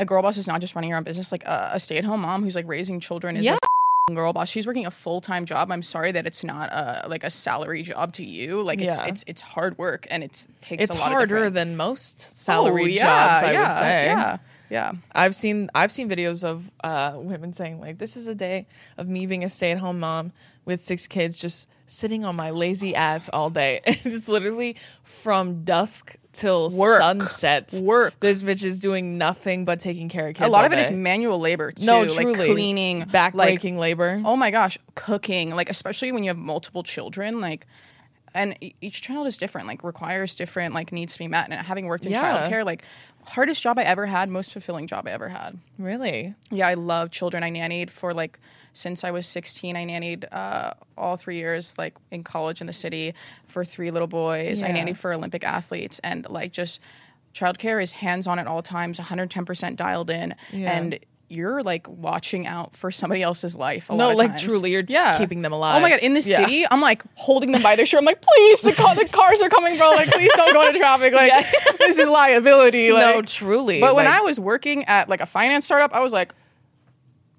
a 0.00 0.04
girl 0.04 0.22
boss 0.22 0.36
is 0.36 0.46
not 0.46 0.60
just 0.60 0.76
running 0.76 0.90
her 0.92 0.96
own 0.96 1.02
business. 1.02 1.32
Like 1.32 1.44
a, 1.44 1.70
a 1.74 1.80
stay-at-home 1.80 2.20
mom 2.20 2.44
who's 2.44 2.54
like 2.54 2.68
raising 2.68 3.00
children 3.00 3.36
is 3.36 3.44
Yeah. 3.44 3.54
f***ing 3.54 3.67
girl 4.14 4.32
boss. 4.32 4.48
She's 4.48 4.66
working 4.66 4.86
a 4.86 4.90
full-time 4.90 5.44
job. 5.44 5.70
I'm 5.70 5.82
sorry 5.82 6.12
that 6.12 6.26
it's 6.26 6.42
not 6.44 6.70
a 6.72 7.06
like 7.08 7.24
a 7.24 7.30
salary 7.30 7.82
job 7.82 8.12
to 8.14 8.24
you. 8.24 8.62
Like 8.62 8.80
it's 8.80 9.00
Yeah. 9.00 9.08
it's 9.08 9.24
it's 9.26 9.40
hard 9.42 9.76
work 9.78 10.06
and 10.10 10.22
it's 10.24 10.48
takes 10.60 10.84
it's 10.84 10.96
a 10.96 10.98
lot 10.98 11.12
harder 11.12 11.34
different- 11.36 11.54
than 11.54 11.76
most 11.76 12.20
salary 12.36 12.82
Oh, 12.82 12.86
yeah, 12.86 13.04
jobs. 13.40 13.42
I 13.48 13.52
yeah, 13.52 13.66
would 13.68 13.74
say. 13.76 14.04
Yeah, 14.06 14.36
yeah. 14.70 14.92
I've 15.12 15.34
seen 15.34 15.70
I've 15.74 15.90
seen 15.92 16.08
videos 16.08 16.44
of 16.44 16.70
uh, 16.84 17.14
women 17.16 17.52
saying 17.52 17.80
like, 17.80 17.98
"This 17.98 18.16
is 18.16 18.26
a 18.28 18.34
day 18.34 18.66
of 18.96 19.08
me 19.08 19.26
being 19.26 19.44
a 19.44 19.48
stay 19.48 19.70
at 19.72 19.78
home 19.78 20.00
mom 20.00 20.32
with 20.68 20.84
six 20.84 21.08
kids, 21.08 21.38
just 21.40 21.66
sitting 21.86 22.24
on 22.24 22.36
my 22.36 22.50
lazy 22.50 22.94
ass 22.94 23.28
all 23.28 23.50
day." 23.50 23.80
And 23.86 23.98
it's 24.04 24.28
literally 24.28 24.76
from 25.02 25.64
dusk 25.64 26.14
till 26.32 26.70
Work. 26.76 27.00
sunset. 27.00 27.74
Work. 27.82 28.20
This 28.20 28.44
bitch 28.44 28.62
is 28.62 28.78
doing 28.78 29.18
nothing 29.18 29.64
but 29.64 29.80
taking 29.80 30.08
care 30.08 30.28
of 30.28 30.34
kids. 30.34 30.46
A 30.46 30.50
lot 30.50 30.64
of 30.64 30.72
it 30.72 30.78
is 30.78 30.90
manual 30.92 31.40
labor 31.40 31.72
too. 31.72 31.84
no, 31.84 32.02
like 32.02 32.12
truly 32.20 32.46
cleaning, 32.52 33.02
backbreaking 33.06 33.72
like, 33.74 33.80
labor. 33.80 34.22
Oh 34.24 34.36
my 34.36 34.52
gosh, 34.52 34.78
cooking, 34.94 35.56
like 35.56 35.68
especially 35.70 36.12
when 36.12 36.22
you 36.22 36.30
have 36.30 36.36
multiple 36.38 36.84
children, 36.84 37.40
like 37.40 37.66
and 38.34 38.56
each 38.80 39.00
child 39.02 39.26
is 39.26 39.36
different, 39.38 39.66
like 39.66 39.82
requires 39.82 40.36
different 40.36 40.74
like 40.74 40.92
needs 40.92 41.14
to 41.14 41.18
be 41.18 41.26
met. 41.28 41.48
And 41.50 41.54
having 41.54 41.86
worked 41.86 42.06
in 42.06 42.12
Yeah. 42.12 42.46
childcare, 42.48 42.64
like 42.64 42.84
hardest 43.24 43.62
job 43.62 43.78
I 43.78 43.82
ever 43.82 44.06
had, 44.06 44.28
most 44.28 44.52
fulfilling 44.52 44.86
job 44.86 45.08
I 45.08 45.10
ever 45.12 45.28
had. 45.30 45.58
Really? 45.78 46.34
Yeah, 46.50 46.68
I 46.68 46.74
love 46.74 47.10
children. 47.10 47.42
I 47.42 47.50
nannied 47.50 47.90
for 47.90 48.12
like 48.14 48.38
since 48.72 49.04
I 49.04 49.10
was 49.10 49.26
16. 49.26 49.76
I 49.76 49.84
nannied 49.84 50.24
uh, 50.32 50.74
all 50.96 51.16
three 51.16 51.36
years, 51.38 51.76
like 51.78 51.94
in 52.10 52.22
college 52.24 52.60
in 52.60 52.66
the 52.66 52.72
city, 52.72 53.14
for 53.46 53.64
three 53.64 53.90
little 53.90 54.08
boys. 54.08 54.62
I 54.62 54.70
nannied 54.70 54.96
for 54.96 55.12
Olympic 55.12 55.44
athletes, 55.44 55.98
and 56.04 56.28
like 56.30 56.52
just 56.52 56.80
childcare 57.34 57.82
is 57.82 57.92
hands 57.92 58.26
on 58.26 58.38
at 58.38 58.46
all 58.46 58.62
times, 58.62 58.98
110% 58.98 59.76
dialed 59.76 60.10
in, 60.10 60.34
Yeah. 60.52 60.72
and 60.72 60.98
you're 61.30 61.62
like 61.62 61.86
watching 61.86 62.46
out 62.46 62.74
for 62.74 62.90
somebody 62.90 63.22
else's 63.22 63.54
life. 63.54 63.90
A 63.90 63.94
No, 63.94 64.12
like, 64.14 64.30
times. 64.30 64.42
truly, 64.44 64.72
you're 64.72 64.82
yeah. 64.88 65.18
keeping 65.18 65.42
them 65.42 65.52
alive. 65.52 65.76
Oh 65.76 65.80
my 65.80 65.90
god! 65.90 65.98
In 66.00 66.14
the 66.14 66.20
Yeah. 66.22 66.36
city, 66.38 66.64
I'm 66.70 66.80
like 66.80 67.02
holding 67.16 67.52
them 67.52 67.62
by 67.62 67.76
their 67.76 67.84
shirt. 67.84 67.98
I'm 67.98 68.06
like, 68.06 68.22
please, 68.22 68.62
the, 68.62 68.72
car, 68.72 68.94
the 68.94 69.04
cars 69.12 69.40
are 69.42 69.50
coming, 69.50 69.76
bro. 69.76 69.90
Like, 69.90 70.10
please 70.10 70.32
don't 70.36 70.54
go 70.54 70.66
into 70.66 70.78
traffic. 70.78 71.12
Like, 71.12 71.32
this 71.78 71.98
is 71.98 72.08
liability. 72.08 72.90
Like, 72.92 73.14
no, 73.14 73.20
truly. 73.22 73.78
but 73.80 73.94
when 73.94 74.06
like- 74.06 74.14
I 74.14 74.20
was 74.22 74.40
working 74.40 74.84
at 74.86 75.10
like 75.10 75.20
a 75.20 75.26
finance 75.26 75.66
startup, 75.66 75.94
I 75.94 76.00
was 76.00 76.14
like 76.14 76.32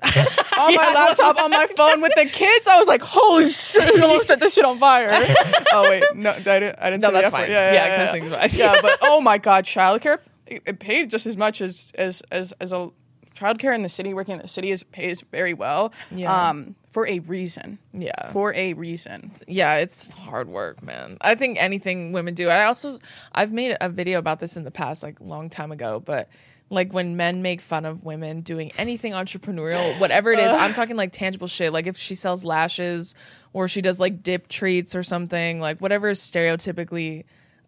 on 0.03 0.75
my 0.75 0.91
laptop, 0.95 1.37
on 1.41 1.51
my 1.51 1.67
phone 1.75 2.01
with 2.01 2.13
the 2.15 2.25
kids. 2.25 2.67
I 2.67 2.77
was 2.77 2.87
like, 2.87 3.01
holy 3.01 3.49
shit, 3.49 3.95
you 3.95 4.03
almost 4.03 4.27
set 4.27 4.39
this 4.39 4.53
shit 4.53 4.65
on 4.65 4.79
fire. 4.79 5.09
oh 5.73 5.81
wait, 5.89 6.03
no, 6.15 6.31
I 6.31 6.39
didn't. 6.39 6.75
I 6.79 6.89
didn't 6.89 7.01
No, 7.01 7.09
say 7.09 7.13
that's 7.21 7.29
fine. 7.35 7.49
Yeah, 7.49 7.71
yeah, 7.71 7.73
Yeah, 7.73 7.85
yeah, 7.87 7.95
cuss 7.97 8.05
yeah. 8.07 8.11
thing's 8.11 8.29
fine. 8.29 8.49
yeah, 8.75 8.81
but 8.81 8.97
oh 9.01 9.21
my 9.21 9.37
god, 9.37 9.65
childcare 9.65 10.19
it, 10.47 10.63
it 10.65 10.79
paid 10.79 11.09
just 11.09 11.25
as 11.27 11.37
much 11.37 11.61
as 11.61 11.91
as 11.95 12.21
as 12.31 12.53
as 12.59 12.71
a 12.73 12.91
childcare 13.35 13.73
in 13.75 13.81
the 13.83 13.89
city. 13.89 14.13
Working 14.13 14.35
in 14.35 14.41
the 14.41 14.47
city 14.47 14.71
is 14.71 14.83
pays 14.83 15.21
very 15.21 15.53
well. 15.53 15.93
Yeah. 16.11 16.49
Um, 16.49 16.75
for 16.89 17.05
a 17.05 17.19
reason. 17.19 17.77
Yeah. 17.93 18.31
For 18.31 18.51
a 18.55 18.73
reason. 18.73 19.31
yeah, 19.47 19.75
it's 19.75 20.11
hard 20.11 20.49
work, 20.49 20.81
man. 20.81 21.17
I 21.21 21.35
think 21.35 21.61
anything 21.61 22.13
women 22.13 22.33
do. 22.33 22.49
I 22.49 22.65
also 22.65 22.97
I've 23.31 23.53
made 23.53 23.77
a 23.79 23.89
video 23.89 24.17
about 24.17 24.39
this 24.39 24.57
in 24.57 24.63
the 24.63 24.71
past, 24.71 25.03
like 25.03 25.21
long 25.21 25.49
time 25.49 25.71
ago, 25.71 25.99
but 25.99 26.29
like 26.69 26.93
when 26.93 27.17
men 27.17 27.41
make 27.41 27.61
fun 27.61 27.85
of 27.85 28.03
women 28.03 28.41
doing 28.41 28.71
anything 28.77 29.13
entrepreneurial, 29.13 29.99
whatever 29.99 30.31
it 30.31 30.39
is, 30.39 30.51
I'm 30.53 30.73
talking 30.73 30.95
like 30.95 31.11
tangible 31.11 31.47
shit. 31.47 31.73
Like 31.73 31.87
if 31.87 31.97
she 31.97 32.13
sells 32.15 32.45
lashes 32.45 33.15
or 33.53 33.67
she 33.67 33.81
does 33.81 33.99
like 33.99 34.21
dip 34.21 34.47
treats 34.47 34.95
or 34.95 35.01
something, 35.03 35.59
like 35.59 35.79
whatever 35.79 36.09
is 36.09 36.19
stereotypically 36.19 37.25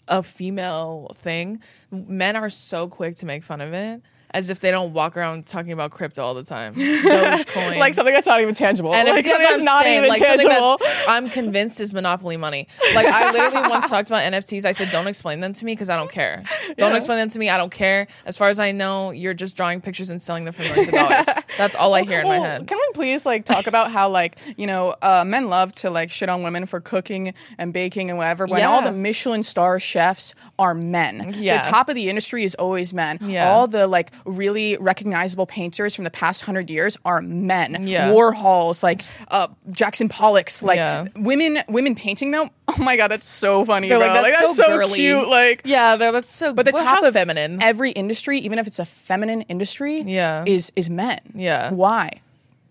a 0.07 0.21
female 0.21 1.11
thing, 1.15 1.61
men 1.89 2.35
are 2.35 2.49
so 2.49 2.87
quick 2.87 3.15
to 3.15 3.25
make 3.25 3.43
fun 3.43 3.61
of 3.61 3.73
it. 3.73 4.01
As 4.33 4.49
if 4.49 4.59
they 4.61 4.71
don't 4.71 4.93
walk 4.93 5.17
around 5.17 5.45
talking 5.45 5.71
about 5.73 5.91
crypto 5.91 6.23
all 6.23 6.33
the 6.33 6.43
time. 6.43 6.73
Dogecoin. 6.75 7.77
Like 7.77 7.93
something 7.93 8.13
that's 8.13 8.27
not 8.27 8.39
even 8.41 8.55
tangible. 8.55 8.93
And 8.93 9.07
like 9.09 9.19
it's 9.25 9.29
something 9.29 9.47
that's 9.47 9.63
not 9.63 9.85
even 9.85 10.07
like 10.07 10.21
tangible. 10.21 10.79
I'm 11.07 11.29
convinced 11.29 11.79
is 11.81 11.93
monopoly 11.93 12.37
money. 12.37 12.67
Like 12.95 13.07
I 13.07 13.31
literally 13.31 13.67
once 13.69 13.89
talked 13.89 14.09
about 14.09 14.21
NFTs. 14.31 14.63
I 14.65 14.71
said, 14.71 14.89
"Don't 14.91 15.07
explain 15.07 15.41
them 15.41 15.53
to 15.53 15.65
me 15.65 15.73
because 15.73 15.89
I 15.89 15.97
don't 15.97 16.09
care. 16.11 16.43
Don't 16.77 16.91
Yeah. 16.91 16.97
explain 16.97 17.17
them 17.17 17.29
to 17.29 17.39
me. 17.39 17.49
I 17.49 17.57
don't 17.57 17.71
care. 17.71 18.07
As 18.25 18.37
far 18.37 18.49
as 18.49 18.57
I 18.59 18.71
know, 18.71 19.11
you're 19.11 19.33
just 19.33 19.57
drawing 19.57 19.81
pictures 19.81 20.09
and 20.09 20.21
selling 20.21 20.45
them 20.45 20.53
for 20.53 20.61
millions 20.63 20.87
of 20.87 20.93
dollars. 20.93 21.27
That's 21.57 21.75
all 21.75 21.93
I 21.93 22.03
hear 22.03 22.21
in 22.21 22.27
my 22.27 22.37
head. 22.39 22.67
Can 22.67 22.77
we 22.77 22.87
please 22.93 23.25
like 23.25 23.45
talk 23.45 23.67
about 23.67 23.91
how 23.91 24.09
like 24.09 24.37
you 24.57 24.67
know 24.67 24.95
uh, 25.01 25.23
men 25.25 25.49
love 25.49 25.73
to 25.75 25.89
like 25.89 26.09
shit 26.09 26.29
on 26.29 26.43
women 26.43 26.65
for 26.65 26.79
cooking 26.79 27.33
and 27.57 27.73
baking 27.73 28.09
and 28.09 28.17
whatever 28.17 28.45
when 28.45 28.63
all 28.63 28.81
the 28.81 28.91
Michelin 28.91 29.43
star 29.43 29.79
chefs 29.79 30.33
are 30.59 30.73
men. 30.73 31.33
Yeah. 31.37 31.61
The 31.61 31.67
top 31.69 31.89
of 31.89 31.95
the 31.95 32.09
industry 32.09 32.43
is 32.43 32.55
always 32.55 32.93
men. 32.93 33.17
Yeah. 33.21 33.51
All 33.51 33.67
the 33.67 33.87
like 33.87 34.11
really 34.25 34.77
recognizable 34.77 35.45
painters 35.45 35.95
from 35.95 36.03
the 36.03 36.11
past 36.11 36.41
hundred 36.41 36.69
years 36.69 36.97
are 37.05 37.21
men. 37.21 37.87
Yeah. 37.87 38.09
Warhols, 38.11 38.83
like 38.83 39.01
uh, 39.29 39.47
Jackson 39.71 40.07
Pollock's, 40.09 40.63
like 40.63 40.77
Yeah. 40.77 41.07
women 41.15 41.59
women 41.67 41.95
painting 41.95 42.31
them. 42.31 42.49
Oh 42.79 42.83
my 42.83 42.95
god, 42.97 43.09
that's 43.09 43.27
so 43.27 43.63
funny, 43.65 43.89
They're 43.89 43.97
bro. 43.99 44.07
like, 44.07 44.33
that's 44.33 44.55
so 44.55 44.67
girly. 44.67 44.95
cute. 44.97 45.27
Like 45.27 45.61
Yeah, 45.65 45.95
that's 45.97 46.31
so. 46.31 46.47
Good. 46.51 46.55
But 46.57 46.65
the 46.65 46.71
well, 46.73 46.83
top 46.83 47.03
of 47.03 47.13
feminine. 47.13 47.61
every 47.61 47.91
industry, 47.91 48.39
even 48.39 48.59
if 48.59 48.67
it's 48.67 48.79
a 48.79 48.85
feminine 48.85 49.41
industry, 49.43 50.01
Yeah. 50.01 50.43
is 50.45 50.71
is 50.75 50.89
men. 50.89 51.19
Yeah. 51.35 51.71
Why? 51.71 52.21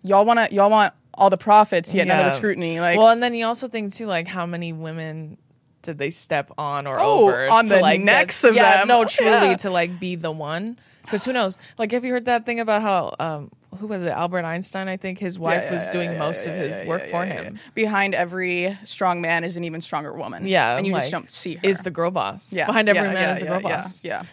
Y'all 0.03 0.25
wanna 0.25 0.49
y'all 0.51 0.71
want 0.71 0.95
all 1.15 1.29
the 1.31 1.37
profits 1.37 1.95
yet 1.95 2.07
none 2.07 2.19
of 2.19 2.25
the 2.25 2.31
Yeah. 2.31 2.37
scrutiny. 2.37 2.81
Like 2.81 2.97
well, 2.99 3.09
and 3.09 3.23
then 3.23 3.35
you 3.35 3.45
also 3.47 3.69
think 3.69 3.93
too, 3.93 4.07
like 4.07 4.27
how 4.29 4.47
many 4.47 4.73
women 4.73 5.37
did 5.83 5.99
they 5.99 6.11
step 6.11 6.51
on 6.59 6.87
or 6.87 6.99
Oh, 7.01 7.23
over 7.29 7.49
on 7.51 7.67
the 7.69 7.81
like 7.81 8.01
necks 8.01 8.43
get- 8.43 8.51
of 8.51 8.57
yeah, 8.57 8.79
them. 8.79 8.89
No, 8.89 9.05
truly 9.09 9.49
Yeah. 9.49 9.57
to 9.57 9.71
like 9.71 9.99
be 10.01 10.15
the 10.17 10.31
one. 10.33 10.79
Because 11.03 11.25
who 11.25 11.33
knows? 11.33 11.59
Like, 11.79 11.91
have 11.93 12.05
you 12.05 12.13
heard 12.13 12.27
that 12.27 12.47
thing 12.47 12.61
about 12.61 12.83
how 12.83 13.15
um, 13.19 13.51
who 13.79 13.87
was 13.87 14.05
it? 14.05 14.09
Albert 14.09 14.45
Einstein, 14.45 14.89
I 14.89 14.97
think 14.97 15.19
his 15.19 15.39
wife 15.39 15.65
yeah, 15.65 15.73
was 15.73 15.87
yeah, 15.87 15.93
doing 15.93 16.13
yeah, 16.13 16.19
most 16.19 16.47
of 16.47 16.55
his 16.55 16.81
work 16.83 17.07
for 17.07 17.25
him. 17.25 17.59
Behind 17.75 18.15
every 18.15 18.77
strong 18.85 19.21
man 19.21 19.45
is 19.45 19.57
an 19.57 19.65
even 19.65 19.81
stronger 19.81 20.13
woman. 20.13 20.47
Yeah, 20.47 20.77
and 20.77 20.87
you 20.87 20.93
just 20.93 21.11
don't 21.11 21.31
see 21.31 21.55
her. 21.55 21.61
Is 21.63 21.81
the 21.81 21.91
girl 21.91 22.11
boss? 22.11 22.53
yeah 22.53 22.67
behind 22.67 22.89
every 22.89 23.03
man 23.03 23.37
is 23.37 23.43
a 23.43 23.47
girl 23.47 23.61
boss. 23.61 24.05
Yeah, 24.05 24.25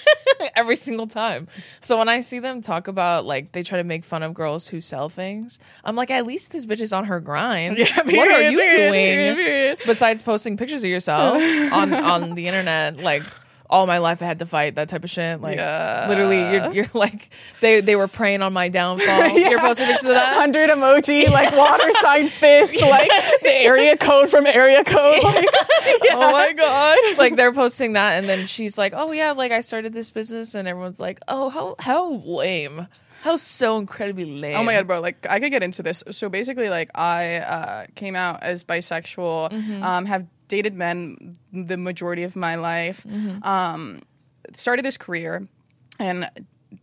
every 0.56 0.76
single 0.76 1.06
time. 1.06 1.46
So 1.80 1.98
when 1.98 2.08
I 2.08 2.20
see 2.20 2.40
them 2.40 2.60
talk 2.60 2.88
about 2.88 3.24
like 3.24 3.52
they 3.52 3.62
try 3.62 3.78
to 3.78 3.84
make 3.84 4.04
fun 4.04 4.22
of 4.22 4.34
girls 4.34 4.68
who 4.68 4.80
sell 4.80 5.08
things, 5.08 5.58
I'm 5.84 5.94
like, 5.94 6.10
at 6.10 6.26
least 6.26 6.50
this 6.50 6.66
bitch 6.66 6.80
is 6.80 6.92
on 6.92 7.04
her 7.04 7.20
grind. 7.20 7.78
Yeah, 7.78 7.96
what 7.96 8.08
are 8.08 8.50
you 8.50 8.58
period, 8.58 8.76
doing 8.76 8.92
period, 8.92 9.36
period. 9.36 9.78
besides 9.86 10.22
posting 10.22 10.56
pictures 10.56 10.82
of 10.82 10.90
yourself 10.90 11.36
on 11.72 11.94
on 11.94 12.34
the 12.34 12.48
internet? 12.48 12.98
Like 12.98 13.22
all 13.70 13.86
my 13.86 13.98
life 13.98 14.20
I 14.20 14.26
had 14.26 14.40
to 14.40 14.46
fight 14.46 14.74
that 14.74 14.88
type 14.88 15.04
of 15.04 15.10
shit. 15.10 15.40
Like 15.40 15.56
Yeah. 15.56 16.06
literally, 16.08 16.40
you're, 16.52 16.72
you're 16.74 16.86
like 16.94 17.30
they 17.60 17.80
they 17.80 17.96
were 17.96 18.08
praying 18.08 18.42
on 18.42 18.52
my 18.52 18.68
downfall. 18.68 19.28
You're 19.38 19.58
posting 19.60 19.86
pictures 19.86 20.04
of 20.04 20.10
that. 20.14 20.34
hundred 20.34 20.70
emoji, 20.70 21.30
like 21.30 21.56
water 21.56 21.90
sign 22.02 22.28
fist, 22.40 22.80
like 22.82 23.10
the 23.42 23.52
area 23.52 23.96
code 23.96 24.28
from 24.30 24.46
area 24.46 24.84
code. 24.84 25.22
Like, 25.22 25.48
Oh 26.12 26.32
my 26.32 26.52
god! 26.52 26.98
like 27.18 27.36
they're 27.36 27.52
posting 27.52 27.94
that 27.94 28.12
and 28.14 28.28
then 28.28 28.44
she's 28.46 28.76
like 28.76 28.92
oh 28.96 29.12
yeah 29.12 29.32
like 29.32 29.52
i 29.52 29.60
started 29.60 29.92
this 29.92 30.10
business 30.10 30.54
and 30.54 30.66
everyone's 30.68 31.00
like 31.00 31.18
oh 31.28 31.48
how 31.50 31.74
how 31.78 32.12
lame 32.24 32.86
how 33.22 33.36
so 33.36 33.78
incredibly 33.78 34.24
lame 34.24 34.56
Oh 34.56 34.64
my 34.64 34.72
god, 34.74 34.86
bro! 34.86 35.00
Like 35.00 35.26
I 35.28 35.40
could 35.40 35.50
get 35.50 35.62
into 35.62 35.82
this. 35.82 36.02
So 36.10 36.30
basically, 36.30 36.70
like 36.70 36.90
I 36.94 37.36
uh, 37.36 37.86
came 37.94 38.16
out 38.16 38.42
as 38.42 38.64
bisexual, 38.64 39.50
Mm-hmm. 39.52 39.82
um, 39.82 40.06
have 40.06 40.26
dated 40.50 40.74
men 40.74 41.36
the 41.52 41.76
majority 41.76 42.24
of 42.24 42.34
my 42.36 42.56
life. 42.56 43.06
Um, 43.42 44.02
started 44.52 44.84
this 44.84 44.98
career 44.98 45.46
and 45.98 46.28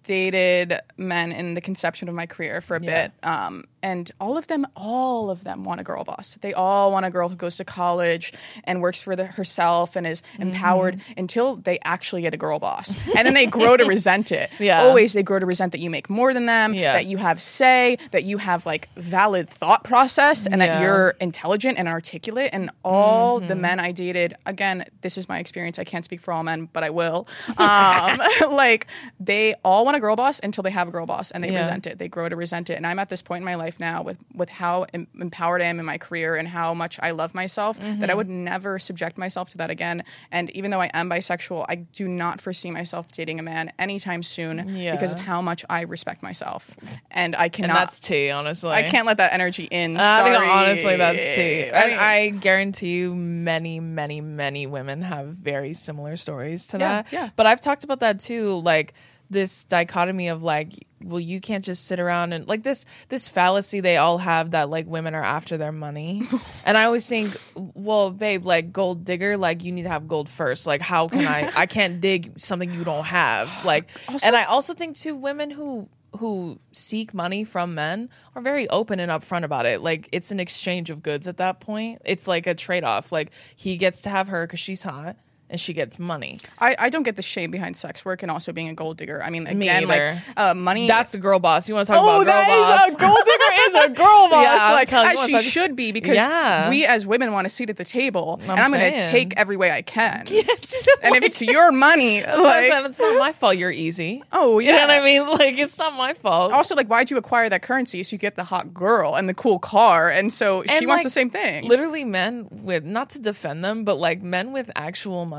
dated 0.04 0.80
men 0.98 1.32
in 1.32 1.54
the 1.54 1.62
conception 1.62 2.10
of 2.10 2.16
my 2.16 2.26
career 2.26 2.62
for 2.62 2.76
a 2.78 2.82
Yeah. 2.82 3.08
bit. 3.08 3.12
Um, 3.24 3.66
and 3.84 4.12
all 4.20 4.38
of 4.38 4.48
them, 4.48 4.66
all 4.76 5.30
of 5.30 5.44
them 5.44 5.64
want 5.64 5.80
a 5.80 5.84
girl 5.84 6.04
boss. 6.04 6.38
They 6.42 6.54
all 6.54 6.92
want 6.92 7.06
a 7.06 7.10
girl 7.10 7.30
who 7.30 7.36
goes 7.36 7.58
to 7.58 7.66
college 7.66 8.34
and 8.64 8.82
works 8.82 9.02
for 9.02 9.16
the, 9.16 9.26
herself 9.26 9.96
and 9.96 10.06
is 10.08 10.24
empowered 10.40 10.96
Mm-hmm. 10.98 11.14
until 11.20 11.56
they 11.58 11.80
actually 11.84 12.22
get 12.24 12.34
a 12.34 12.38
girl 12.38 12.60
boss. 12.60 12.96
And 13.16 13.26
then 13.26 13.34
they 13.34 13.46
grow 13.46 13.78
to 13.78 13.86
resent 13.96 14.32
it. 14.32 14.50
Yeah. 14.60 14.82
Always 14.82 15.14
they 15.14 15.24
grow 15.24 15.40
to 15.40 15.46
resent 15.46 15.72
that 15.74 15.80
you 15.80 15.90
make 15.90 16.10
more 16.10 16.34
than 16.34 16.46
them, 16.46 16.74
Yeah. 16.74 16.94
that 16.94 17.06
you 17.06 17.18
have 17.18 17.42
say, 17.42 17.98
that 18.12 18.24
you 18.24 18.38
have 18.38 18.66
like 18.66 18.90
valid 18.96 19.50
thought 19.50 19.84
process 19.84 20.48
and 20.48 20.62
that 20.62 20.82
you're 20.82 21.10
intelligent 21.20 21.78
and 21.78 21.88
articulate. 21.88 22.50
And 22.54 22.70
all 22.84 23.40
Mm-hmm. 23.40 23.48
the 23.48 23.56
men 23.56 23.80
I 23.80 23.92
dated, 23.92 24.36
again, 24.46 24.86
this 25.02 25.18
is 25.18 25.28
my 25.28 25.40
experience. 25.40 25.78
I 25.80 25.84
can't 25.84 26.06
speak 26.06 26.20
for 26.22 26.32
all 26.34 26.44
men, 26.44 26.70
but 26.72 26.84
I 26.84 26.90
will. 26.90 27.28
Um, 27.58 28.20
like 28.52 28.88
they 29.20 29.54
all 29.66 29.84
want 29.86 29.98
a 29.98 30.00
girl 30.00 30.16
boss 30.16 30.40
until 30.44 30.62
they 30.64 30.72
have 30.72 30.88
a 30.88 30.92
girl 30.92 31.06
boss 31.06 31.32
and 31.32 31.44
they 31.44 31.52
Yeah. 31.52 31.60
resent 31.60 31.86
it. 31.88 31.98
They 32.00 32.08
grow 32.08 32.30
to 32.30 32.36
resent 32.36 32.70
it. 32.70 32.76
And 32.76 32.88
I'm 32.88 33.00
at 33.00 33.10
this 33.10 33.22
point 33.22 33.42
in 33.42 33.46
my 33.46 33.56
life 33.56 33.67
now 33.80 34.02
with 34.02 34.18
with 34.34 34.50
how 34.50 34.86
em- 34.94 35.08
empowered 35.20 35.62
I 35.62 35.66
am 35.66 35.80
in 35.80 35.86
my 35.86 35.98
career 35.98 36.36
and 36.36 36.48
how 36.48 36.74
much 36.74 37.00
I 37.02 37.12
love 37.12 37.34
myself 37.36 37.78
that 37.80 37.86
I 37.86 37.92
Mm-hmm. 38.08 38.18
would 38.18 38.30
never 38.30 38.80
subject 38.80 39.18
myself 39.18 39.50
to 39.52 39.58
that 39.58 39.70
again. 39.70 40.04
And 40.32 40.50
even 40.52 40.72
though 40.72 40.82
I 40.82 40.90
am 40.94 41.10
bisexual, 41.10 41.66
I 41.68 41.76
do 41.76 42.08
not 42.08 42.40
foresee 42.42 42.72
myself 42.72 43.12
dating 43.12 43.40
a 43.40 43.44
man 43.44 43.72
anytime 43.78 44.24
soon 44.24 44.76
Yeah. 44.76 44.92
because 44.94 45.14
of 45.14 45.20
how 45.20 45.42
much 45.42 45.66
I 45.70 45.82
respect 45.82 46.24
myself. 46.24 46.76
And 47.12 47.36
I 47.36 47.44
and 47.46 47.54
cannot. 47.54 47.74
that's 47.76 48.00
tea, 48.00 48.30
honestly. 48.32 48.72
I 48.72 48.84
can't 48.84 49.06
let 49.06 49.18
that 49.18 49.34
energy 49.34 49.66
in. 49.66 49.98
I 49.98 50.24
mean, 50.24 50.50
honestly, 50.50 50.96
that's 50.98 51.20
tea. 51.36 51.70
I 51.72 51.82
And 51.82 51.90
mean- 51.92 52.00
I 52.00 52.30
guarantee 52.30 52.96
you, 52.98 53.16
many, 53.16 53.80
many, 53.80 54.22
many 54.22 54.68
women 54.68 55.02
have 55.02 55.28
very 55.28 55.74
similar 55.74 56.16
stories 56.18 56.66
to 56.68 56.78
Yeah, 56.78 56.88
that. 57.04 57.14
yeah. 57.14 57.30
But 57.36 57.46
I've 57.46 57.62
talked 57.62 57.84
about 57.84 58.00
that 58.02 58.20
too, 58.20 58.56
like 58.62 58.94
this 59.30 59.64
dichotomy 59.66 60.28
of 60.28 60.44
like, 60.44 60.88
well, 61.04 61.20
you 61.20 61.40
can't 61.40 61.64
just 61.64 61.86
sit 61.86 62.00
around 62.00 62.34
and 62.34 62.48
like 62.48 62.64
this 62.64 62.86
this 63.10 63.28
fallacy 63.28 63.80
they 63.80 63.98
all 63.98 64.18
have 64.18 64.52
that 64.52 64.70
like 64.70 64.88
women 64.88 65.16
are 65.16 65.24
after 65.24 65.58
their 65.58 65.72
money. 65.72 66.28
and 66.66 66.78
I 66.78 66.86
always 66.86 67.08
think, 67.08 67.36
well, 67.56 68.12
babe, 68.12 68.46
like 68.46 68.74
gold 68.74 69.06
digger, 69.06 69.38
like 69.38 69.64
you 69.64 69.72
need 69.72 69.84
to 69.84 69.90
have 69.90 70.08
gold 70.08 70.30
first. 70.30 70.66
Like, 70.66 70.82
how 70.82 71.08
can 71.08 71.26
I? 71.26 71.52
I 71.56 71.66
can't 71.66 72.02
dig 72.02 72.40
something 72.40 72.74
you 72.74 72.84
don't 72.84 73.06
have. 73.06 73.52
Like, 73.68 73.90
and 74.24 74.34
I 74.34 74.46
also 74.46 74.74
think 74.74 74.96
too, 74.96 75.14
women 75.14 75.52
who 75.52 75.90
who 76.18 76.60
seek 76.72 77.14
money 77.14 77.44
from 77.44 77.76
men 77.76 78.10
are 78.34 78.42
very 78.42 78.68
open 78.70 79.00
and 79.00 79.12
upfront 79.12 79.44
about 79.44 79.66
it. 79.66 79.82
Like 79.82 80.10
it's 80.12 80.32
an 80.32 80.40
exchange 80.40 80.90
of 80.90 81.04
goods 81.04 81.28
at 81.28 81.38
that 81.38 81.60
point. 81.60 82.02
It's 82.06 82.28
like 82.28 82.48
a 82.48 82.56
trade 82.56 82.84
off. 82.84 83.12
Like 83.12 83.32
he 83.56 83.78
gets 83.78 84.02
to 84.02 84.10
have 84.10 84.30
her 84.30 84.46
because 84.46 84.60
she's 84.60 84.84
hot 84.84 85.18
and 85.50 85.60
she 85.60 85.74
gets 85.74 85.98
money. 85.98 86.40
I, 86.60 86.76
I 86.78 86.90
don't 86.90 87.04
get 87.04 87.16
the 87.16 87.22
shame 87.22 87.52
behind 87.52 87.78
sex 87.78 88.04
work 88.04 88.22
and 88.22 88.30
also 88.32 88.52
being 88.52 88.68
a 88.70 88.74
gold 88.74 88.98
digger. 88.98 89.24
I 89.24 89.30
mean, 89.30 89.46
Me 89.46 89.70
again, 89.70 89.88
like 89.88 90.18
uh, 90.36 90.54
money. 90.54 90.88
That's 90.88 91.14
a 91.14 91.18
girl 91.18 91.40
boss. 91.40 91.70
You 91.70 91.76
want 91.76 91.88
to 91.88 91.94
talk 91.94 92.02
Oh, 92.02 92.06
about 92.22 92.26
girl 92.26 92.26
that 92.26 92.48
boss? 92.48 92.88
is 92.90 92.96
a 92.96 93.00
gold 93.00 93.20
digger 93.26 93.62
is 93.68 93.76
a 93.76 93.90
girl 94.04 94.30
boss, 94.30 94.44
Yeah, 94.44 94.58
I'm 94.60 94.74
like 94.74 94.92
you, 94.92 94.98
as 94.98 95.26
she 95.26 95.32
talk- 95.32 95.42
should 95.44 95.76
be, 95.76 95.92
because 95.92 96.16
Yeah. 96.16 96.70
we 96.70 96.86
as 96.86 97.06
women 97.06 97.32
want 97.32 97.48
a 97.48 97.50
seat 97.50 97.70
at 97.70 97.78
the 97.78 97.86
table, 97.86 98.40
and 98.42 98.52
I'm 98.52 98.72
going 98.72 98.94
to 98.94 99.12
take 99.12 99.34
every 99.38 99.56
way 99.58 99.72
I 99.72 99.82
can. 99.82 100.26
Yes. 100.38 100.88
And 101.02 101.16
if 101.16 101.24
it's 101.24 101.42
your 101.42 101.72
money, 101.72 102.22
Like, 102.26 102.70
like, 102.70 102.86
it's 102.86 103.00
not 103.00 103.18
my 103.20 103.32
fault. 103.32 103.58
You're 103.58 103.72
easy. 103.72 104.24
oh 104.32 104.60
You 104.60 104.72
know 104.72 104.80
what 104.82 104.90
I 104.92 105.04
mean? 105.04 105.26
Like 105.28 105.58
it's 105.58 105.78
not 105.80 105.94
my 105.94 106.14
fault. 106.14 106.52
Also, 106.54 106.76
like, 106.76 106.88
why'd 106.88 107.10
you 107.10 107.18
acquire 107.18 107.50
that 107.50 107.62
currency 107.62 108.04
so 108.04 108.14
you 108.14 108.18
get 108.18 108.36
the 108.36 108.44
hot 108.44 108.74
girl 108.74 109.16
and 109.16 109.28
the 109.30 109.34
cool 109.34 109.60
car, 109.60 110.10
and 110.10 110.32
so 110.34 110.64
she 110.64 110.78
And, 110.78 110.88
wants 110.88 111.04
the 111.04 111.10
same 111.10 111.30
thing. 111.30 111.66
Literally, 111.68 112.04
men 112.04 112.48
with 112.52 112.84
not 112.84 113.10
to 113.12 113.20
defend 113.20 113.64
them, 113.64 113.84
but 113.84 113.96
like 113.96 114.22
men 114.22 114.52
with 114.52 114.70
actual 114.76 115.26
money 115.26 115.37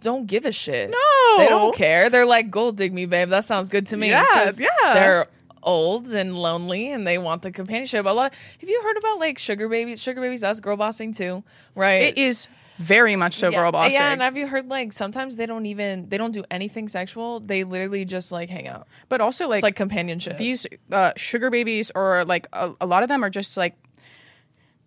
don't 0.00 0.26
give 0.26 0.44
a 0.44 0.52
shit. 0.52 0.90
No. 0.90 1.38
they 1.38 1.48
don't 1.48 1.74
care. 1.74 2.10
They're 2.10 2.26
like, 2.26 2.50
"Gold 2.50 2.76
dig 2.76 2.92
me, 2.92 3.06
babe." 3.06 3.28
That 3.28 3.44
sounds 3.44 3.68
good 3.68 3.86
to 3.88 3.96
me. 3.96 4.10
Yeah, 4.10 4.50
yeah. 4.58 4.68
They're 4.94 5.26
old 5.62 6.08
and 6.12 6.36
lonely, 6.36 6.90
and 6.90 7.06
they 7.06 7.18
want 7.18 7.42
the 7.42 7.52
companionship. 7.52 8.04
A 8.06 8.10
lot. 8.10 8.32
Of, 8.32 8.38
have 8.60 8.68
you 8.68 8.80
heard 8.82 8.96
about 8.96 9.18
like 9.20 9.38
sugar 9.38 9.68
babies? 9.68 10.00
Sugar 10.02 10.20
babies, 10.20 10.40
that's 10.40 10.60
girl 10.60 10.76
bossing 10.76 11.12
too, 11.12 11.42
right? 11.74 12.02
It 12.02 12.18
is 12.18 12.48
very 12.78 13.14
much 13.16 13.34
so 13.34 13.50
girl 13.50 13.70
bossing. 13.70 13.92
Yeah, 13.92 14.12
and 14.12 14.22
have 14.22 14.36
you 14.36 14.46
heard 14.48 14.68
like 14.68 14.92
sometimes 14.92 15.36
they 15.36 15.46
don't 15.46 15.66
even 15.66 16.08
they 16.08 16.18
don't 16.18 16.32
do 16.32 16.42
anything 16.50 16.88
sexual. 16.88 17.38
They 17.38 17.64
literally 17.64 18.04
just 18.04 18.32
like 18.32 18.50
hang 18.50 18.66
out. 18.66 18.88
but 19.08 19.20
also 19.20 19.46
like 19.46 19.58
It's 19.58 19.62
like 19.62 19.76
companionship. 19.76 20.36
these 20.36 20.66
uh, 20.90 21.12
sugar 21.16 21.50
babies 21.50 21.92
or 21.94 22.24
like 22.24 22.46
a, 22.52 22.72
a 22.80 22.86
lot 22.86 23.02
of 23.04 23.08
them 23.08 23.22
are 23.24 23.30
just 23.30 23.56
like 23.56 23.76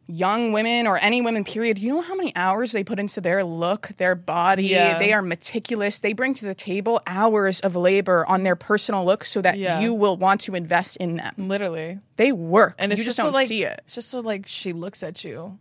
young 0.07 0.51
women 0.51 0.85
or 0.87 0.97
any 0.97 1.19
women 1.21 1.43
period 1.43 1.79
you 1.79 1.89
know 1.93 2.01
how 2.01 2.13
many 2.15 2.31
hours 2.35 2.71
they 2.73 2.83
put 2.83 2.99
into 2.99 3.19
their 3.19 3.43
look 3.43 3.87
their 3.97 4.13
body 4.15 4.65
Yeah. 4.67 4.99
they 4.99 5.11
are 5.13 5.21
meticulous 5.21 5.99
they 5.99 6.13
bring 6.13 6.33
to 6.35 6.45
the 6.45 6.53
table 6.55 7.01
hours 7.07 7.59
of 7.61 7.75
labor 7.75 8.23
on 8.27 8.43
their 8.43 8.55
personal 8.55 9.03
look 9.03 9.25
so 9.25 9.41
that 9.41 9.57
Yeah. 9.57 9.79
you 9.79 9.93
will 9.93 10.15
want 10.17 10.41
to 10.41 10.55
invest 10.55 10.97
in 10.97 11.15
them 11.17 11.33
literally. 11.37 11.99
they 12.17 12.31
work 12.31 12.75
and 12.77 12.91
it's 12.91 12.99
you 12.99 13.05
just, 13.05 13.17
so, 13.17 13.23
don't 13.23 13.33
like, 13.33 13.47
see 13.47 13.63
it 13.63 13.81
It's 13.85 13.95
just 13.95 14.09
so 14.09 14.19
like 14.19 14.45
she 14.47 14.73
looks 14.73 15.01
at 15.01 15.23
you, 15.23 15.57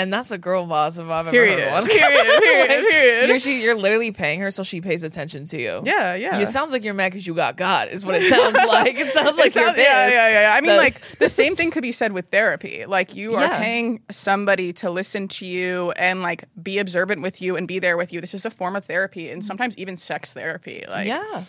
and 0.00 0.12
that's 0.12 0.30
a 0.30 0.38
girl 0.38 0.66
boss 0.66 0.96
if 0.98 1.04
I've 1.04 1.26
ever 1.26 1.30
period 1.30 1.58
heard 1.60 1.72
one. 1.72 1.86
period 1.86 2.40
period 2.40 2.68
Like, 2.80 2.88
period 2.88 3.28
You're, 3.28 3.38
she, 3.38 3.62
you're 3.62 3.74
literally 3.74 4.10
paying 4.12 4.40
her 4.40 4.50
so 4.50 4.62
she 4.62 4.80
pays 4.80 5.02
attention 5.02 5.44
to 5.46 5.60
you. 5.60 5.82
yeah 5.84 6.14
yeah 6.14 6.38
It 6.38 6.46
sounds 6.46 6.72
like 6.72 6.84
you're 6.84 6.94
mad 6.94 7.12
because 7.12 7.26
you 7.26 7.34
got 7.34 7.56
God. 7.56 7.88
Is 7.88 8.04
what 8.06 8.14
it 8.14 8.22
sounds 8.28 8.54
like. 8.66 8.98
It 8.98 9.12
sounds 9.12 9.36
like 9.36 9.46
It 9.48 9.52
sounds- 9.52 9.76
you're 9.76 9.84
yeah, 9.86 10.08
yeah, 10.08 10.28
yeah, 10.28 10.40
yeah. 10.50 10.54
I 10.54 10.60
mean, 10.60 10.76
like 10.76 11.00
the 11.18 11.28
same 11.28 11.54
thing 11.56 11.70
could 11.70 11.82
be 11.82 11.92
said 11.92 12.12
with 12.12 12.28
therapy. 12.30 12.84
Like 12.86 13.14
you 13.14 13.34
are 13.36 13.42
Yeah. 13.42 13.58
paying 13.58 14.00
somebody 14.10 14.72
to 14.74 14.90
listen 14.90 15.28
to 15.28 15.46
you 15.46 15.92
and 15.92 16.22
like 16.22 16.44
be 16.62 16.78
observant 16.78 17.22
with 17.22 17.40
you 17.42 17.56
and 17.56 17.68
be 17.68 17.78
there 17.78 17.96
with 17.96 18.12
you. 18.12 18.20
This 18.20 18.34
is 18.34 18.44
a 18.46 18.50
form 18.50 18.76
of 18.76 18.84
therapy, 18.84 19.30
and 19.30 19.44
sometimes 19.44 19.76
even 19.78 19.96
sex 19.96 20.32
therapy. 20.32 20.84
Like, 20.88 21.06
yeah, 21.06 21.44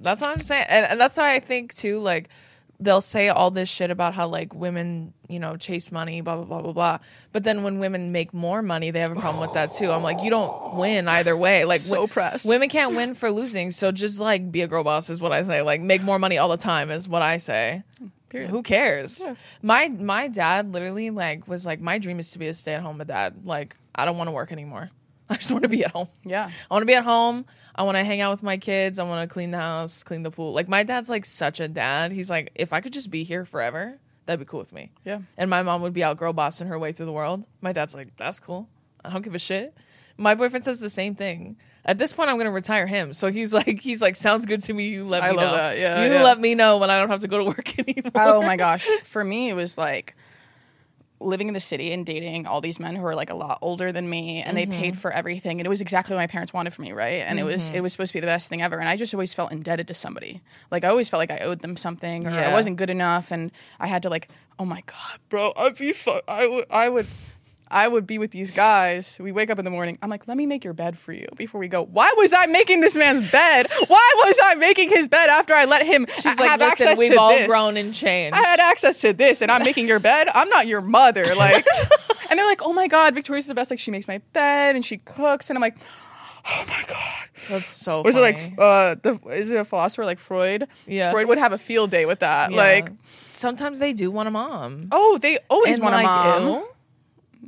that's 0.00 0.20
what 0.20 0.30
I'm 0.30 0.38
saying, 0.40 0.64
and, 0.68 0.86
and 0.86 1.00
that's 1.00 1.16
why 1.16 1.34
I 1.34 1.40
think 1.40 1.74
too. 1.74 1.98
Like 2.00 2.28
they'll 2.82 3.00
say 3.00 3.28
all 3.28 3.50
this 3.50 3.68
shit 3.68 3.90
about 3.90 4.14
how 4.14 4.28
like 4.28 4.54
women, 4.54 5.12
you 5.28 5.38
know, 5.38 5.56
chase 5.56 5.92
money, 5.92 6.20
blah 6.20 6.36
blah 6.36 6.44
blah 6.44 6.62
blah 6.62 6.72
blah. 6.72 6.98
But 7.32 7.44
then 7.44 7.62
when 7.62 7.78
women 7.78 8.12
make 8.12 8.34
more 8.34 8.62
money, 8.62 8.90
they 8.90 9.00
have 9.00 9.12
a 9.12 9.20
problem 9.20 9.40
with 9.40 9.54
that 9.54 9.70
too. 9.70 9.90
I'm 9.90 10.02
like, 10.02 10.22
you 10.22 10.30
don't 10.30 10.74
win 10.76 11.08
either 11.08 11.36
way. 11.36 11.64
Like 11.64 11.80
So 11.80 12.06
pressed. 12.06 12.46
Women 12.46 12.68
can't 12.68 12.94
win 12.94 13.14
for 13.14 13.30
losing, 13.30 13.70
so 13.70 13.92
just 13.92 14.20
like 14.20 14.50
be 14.50 14.62
a 14.62 14.68
girl 14.68 14.84
boss 14.84 15.10
is 15.10 15.20
what 15.20 15.32
I 15.32 15.42
say. 15.42 15.62
Like 15.62 15.80
make 15.80 16.02
more 16.02 16.18
money 16.18 16.38
all 16.38 16.48
the 16.48 16.56
time 16.56 16.90
is 16.90 17.08
what 17.08 17.22
I 17.22 17.38
say. 17.38 17.82
Period. 18.28 18.50
Who 18.50 18.62
cares? 18.62 19.22
My 19.60 19.88
my 19.88 20.28
dad 20.28 20.72
literally 20.72 21.10
like 21.10 21.46
was 21.46 21.66
like 21.66 21.80
my 21.80 21.98
dream 21.98 22.18
is 22.18 22.30
to 22.32 22.38
be 22.38 22.46
a 22.46 22.54
stay 22.54 22.74
at 22.74 22.82
home 22.82 22.98
dad. 23.06 23.44
Like 23.44 23.76
I 23.94 24.04
don't 24.04 24.16
want 24.16 24.28
to 24.28 24.32
work 24.32 24.52
anymore. 24.52 24.90
I 25.32 25.36
just 25.36 25.50
want 25.50 25.62
to 25.62 25.68
be 25.68 25.84
at 25.84 25.92
home. 25.92 26.08
Yeah. 26.24 26.50
I 26.70 26.74
want 26.74 26.82
to 26.82 26.86
be 26.86 26.94
at 26.94 27.04
home. 27.04 27.46
I 27.74 27.84
want 27.84 27.96
to 27.96 28.04
hang 28.04 28.20
out 28.20 28.30
with 28.30 28.42
my 28.42 28.58
kids. 28.58 28.98
I 28.98 29.04
want 29.04 29.28
to 29.28 29.32
clean 29.32 29.50
the 29.50 29.58
house, 29.58 30.04
clean 30.04 30.22
the 30.22 30.30
pool. 30.30 30.52
Like 30.52 30.68
my 30.68 30.82
dad's 30.82 31.08
like 31.08 31.24
such 31.24 31.58
a 31.58 31.68
dad. 31.68 32.12
He's 32.12 32.28
like, 32.28 32.52
if 32.54 32.72
I 32.72 32.80
could 32.80 32.92
just 32.92 33.10
be 33.10 33.24
here 33.24 33.44
forever, 33.44 33.98
that'd 34.26 34.38
be 34.38 34.44
cool 34.44 34.60
with 34.60 34.72
me. 34.72 34.92
Yeah. 35.04 35.20
And 35.38 35.48
my 35.48 35.62
mom 35.62 35.80
would 35.82 35.94
be 35.94 36.04
out 36.04 36.18
girl 36.18 36.32
bossing 36.32 36.68
her 36.68 36.78
way 36.78 36.92
through 36.92 37.06
the 37.06 37.12
world. 37.12 37.46
My 37.60 37.72
dad's 37.72 37.94
like, 37.94 38.14
that's 38.16 38.40
cool. 38.40 38.68
I 39.04 39.10
don't 39.10 39.22
give 39.22 39.34
a 39.34 39.38
shit. 39.38 39.74
My 40.18 40.34
boyfriend 40.34 40.64
says 40.64 40.80
the 40.80 40.90
same 40.90 41.14
thing. 41.14 41.56
At 41.84 41.98
this 41.98 42.12
point, 42.12 42.30
I'm 42.30 42.36
gonna 42.36 42.52
retire 42.52 42.86
him. 42.86 43.12
So 43.12 43.30
he's 43.30 43.52
like, 43.60 43.80
he's 43.80 44.02
like, 44.02 44.16
sounds 44.16 44.46
good 44.46 44.62
to 44.62 44.74
me. 44.74 44.90
You 44.90 45.08
let 45.08 45.22
I 45.22 45.30
me 45.30 45.36
know. 45.36 45.52
that. 45.52 45.78
Yeah, 45.78 46.04
you 46.04 46.12
yeah. 46.12 46.22
let 46.22 46.38
me 46.38 46.54
know 46.54 46.78
when 46.78 46.90
I 46.90 46.98
don't 46.98 47.08
have 47.08 47.22
to 47.22 47.28
go 47.28 47.38
to 47.38 47.44
work 47.44 47.78
anymore. 47.78 48.12
Oh 48.14 48.42
my 48.42 48.56
gosh. 48.56 48.86
For 49.04 49.24
me, 49.24 49.48
it 49.48 49.54
was 49.54 49.78
like 49.78 50.14
living 51.22 51.48
in 51.48 51.54
the 51.54 51.60
city 51.60 51.92
and 51.92 52.04
dating 52.04 52.46
all 52.46 52.60
these 52.60 52.78
men 52.78 52.96
who 52.96 53.04
are 53.04 53.14
like 53.14 53.30
a 53.30 53.34
lot 53.34 53.58
older 53.62 53.92
than 53.92 54.08
me 54.08 54.42
and 54.42 54.56
they 54.56 54.66
paid 54.66 54.92
mm-hmm. 54.92 55.00
for 55.00 55.12
everything 55.12 55.60
and 55.60 55.66
it 55.66 55.68
was 55.68 55.80
exactly 55.80 56.14
what 56.14 56.20
my 56.20 56.26
parents 56.26 56.52
wanted 56.52 56.72
for 56.72 56.82
me 56.82 56.92
right? 56.92 57.22
And 57.22 57.38
it 57.38 57.44
was 57.44 57.66
mm-hmm. 57.66 57.76
it 57.76 57.82
was 57.82 57.92
supposed 57.92 58.10
to 58.10 58.16
be 58.16 58.20
the 58.20 58.26
best 58.26 58.48
thing 58.48 58.62
ever 58.62 58.78
and 58.78 58.88
i 58.88 58.96
just 58.96 59.14
always 59.14 59.34
felt 59.34 59.52
indebted 59.52 59.88
to 59.88 59.94
somebody. 59.94 60.40
Like 60.70 60.84
i 60.84 60.88
always 60.88 61.08
felt 61.08 61.18
like 61.18 61.30
i 61.30 61.38
owed 61.38 61.60
them 61.60 61.76
something 61.76 62.26
or 62.26 62.30
i 62.30 62.52
wasn't 62.52 62.76
good 62.76 62.90
enough 62.90 63.30
and 63.30 63.50
i 63.80 63.86
had 63.86 64.02
to 64.02 64.10
like 64.10 64.28
oh 64.58 64.64
my 64.64 64.82
god 64.86 65.18
bro 65.28 65.52
i'd 65.56 65.76
be 65.76 65.92
fu- 65.92 66.20
i 66.28 66.46
would 66.46 66.66
i 66.70 66.88
would 66.88 67.06
I 67.72 67.88
would 67.88 68.06
be 68.06 68.18
with 68.18 68.30
these 68.30 68.50
guys. 68.50 69.18
We 69.20 69.32
wake 69.32 69.50
up 69.50 69.58
in 69.58 69.64
the 69.64 69.70
morning. 69.70 69.98
I'm 70.02 70.10
like, 70.10 70.28
let 70.28 70.36
me 70.36 70.46
make 70.46 70.62
your 70.64 70.74
bed 70.74 70.96
for 70.98 71.12
you 71.12 71.26
before 71.36 71.58
we 71.58 71.68
go. 71.68 71.82
Why 71.84 72.12
was 72.16 72.32
I 72.32 72.46
making 72.46 72.80
this 72.80 72.94
man's 72.96 73.30
bed? 73.30 73.66
Why 73.88 74.14
was 74.26 74.38
I 74.42 74.54
making 74.56 74.90
his 74.90 75.08
bed 75.08 75.28
after 75.30 75.54
I 75.54 75.64
let 75.64 75.84
him 75.86 76.06
She's 76.14 76.24
have 76.24 76.38
like, 76.38 76.60
listen, 76.60 76.70
access 76.70 76.98
we've 76.98 77.12
to 77.12 77.18
all 77.18 77.30
this? 77.30 77.48
grown 77.48 77.76
and 77.76 77.92
changed. 77.94 78.36
I 78.36 78.42
had 78.42 78.60
access 78.60 79.00
to 79.00 79.12
this 79.12 79.42
and 79.42 79.50
I'm 79.50 79.64
making 79.64 79.88
your 79.88 79.98
bed. 80.00 80.28
I'm 80.34 80.48
not 80.48 80.66
your 80.66 80.80
mother. 80.82 81.24
Like, 81.42 81.66
and 82.30 82.38
they're 82.38 82.46
like, 82.46 82.62
oh 82.62 82.72
my 82.72 82.86
God, 82.88 83.14
Victoria's 83.14 83.46
the 83.46 83.54
best. 83.54 83.70
Like, 83.70 83.78
she 83.80 83.90
makes 83.90 84.06
my 84.06 84.18
bed 84.32 84.76
and 84.76 84.84
she 84.84 84.98
cooks. 84.98 85.50
And 85.50 85.56
I'm 85.56 85.60
like, 85.60 85.76
oh 86.46 86.64
my 86.68 86.84
God. 86.86 87.28
That's 87.48 87.68
so. 87.68 88.02
Was 88.02 88.16
it 88.16 88.20
like, 88.20 88.36
uh, 88.58 88.94
the, 89.02 89.18
is 89.30 89.50
it 89.50 89.56
a 89.58 89.64
philosopher 89.64 90.04
like 90.04 90.18
Freud? 90.18 90.68
Yeah. 90.86 91.10
Freud 91.10 91.26
would 91.28 91.38
have 91.38 91.52
a 91.52 91.58
field 91.58 91.90
day 91.90 92.06
with 92.06 92.20
that. 92.20 92.50
Yeah. 92.52 92.56
Like, 92.56 92.90
sometimes 93.32 93.78
they 93.80 93.92
do 93.92 94.10
want 94.10 94.28
a 94.28 94.30
mom. 94.30 94.82
oh, 94.92 95.18
they 95.18 95.38
always 95.50 95.76
And, 95.78 95.84
want 95.84 95.94
like, 95.96 96.04
a 96.04 96.08
mom. 96.08 96.46
ew. 96.48 96.68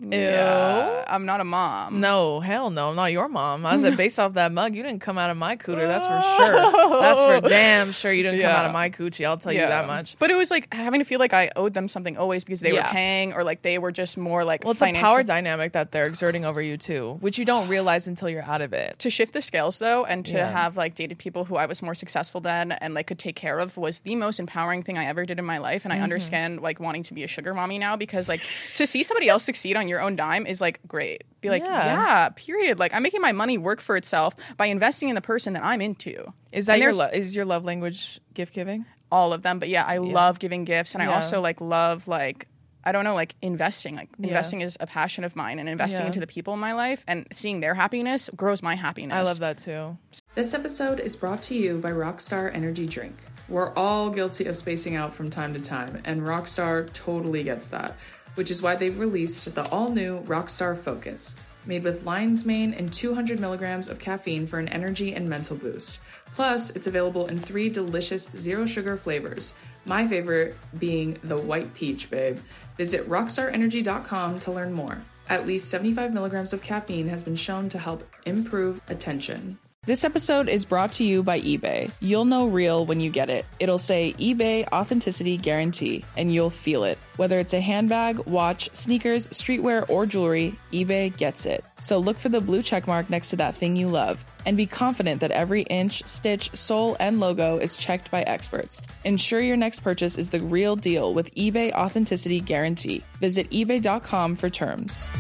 Ew. 0.01 0.09
Yeah. 0.11 1.05
I'm 1.07 1.25
not 1.27 1.41
a 1.41 1.45
mom. 1.45 2.01
No, 2.01 2.41
hell 2.41 2.71
no, 2.71 2.89
I'm 2.89 2.97
not 2.97 3.13
your 3.13 3.29
mom. 3.29 3.65
I 3.65 3.77
said 3.79 3.97
based 4.05 4.19
off 4.19 4.35
that 4.35 4.51
mug, 4.53 4.75
you 4.75 4.83
didn't 4.83 5.01
come 5.01 5.19
out 5.19 5.31
of 5.31 5.37
my 5.37 5.57
cooter. 5.57 5.87
That's 5.87 6.07
for 6.07 6.21
sure. 6.37 7.01
That's 7.01 7.23
for 7.23 7.41
damn 7.49 7.93
sure 7.93 8.13
you 8.13 8.23
didn't 8.25 8.41
come 8.41 8.51
out 8.51 8.67
of 8.67 8.73
my 8.73 8.91
coochie. 8.91 9.25
I'll 9.25 9.37
tell 9.39 9.53
you 9.53 9.61
that 9.61 9.87
much. 9.87 10.17
But 10.19 10.31
it 10.31 10.35
was 10.37 10.51
like 10.51 10.73
having 10.75 11.01
to 11.01 11.05
feel 11.05 11.19
like 11.21 11.33
I 11.33 11.51
owed 11.57 11.75
them 11.75 11.89
something 11.89 12.17
always 12.17 12.45
because 12.45 12.61
they 12.61 12.73
were 12.73 12.81
paying 12.83 13.33
or 13.33 13.45
like 13.45 13.63
they 13.63 13.79
were 13.79 13.93
just 13.93 14.17
more 14.19 14.45
like 14.45 14.65
Well, 14.65 14.73
it's 14.73 14.81
financial- 14.81 15.07
a 15.07 15.11
power 15.11 15.23
dynamic 15.23 15.73
that 15.73 15.93
they're 15.93 16.07
exerting 16.07 16.45
over 16.45 16.61
you 16.61 16.77
too, 16.77 17.17
which 17.21 17.39
you 17.39 17.45
don't 17.45 17.69
realize 17.69 18.07
until 18.09 18.29
you're 18.29 18.43
out 18.43 18.63
of 18.63 18.73
it. 18.73 18.99
to 19.01 19.11
shift 19.11 19.33
the 19.33 19.43
scales 19.43 19.79
though 19.79 20.05
and 20.05 20.25
to 20.27 20.35
Yeah. 20.35 20.51
have 20.51 20.77
like 20.77 20.95
dated 20.95 21.19
people 21.19 21.45
who 21.45 21.57
I 21.57 21.67
was 21.67 21.83
more 21.83 21.95
successful 21.95 22.41
than 22.41 22.73
and 22.73 22.95
like 22.95 23.07
could 23.07 23.19
take 23.19 23.37
care 23.37 23.59
of 23.59 23.77
was 23.77 24.01
the 24.01 24.17
most 24.17 24.41
empowering 24.41 24.83
thing 24.83 24.99
I 24.99 25.05
ever 25.07 25.25
did 25.25 25.39
in 25.39 25.45
my 25.45 25.59
life 25.59 25.85
and 25.85 25.93
Mm-hmm. 25.93 26.01
I 26.01 26.03
understand 26.03 26.61
like 26.61 26.81
wanting 26.81 27.03
to 27.05 27.15
be 27.15 27.23
a 27.23 27.29
sugar 27.29 27.55
mommy 27.55 27.79
now 27.79 27.95
because 27.97 28.29
like 28.29 28.41
to 28.75 28.87
see 28.87 29.03
somebody 29.05 29.29
else 29.29 29.45
succeed 29.45 29.77
on 29.77 29.84
your 29.89 30.01
own 30.01 30.17
dime 30.17 30.47
is 30.47 30.61
like 30.61 30.81
great. 30.87 31.25
Be 31.41 31.51
like, 31.51 31.63
Yeah. 31.63 31.85
yeah, 31.85 32.29
period. 32.31 32.79
Like 32.79 32.95
I'm 32.95 33.03
making 33.03 33.21
my 33.21 33.33
money 33.33 33.59
work 33.59 33.81
for 33.81 33.97
itself 33.97 34.35
by 34.57 34.67
investing 34.67 35.09
in 35.09 35.15
the 35.15 35.21
person 35.21 35.53
that 35.55 35.65
I'm 35.65 35.81
into. 35.81 36.33
Is 36.53 36.67
that 36.67 36.75
And 36.75 36.83
your 36.83 36.93
there's 36.93 36.99
lo- 36.99 37.11
is 37.13 37.37
your 37.37 37.45
love 37.45 37.65
language 37.65 38.21
gift 38.35 38.55
giving? 38.55 38.87
all 39.13 39.33
of 39.33 39.43
them, 39.43 39.61
but 39.61 39.69
yeah, 39.69 39.85
I 39.85 39.99
love 39.99 40.41
giving 40.41 40.65
gifts 40.65 40.95
and 40.95 41.03
I 41.03 41.07
also 41.07 41.41
like 41.41 41.61
love 41.61 42.09
like 42.09 42.49
I 42.87 42.93
don't 42.93 43.05
know, 43.05 43.15
like 43.15 43.35
investing. 43.41 43.97
Like 43.97 44.11
investing 44.19 44.61
is 44.61 44.77
a 44.79 44.87
passion 44.87 45.25
of 45.25 45.35
mine, 45.37 45.59
and 45.59 45.71
investing 45.71 46.03
Yeah. 46.03 46.09
into 46.09 46.21
the 46.21 46.27
people 46.27 46.53
in 46.53 46.61
my 46.61 46.75
life 46.75 47.03
and 47.09 47.27
seeing 47.33 47.61
their 47.61 47.75
happiness 47.75 48.29
grows 48.37 48.63
my 48.63 48.75
happiness. 48.75 49.17
I 49.17 49.23
love 49.23 49.39
that 49.39 49.57
too. 49.57 49.97
This 50.35 50.53
episode 50.53 51.01
is 51.01 51.17
brought 51.17 51.41
to 51.45 51.55
you 51.55 51.79
by 51.79 51.91
Rockstar 51.93 52.55
Energy 52.55 52.87
Drink. 52.87 53.17
We're 53.49 53.73
all 53.75 54.11
guilty 54.11 54.45
of 54.47 54.57
spacing 54.57 54.97
out 54.97 55.15
from 55.15 55.31
time 55.31 55.55
to 55.55 55.61
time, 55.61 56.03
and 56.05 56.23
Rockstar 56.23 56.93
totally 56.93 57.43
gets 57.45 57.69
that, 57.69 57.95
which 58.35 58.51
is 58.51 58.63
why 58.63 58.77
they've 58.77 58.99
released 58.99 59.55
the 59.55 59.67
all 59.69 59.91
new 59.91 60.21
Rockstar 60.21 60.77
Focus, 60.77 61.35
made 61.67 61.85
with 61.85 62.05
lion's 62.05 62.45
mane 62.45 62.75
and 62.75 62.93
200 62.93 63.41
milligrams 63.41 63.89
of 63.89 63.99
caffeine 63.99 64.47
for 64.47 64.59
an 64.59 64.69
energy 64.69 65.15
and 65.15 65.29
mental 65.29 65.57
boost. 65.57 66.01
Plus, 66.35 66.71
it's 66.71 66.87
available 66.87 67.27
in 67.27 67.39
three 67.39 67.69
delicious 67.69 68.29
zero 68.37 68.67
sugar 68.67 68.97
flavors. 68.97 69.55
My 69.85 70.07
favorite 70.07 70.57
being 70.79 71.19
the 71.25 71.37
white 71.39 71.73
peach, 71.75 72.11
babe. 72.11 72.39
Visit 72.77 73.09
rockstarenergy.com 73.09 74.41
to 74.41 74.53
learn 74.53 74.73
more. 74.73 75.03
At 75.29 75.47
least 75.47 75.71
75 75.71 76.13
milligrams 76.13 76.53
of 76.53 76.61
caffeine 76.61 77.09
has 77.09 77.23
been 77.23 77.37
shown 77.37 77.69
to 77.71 77.79
help 77.79 78.07
improve 78.27 78.81
attention. 78.89 79.59
This 79.87 80.03
episode 80.03 80.49
is 80.49 80.65
brought 80.65 80.93
to 80.93 81.05
you 81.05 81.23
by 81.23 81.43
eBay. 81.43 81.91
You'll 82.01 82.25
know 82.25 82.47
real 82.47 82.87
when 82.87 83.01
you 83.01 83.11
get 83.11 83.29
it. 83.29 83.45
It'll 83.61 83.77
say 83.77 84.15
eBay 84.15 84.67
Authenticity 84.73 85.37
Guarantee, 85.37 86.07
and 86.17 86.33
you'll 86.33 86.49
feel 86.49 86.85
it. 86.85 86.99
Whether 87.17 87.39
it's 87.39 87.53
a 87.53 87.61
handbag, 87.61 88.21
watch, 88.21 88.75
sneakers, 88.75 89.29
streetwear, 89.29 89.87
or 89.91 90.07
jewelry, 90.07 90.55
eBay 90.73 91.15
gets 91.15 91.45
it. 91.45 91.67
So 91.83 91.99
look 91.99 92.17
for 92.17 92.31
the 92.31 92.41
blue 92.41 92.63
check 92.63 92.87
mark 92.87 93.11
next 93.11 93.29
to 93.31 93.37
that 93.37 93.57
thing 93.57 93.77
you 93.77 93.89
love, 93.89 94.25
and 94.47 94.57
be 94.57 94.65
confident 94.65 95.21
that 95.21 95.33
every 95.33 95.65
inch, 95.65 96.03
stitch, 96.07 96.57
sole, 96.57 96.97
and 96.99 97.21
logo 97.21 97.59
is 97.59 97.77
checked 97.77 98.11
by 98.11 98.23
experts. 98.23 98.81
Ensure 99.05 99.41
your 99.41 99.59
next 99.59 99.81
purchase 99.81 100.17
is 100.17 100.31
the 100.31 100.41
real 100.41 100.77
deal 100.77 101.13
with 101.13 101.35
eBay 101.35 101.71
Authenticity 101.75 102.41
Guarantee. 102.41 103.05
Visit 103.21 103.51
eBay.com 103.51 104.37
for 104.37 104.49
terms. 104.49 105.11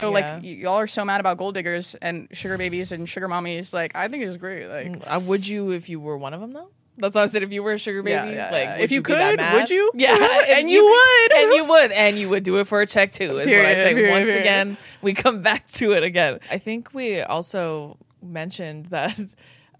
So 0.00 0.06
Yeah. 0.08 0.12
like 0.14 0.42
y- 0.42 0.48
y'all 0.62 0.74
are 0.76 0.86
so 0.86 1.04
mad 1.04 1.20
about 1.20 1.36
gold 1.38 1.54
diggers 1.54 1.94
and 2.02 2.28
sugar 2.32 2.56
babies 2.58 2.92
and 2.92 3.08
sugar 3.08 3.28
mommies. 3.28 3.72
Like 3.72 3.94
I 3.94 4.08
think 4.08 4.22
it 4.24 4.28
was 4.28 4.36
great. 4.36 4.66
Like 4.66 5.02
Uh, 5.06 5.20
would 5.20 5.46
you 5.46 5.70
if 5.72 5.88
you 5.88 6.00
were 6.00 6.16
one 6.16 6.34
of 6.34 6.40
them 6.40 6.52
though? 6.52 6.70
That's 6.98 7.14
what 7.14 7.22
I 7.22 7.26
said. 7.26 7.42
If 7.42 7.50
you 7.52 7.62
were 7.62 7.72
a 7.72 7.78
sugar 7.78 8.02
baby, 8.02 8.30
Yeah, 8.32 8.50
yeah, 8.50 8.50
like 8.74 8.80
If 8.80 8.92
you 8.92 9.00
that 9.02 9.38
could, 9.38 9.54
would 9.60 9.70
you? 9.70 9.90
Yeah, 9.96 10.16
And 10.48 10.68
you 10.68 10.84
would. 10.84 11.32
and 11.38 11.52
you 11.52 11.64
would, 11.64 11.92
and 11.92 12.18
you 12.18 12.28
would 12.28 12.42
do 12.42 12.58
it 12.58 12.66
for 12.66 12.80
a 12.82 12.86
check 12.86 13.10
too. 13.12 13.38
Is 13.38 13.46
what 13.46 13.46
I 13.46 13.46
Period, 13.46 13.76
say. 13.78 13.94
period, 13.94 14.10
Once 14.12 14.24
period. 14.26 14.40
again, 14.40 14.76
we 15.00 15.14
come 15.14 15.40
back 15.40 15.66
to 15.72 15.92
it 15.92 16.02
again. 16.02 16.40
I 16.50 16.58
think 16.58 16.92
we 16.92 17.20
also 17.22 17.96
mentioned 18.22 18.86
that. 18.86 19.18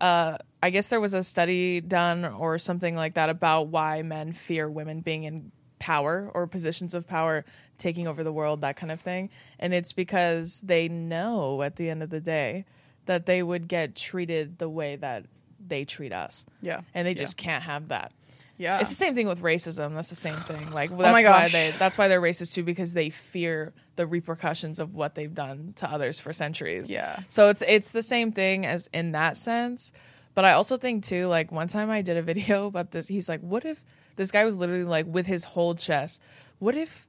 Uh, 0.01 0.39
I 0.63 0.71
guess 0.71 0.89
there 0.89 0.99
was 0.99 1.13
a 1.13 1.23
study 1.23 1.83
done 1.83 2.25
or 2.25 2.57
something 2.57 2.97
like 2.97 3.13
that 3.17 3.29
about 3.29 3.69
why 3.69 4.01
men 4.01 4.33
fear 4.33 4.67
women 4.71 5.01
being 5.03 5.25
in 5.25 5.53
power 5.81 6.31
or 6.33 6.47
positions 6.47 6.95
of 6.95 7.09
power 7.09 7.45
taking 7.79 8.07
over 8.07 8.23
the 8.23 8.33
world, 8.33 8.61
that 8.61 8.77
kind 8.77 8.93
of 8.93 9.01
thing. 9.01 9.31
And 9.59 9.75
it's 9.75 9.93
because 9.93 10.61
they 10.61 10.87
know 10.89 11.63
at 11.63 11.75
the 11.77 11.91
end 11.91 12.03
of 12.05 12.11
the 12.11 12.21
day 12.21 12.65
that 13.07 13.27
they 13.27 13.43
would 13.43 13.67
get 13.67 13.97
treated 13.97 14.59
the 14.59 14.69
way 14.69 14.95
that 14.97 15.25
they 15.67 15.85
treat 15.85 16.13
us. 16.13 16.47
Yeah. 16.63 16.83
And 16.95 17.07
they 17.07 17.13
Yeah. 17.13 17.19
just 17.19 17.37
can't 17.37 17.65
have 17.65 17.89
that. 17.89 18.13
yeah, 18.57 18.79
It's 18.79 18.91
the 18.91 18.95
same 18.95 19.15
thing 19.15 19.27
with 19.27 19.41
racism. 19.41 19.95
That's 19.95 20.11
the 20.11 20.15
same 20.15 20.37
thing. 20.37 20.71
Like 20.71 20.91
that's 20.91 21.01
Oh 21.01 21.13
my 21.13 21.13
why 21.13 21.23
gosh. 21.23 21.53
they 21.53 21.71
that's 21.79 21.97
why 21.97 22.09
they're 22.09 22.21
racist 22.21 22.53
too 22.53 22.63
because 22.63 22.93
they 22.93 23.09
fear 23.09 23.73
the 23.97 24.07
repercussions 24.07 24.79
of 24.79 24.95
what 24.95 25.15
they've 25.15 25.35
done 25.35 25.73
to 25.77 25.91
others 25.91 26.21
for 26.21 26.33
centuries. 26.35 26.91
Yeah. 26.91 27.21
So 27.31 27.49
it's 27.49 27.63
it's 27.67 27.91
the 27.93 28.03
same 28.03 28.33
thing 28.33 28.67
as 28.67 28.89
in 28.93 29.13
that 29.13 29.37
sense. 29.39 29.93
But 30.35 30.45
I 30.45 30.53
also 30.53 30.77
think 30.77 31.05
too, 31.05 31.27
like 31.27 31.51
one 31.51 31.69
time 31.69 31.89
I 31.91 32.03
did 32.03 32.17
a 32.19 32.23
video 32.33 32.67
about 32.67 32.91
this. 32.91 33.09
He's 33.09 33.29
like, 33.31 33.41
"What 33.41 33.65
if 33.65 33.83
this 34.21 34.31
guy 34.31 34.45
was 34.45 34.57
literally 34.59 34.85
like 34.85 35.07
with 35.07 35.27
his 35.27 35.45
whole 35.45 35.75
chest? 35.75 36.23
What 36.61 36.75
if 36.77 37.09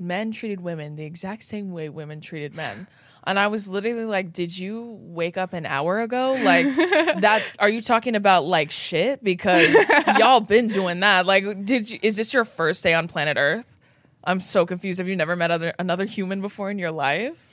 men 0.00 0.30
treated 0.32 0.60
women 0.60 0.96
the 0.96 1.04
exact 1.04 1.42
same 1.44 1.72
way 1.72 1.88
women 1.88 2.20
treated 2.20 2.54
men?" 2.54 2.86
And 3.26 3.38
I 3.38 3.46
was 3.48 3.68
literally 3.68 4.04
like, 4.04 4.32
"Did 4.32 4.56
you 4.56 4.98
wake 5.00 5.36
up 5.38 5.52
an 5.54 5.64
hour 5.66 6.00
ago? 6.00 6.36
Like 6.42 6.66
that? 7.20 7.42
Are 7.58 7.68
you 7.68 7.80
talking 7.80 8.14
about 8.16 8.44
like 8.44 8.70
shit? 8.70 9.24
Because 9.24 9.74
y'all 10.18 10.40
been 10.40 10.68
doing 10.68 11.00
that. 11.00 11.24
Like, 11.26 11.64
did 11.64 11.90
you? 11.90 11.98
Is 12.02 12.16
this 12.16 12.32
your 12.34 12.44
first 12.44 12.82
day 12.82 12.94
on 12.94 13.08
planet 13.08 13.36
Earth? 13.38 13.76
I'm 14.22 14.40
so 14.40 14.64
confused. 14.66 14.98
Have 14.98 15.08
you 15.08 15.16
never 15.16 15.36
met 15.36 15.50
other 15.50 15.72
another 15.78 16.04
human 16.04 16.40
before 16.40 16.70
in 16.70 16.78
your 16.78 16.90
life? 16.92 17.48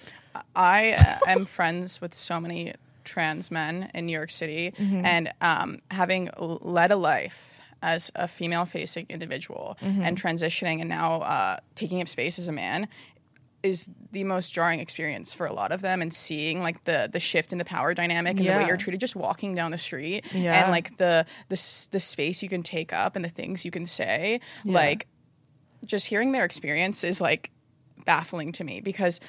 I 0.56 0.94
uh, 0.94 1.20
am 1.32 1.46
friends 1.46 2.00
with 2.02 2.14
so 2.14 2.40
many 2.40 2.74
trans 3.04 3.50
men 3.52 3.90
in 3.94 4.06
New 4.06 4.14
York 4.14 4.30
City, 4.32 4.74
Mm-hmm. 4.78 5.06
and 5.06 5.34
um, 5.42 5.80
having 5.90 6.30
led 6.38 6.92
a 6.92 6.96
life 6.96 7.60
as 7.82 8.12
a 8.16 8.28
female-facing 8.28 9.06
individual 9.10 9.78
Mm-hmm. 9.82 10.02
and 10.04 10.22
transitioning, 10.22 10.80
and 10.82 10.90
now 10.90 11.22
uh, 11.22 11.58
taking 11.76 12.02
up 12.02 12.08
space 12.08 12.38
as 12.40 12.48
a 12.48 12.52
man. 12.52 12.88
Is 13.64 13.92
the 14.12 14.24
most 14.24 14.52
jarring 14.54 14.80
experience 14.80 15.36
for 15.36 15.46
a 15.46 15.54
lot 15.54 15.72
of 15.72 15.82
them, 15.82 16.02
and 16.02 16.12
seeing 16.12 16.64
like 16.64 16.84
the 16.86 17.08
the 17.14 17.20
shift 17.20 17.52
in 17.52 17.60
the 17.60 17.66
power 17.66 17.94
dynamic 17.94 18.38
and 18.40 18.48
the 18.48 18.54
way 18.54 18.66
you're 18.66 18.76
treated 18.76 19.00
just 19.00 19.16
walking 19.16 19.54
down 19.54 19.70
the 19.70 19.78
street, 19.78 20.26
Yeah. 20.34 20.64
and 20.64 20.72
like 20.72 20.98
the 20.98 21.28
the 21.50 21.88
the 21.92 22.00
space 22.00 22.42
you 22.42 22.50
can 22.50 22.64
take 22.64 22.92
up 22.92 23.16
and 23.16 23.24
the 23.24 23.30
things 23.30 23.64
you 23.64 23.70
can 23.70 23.86
say, 23.86 24.40
like 24.66 25.06
just 25.86 26.08
hearing 26.08 26.32
their 26.32 26.44
experience 26.44 27.04
is 27.04 27.22
like 27.22 27.52
baffling 28.04 28.52
to 28.54 28.64
me 28.64 28.82
because 28.82 29.20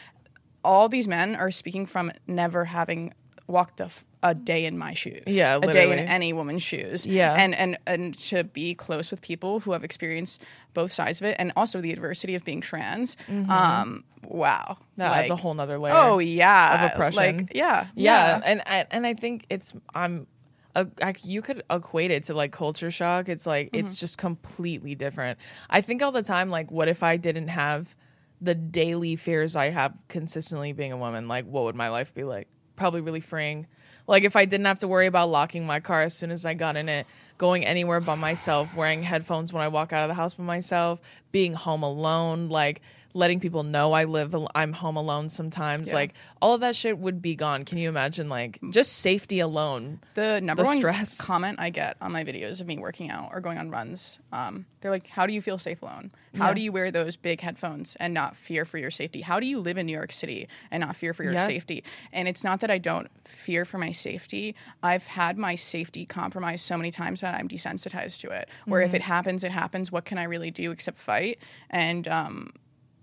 all 0.65 0.89
these 0.89 1.07
men 1.09 1.35
are 1.37 1.51
speaking 1.51 1.85
from 1.85 2.11
never 2.27 2.65
having 2.65 3.13
walked 3.47 3.81
a, 3.81 3.85
f- 3.85 4.05
a 4.23 4.35
day 4.35 4.65
in 4.65 4.79
my 4.79 4.95
shoes. 4.95 5.23
Yeah, 5.27 5.57
a 5.63 5.73
day 5.73 5.91
in 5.93 5.99
any 5.99 6.33
woman's 6.33 6.63
shoes. 6.63 7.07
Yeah. 7.07 7.35
and 7.39 7.55
and 7.55 7.77
and 7.87 8.17
to 8.21 8.45
be 8.45 8.75
close 8.75 9.11
with 9.11 9.21
people 9.21 9.61
who 9.61 9.73
have 9.73 9.85
experienced 9.85 10.43
both 10.75 10.93
sides 10.93 11.21
of 11.21 11.27
it, 11.27 11.37
and 11.39 11.53
also 11.57 11.81
the 11.81 11.93
adversity 11.93 12.35
of 12.35 12.45
being 12.45 12.61
trans. 12.61 13.17
Um, 13.29 14.05
wow, 14.23 14.79
That 14.97 15.13
adds 15.13 15.31
a 15.31 15.37
whole 15.37 15.55
nother 15.55 15.79
layer. 15.79 15.93
Oh 15.95 16.19
yeah, 16.19 16.87
of 16.87 16.93
oppression. 16.93 17.39
Like 17.39 17.53
yeah, 17.55 17.87
yeah, 17.95 18.41
and 18.45 18.63
I, 18.67 18.87
and 18.91 19.07
I 19.07 19.15
think 19.15 19.47
it's 19.51 19.73
I'm. 19.95 20.27
Uh, 20.75 20.87
like 21.03 21.23
you 21.23 21.43
could 21.43 21.63
equate 21.69 22.11
it 22.11 22.23
to 22.23 22.33
like 22.33 22.51
culture 22.51 22.91
shock. 22.91 23.29
It's 23.29 23.47
like 23.47 23.69
it's 23.75 23.99
just 23.99 24.17
completely 24.17 24.95
different. 24.95 25.39
I 25.69 25.83
think 25.83 26.01
all 26.01 26.13
the 26.13 26.23
time, 26.23 26.49
like, 26.49 26.71
what 26.71 26.89
if 26.89 27.03
I 27.03 27.19
didn't 27.19 27.49
have 27.49 27.95
the 28.41 28.55
daily 28.55 29.15
fears 29.17 29.55
I 29.55 29.69
have 29.69 29.95
consistently 30.09 30.73
being 30.73 30.91
a 30.91 30.97
woman? 30.97 31.29
Like, 31.29 31.45
what 31.45 31.65
would 31.65 31.75
my 31.77 31.91
life 31.91 32.15
be 32.15 32.25
like? 32.25 32.49
Probably 32.83 33.01
really 33.01 33.21
freeing. 33.21 33.69
Like 34.09 34.25
if 34.25 34.35
I 34.35 34.45
didn't 34.45 34.67
have 34.67 34.81
to 34.81 34.89
worry 34.89 35.07
about 35.07 35.29
locking 35.29 35.65
my 35.65 35.79
car 35.79 36.03
as 36.03 36.17
soon 36.17 36.33
as 36.33 36.45
I 36.45 36.55
got 36.55 36.77
in 36.77 36.89
it, 36.89 37.07
going 37.39 37.65
anywhere 37.65 38.01
by 38.01 38.17
myself, 38.17 38.75
wearing 38.77 39.05
headphones 39.05 39.53
when 39.53 39.63
I 39.63 39.69
walk 39.69 39.93
out 39.93 40.03
of 40.03 40.09
the 40.09 40.15
house 40.15 40.35
by 40.35 40.43
myself, 40.43 41.01
being 41.31 41.55
home 41.55 41.85
alone, 41.85 42.49
like 42.49 42.83
letting 43.15 43.41
people 43.41 43.63
know 43.63 43.93
I 43.93 44.05
live 44.05 44.35
I'm 44.55 44.73
home 44.73 44.97
alone 44.97 45.29
sometimes, 45.29 45.93
like 45.93 46.15
all 46.41 46.55
of 46.55 46.61
that 46.63 46.75
shit 46.77 46.99
would 46.99 47.21
be 47.21 47.35
gone. 47.35 47.65
Can 47.65 47.79
you 47.79 47.89
imagine 47.89 48.29
like 48.29 48.59
just 48.71 48.93
safety 48.95 49.41
alone? 49.41 50.01
The 50.15 50.41
number 50.41 50.63
The 50.63 50.67
one 50.69 50.77
stress. 50.79 51.21
comment 51.21 51.59
I 51.61 51.71
get 51.71 51.97
on 52.01 52.13
my 52.13 52.25
videos 52.25 52.61
of 52.61 52.67
me 52.67 52.79
working 52.79 53.11
out 53.11 53.31
or 53.33 53.41
going 53.41 53.59
on 53.59 53.71
runs, 53.71 54.19
um, 54.33 54.65
they're 54.81 54.91
like, 54.91 55.09
"How 55.09 55.27
do 55.27 55.35
you 55.35 55.43
feel 55.43 55.59
safe 55.59 55.83
alone? 55.83 56.11
How 56.37 56.55
do 56.55 56.63
you 56.63 56.73
wear 56.73 56.91
those 56.91 57.17
big 57.17 57.43
headphones 57.43 57.95
and 57.97 58.15
not 58.15 58.37
fear 58.37 58.65
for 58.65 58.79
your 58.79 58.91
safety? 58.91 59.21
How 59.21 59.39
do 59.39 59.47
you 59.47 59.61
live 59.61 59.77
in 59.77 59.85
New 59.87 59.93
York 59.93 60.13
City 60.13 60.49
and 60.71 60.81
not 60.81 60.97
fear 60.97 61.13
for 61.13 61.23
your 61.25 61.35
Yeah. 61.35 61.47
safety?" 61.47 61.85
And 62.13 62.27
it's 62.29 62.43
not 62.43 62.61
that 62.61 62.71
I 62.71 62.79
don't 62.79 63.09
fear 63.29 63.65
for 63.67 63.77
my 63.79 63.91
safety. 63.91 64.55
I've 64.83 65.07
had 65.09 65.37
my 65.37 65.55
safety 65.55 66.07
compromised 66.07 66.65
so 66.65 66.77
many 66.79 66.91
times 66.91 67.21
that 67.21 67.35
I'm 67.35 67.49
desensitized 67.49 68.21
to 68.21 68.31
it. 68.31 68.49
Where 68.65 68.81
if 68.81 68.95
it 68.95 69.03
happens, 69.03 69.45
it 69.45 69.53
happens. 69.53 69.93
What 69.93 70.05
can 70.07 70.17
I 70.19 70.25
really 70.25 70.51
do 70.51 70.71
except 70.71 70.97
fight? 70.99 71.39
And 71.69 72.09
um, 72.09 72.53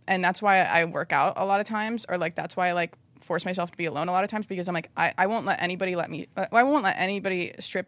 and 0.09 0.21
that's 0.23 0.41
why 0.41 0.59
I 0.59 0.83
work 0.85 1.13
out 1.13 1.33
a 1.37 1.45
lot 1.45 1.61
of 1.61 1.67
times, 1.67 2.05
or 2.09 2.17
like 2.17 2.35
that's 2.35 2.57
why 2.57 2.67
I 2.67 2.71
like 2.73 2.93
force 3.21 3.45
myself 3.45 3.71
to 3.71 3.77
be 3.77 3.85
alone 3.85 4.07
a 4.09 4.11
lot 4.11 4.23
of 4.23 4.29
times 4.29 4.45
because 4.45 4.67
I'm 4.67 4.73
like 4.73 4.89
I, 4.97 5.13
I 5.17 5.27
won't 5.27 5.45
let 5.45 5.61
anybody 5.61 5.95
let 5.95 6.09
me 6.09 6.27
uh, 6.35 6.47
I 6.51 6.63
won't 6.63 6.83
let 6.83 6.97
anybody 6.97 7.53
strip 7.59 7.87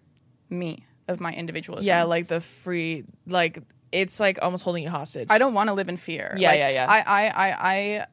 me 0.50 0.86
of 1.08 1.20
my 1.20 1.34
individualism. 1.34 1.88
Yeah, 1.88 2.04
like 2.04 2.28
the 2.28 2.40
free 2.40 3.04
like 3.28 3.60
it's 3.92 4.20
like 4.20 4.40
almost 4.42 4.64
holding 4.64 4.84
you 4.84 4.90
hostage. 4.90 5.28
I 5.30 5.38
don't 5.38 5.54
want 5.54 5.68
to 5.70 5.74
live 5.74 5.90
in 5.90 5.98
fear. 5.98 6.34
Yeah, 6.38 6.50
Like, 6.50 6.60
yeah, 6.60 6.70
yeah. 6.70 6.86
I, 6.88 7.00
I, 7.00 7.28
I, 7.28 7.56
I, 7.60 8.06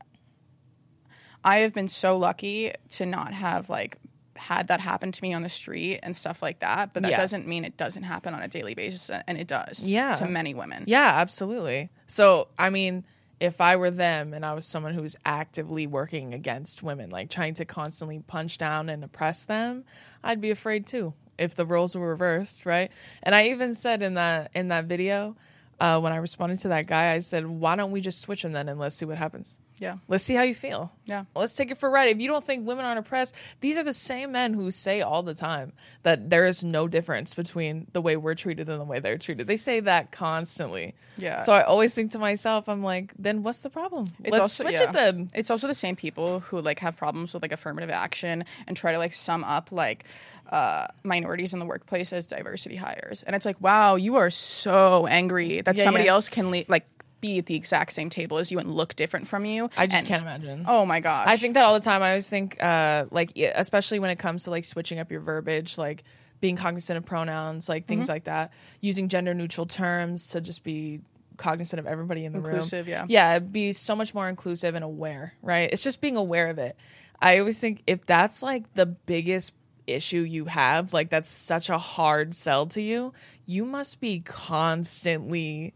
I 1.44 1.58
have 1.58 1.72
been 1.74 1.88
so 1.88 2.18
lucky 2.18 2.72
to 2.90 3.06
not 3.06 3.32
have 3.32 3.70
like 3.70 3.96
had 4.36 4.68
that 4.68 4.80
happen 4.80 5.12
to 5.12 5.22
me 5.22 5.32
on 5.32 5.42
the 5.42 5.48
street 5.48 6.00
and 6.02 6.16
stuff 6.16 6.42
like 6.42 6.60
that. 6.60 6.92
But 6.94 7.02
that 7.04 7.12
Yeah. 7.12 7.16
doesn't 7.16 7.46
mean 7.46 7.64
it 7.64 7.76
doesn't 7.76 8.04
happen 8.04 8.34
on 8.34 8.42
a 8.42 8.48
daily 8.48 8.74
basis, 8.74 9.10
and 9.26 9.38
it 9.38 9.46
does. 9.48 9.86
Yeah. 9.86 10.14
to 10.14 10.26
many 10.26 10.54
women. 10.54 10.84
Yeah, 10.86 11.10
absolutely. 11.14 11.90
So, 12.06 12.48
I 12.58 12.70
mean, 12.70 13.04
if 13.40 13.60
I 13.60 13.76
were 13.76 13.90
them 13.90 14.34
and 14.34 14.44
I 14.44 14.54
was 14.54 14.66
someone 14.66 14.94
who 14.94 15.02
was 15.02 15.16
actively 15.24 15.86
working 15.86 16.34
against 16.34 16.82
women, 16.82 17.10
like 17.10 17.30
trying 17.30 17.54
to 17.54 17.64
constantly 17.64 18.18
punch 18.20 18.58
down 18.58 18.88
and 18.88 19.04
oppress 19.04 19.44
them, 19.44 19.84
I'd 20.22 20.40
be 20.40 20.50
afraid 20.50 20.86
too 20.86 21.14
if 21.38 21.54
the 21.54 21.66
roles 21.66 21.94
were 21.94 22.08
reversed, 22.08 22.66
right? 22.66 22.90
And 23.22 23.34
I 23.34 23.48
even 23.48 23.74
said 23.74 24.02
in 24.02 24.14
that 24.14 24.50
in 24.54 24.68
that 24.68 24.86
video 24.86 25.36
uh, 25.80 26.00
when 26.00 26.12
I 26.12 26.16
responded 26.16 26.58
to 26.60 26.68
that 26.68 26.86
guy, 26.86 27.12
I 27.12 27.20
said, 27.20 27.46
"Why 27.46 27.76
don't 27.76 27.92
we 27.92 28.00
just 28.00 28.20
switch 28.20 28.42
them 28.42 28.52
then 28.52 28.68
and 28.68 28.80
let's 28.80 28.96
see 28.96 29.04
what 29.04 29.18
happens." 29.18 29.58
Yeah. 29.78 29.98
Let's 30.08 30.24
see 30.24 30.34
how 30.34 30.42
you 30.42 30.54
feel. 30.54 30.92
Yeah. 31.06 31.24
Let's 31.34 31.54
take 31.54 31.70
it 31.70 31.78
for 31.78 31.88
a 31.88 31.92
ride. 31.92 32.08
If 32.08 32.20
you 32.20 32.28
don't 32.28 32.44
think 32.44 32.66
women 32.66 32.84
aren't 32.84 32.98
oppressed, 32.98 33.34
these 33.60 33.78
are 33.78 33.84
the 33.84 33.92
same 33.92 34.32
men 34.32 34.54
who 34.54 34.70
say 34.70 35.00
all 35.00 35.22
the 35.22 35.34
time 35.34 35.72
that 36.02 36.30
there 36.30 36.46
is 36.46 36.64
no 36.64 36.88
difference 36.88 37.34
between 37.34 37.86
the 37.92 38.00
way 38.00 38.16
we're 38.16 38.34
treated 38.34 38.68
and 38.68 38.80
the 38.80 38.84
way 38.84 38.98
they're 39.00 39.18
treated. 39.18 39.46
They 39.46 39.56
say 39.56 39.80
that 39.80 40.10
constantly. 40.12 40.94
Yeah. 41.16 41.38
So 41.38 41.52
I 41.52 41.62
always 41.62 41.94
think 41.94 42.12
to 42.12 42.18
myself, 42.18 42.68
I'm 42.68 42.82
like, 42.82 43.12
then 43.18 43.42
what's 43.42 43.60
the 43.60 43.70
problem? 43.70 44.08
It's 44.20 44.32
Let's 44.32 44.42
also 44.42 44.64
switch 44.64 44.74
yeah. 44.74 44.90
it 44.90 44.92
then. 44.92 45.30
It's 45.34 45.50
also 45.50 45.66
the 45.66 45.74
same 45.74 45.96
people 45.96 46.40
who 46.40 46.60
like 46.60 46.80
have 46.80 46.96
problems 46.96 47.34
with 47.34 47.42
like 47.42 47.52
affirmative 47.52 47.90
action 47.90 48.44
and 48.66 48.76
try 48.76 48.92
to 48.92 48.98
like 48.98 49.12
sum 49.12 49.44
up 49.44 49.72
like 49.72 50.04
uh, 50.50 50.86
minorities 51.04 51.52
in 51.52 51.58
the 51.58 51.66
workplace 51.66 52.12
as 52.12 52.26
diversity 52.26 52.76
hires, 52.76 53.22
and 53.22 53.36
it's 53.36 53.44
like, 53.44 53.60
wow, 53.60 53.96
you 53.96 54.16
are 54.16 54.30
so 54.30 55.06
angry 55.06 55.60
that 55.60 55.76
Yeah, 55.76 55.84
somebody 55.84 56.06
yeah. 56.06 56.12
else 56.12 56.30
can 56.30 56.50
le- 56.50 56.64
like 56.68 56.86
be 57.20 57.38
at 57.38 57.46
the 57.46 57.54
exact 57.56 57.92
same 57.92 58.10
table 58.10 58.38
as 58.38 58.50
you 58.52 58.58
and 58.58 58.70
look 58.74 58.94
different 58.96 59.26
from 59.26 59.44
you. 59.44 59.70
I 59.76 59.86
just 59.86 59.98
And- 60.00 60.06
can't 60.06 60.22
imagine. 60.22 60.64
Oh 60.68 60.86
my 60.86 61.00
gosh, 61.00 61.26
I 61.28 61.36
think 61.36 61.54
that 61.54 61.64
all 61.64 61.74
the 61.74 61.80
time. 61.80 62.02
I 62.02 62.10
always 62.10 62.28
think, 62.30 62.62
uh, 62.62 63.06
like, 63.10 63.36
especially 63.38 63.98
when 63.98 64.10
it 64.10 64.18
comes 64.18 64.44
to 64.44 64.50
like 64.50 64.64
switching 64.64 64.98
up 64.98 65.10
your 65.10 65.20
verbiage, 65.20 65.76
like 65.78 66.04
being 66.40 66.56
cognizant 66.56 66.96
of 66.96 67.04
pronouns, 67.04 67.68
like 67.68 67.86
things 67.86 68.06
Mm-hmm. 68.06 68.12
like 68.12 68.24
that, 68.24 68.52
using 68.80 69.08
gender 69.08 69.34
neutral 69.34 69.66
terms 69.66 70.28
to 70.28 70.40
just 70.40 70.62
be 70.62 71.00
cognizant 71.36 71.78
of 71.80 71.86
everybody 71.86 72.24
in 72.24 72.32
the 72.32 72.38
Inclusive, 72.38 72.86
room. 72.86 73.06
yeah. 73.08 73.32
yeah, 73.34 73.38
be 73.40 73.72
so 73.72 73.94
much 73.96 74.14
more 74.14 74.28
inclusive 74.28 74.74
and 74.74 74.84
aware. 74.84 75.34
Right? 75.42 75.70
It's 75.72 75.82
just 75.82 76.00
being 76.00 76.16
aware 76.16 76.48
of 76.50 76.58
it. 76.58 76.76
I 77.20 77.38
always 77.38 77.58
think 77.60 77.82
if 77.88 78.04
that's 78.06 78.42
like 78.42 78.72
the 78.74 78.86
biggest 78.86 79.52
issue 79.88 80.20
you 80.20 80.44
have, 80.44 80.92
like 80.92 81.10
that's 81.10 81.28
such 81.28 81.70
a 81.70 81.78
hard 81.78 82.34
sell 82.34 82.66
to 82.66 82.80
you, 82.82 83.12
you 83.46 83.64
must 83.64 84.00
be 84.00 84.20
constantly 84.20 85.74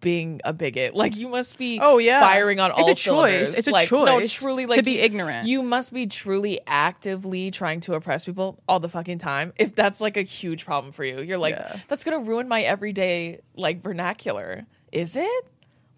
being 0.00 0.40
a 0.44 0.52
bigot. 0.52 0.94
Like 0.94 1.16
you 1.16 1.28
must 1.28 1.58
be 1.58 1.78
Oh, 1.82 1.98
yeah. 1.98 2.20
firing 2.20 2.58
on 2.60 2.70
It's 2.70 2.78
all 2.80 2.88
It's 2.88 3.00
a 3.00 3.04
choice. 3.04 3.14
cylinders. 3.50 3.58
It's 3.58 3.68
a 3.68 3.72
choice. 3.86 4.06
No, 4.06 4.26
truly, 4.26 4.66
like 4.66 4.78
to 4.78 4.82
be 4.82 4.98
ignorant. 5.00 5.46
You 5.46 5.62
must 5.62 5.92
be 5.92 6.06
truly 6.06 6.58
actively 6.66 7.50
trying 7.50 7.80
to 7.80 7.94
oppress 7.94 8.24
people 8.24 8.58
all 8.66 8.80
the 8.80 8.88
fucking 8.88 9.18
time. 9.18 9.52
If 9.58 9.74
that's 9.74 10.00
like 10.00 10.16
a 10.16 10.22
huge 10.22 10.64
problem 10.64 10.92
for 10.92 11.04
you. 11.04 11.20
You're 11.20 11.38
like 11.38 11.54
Yeah. 11.56 11.76
that's 11.88 12.02
going 12.04 12.18
to 12.18 12.28
ruin 12.28 12.48
my 12.48 12.62
everyday 12.62 13.40
like 13.54 13.82
vernacular. 13.82 14.66
Is 14.92 15.16
it? 15.16 15.44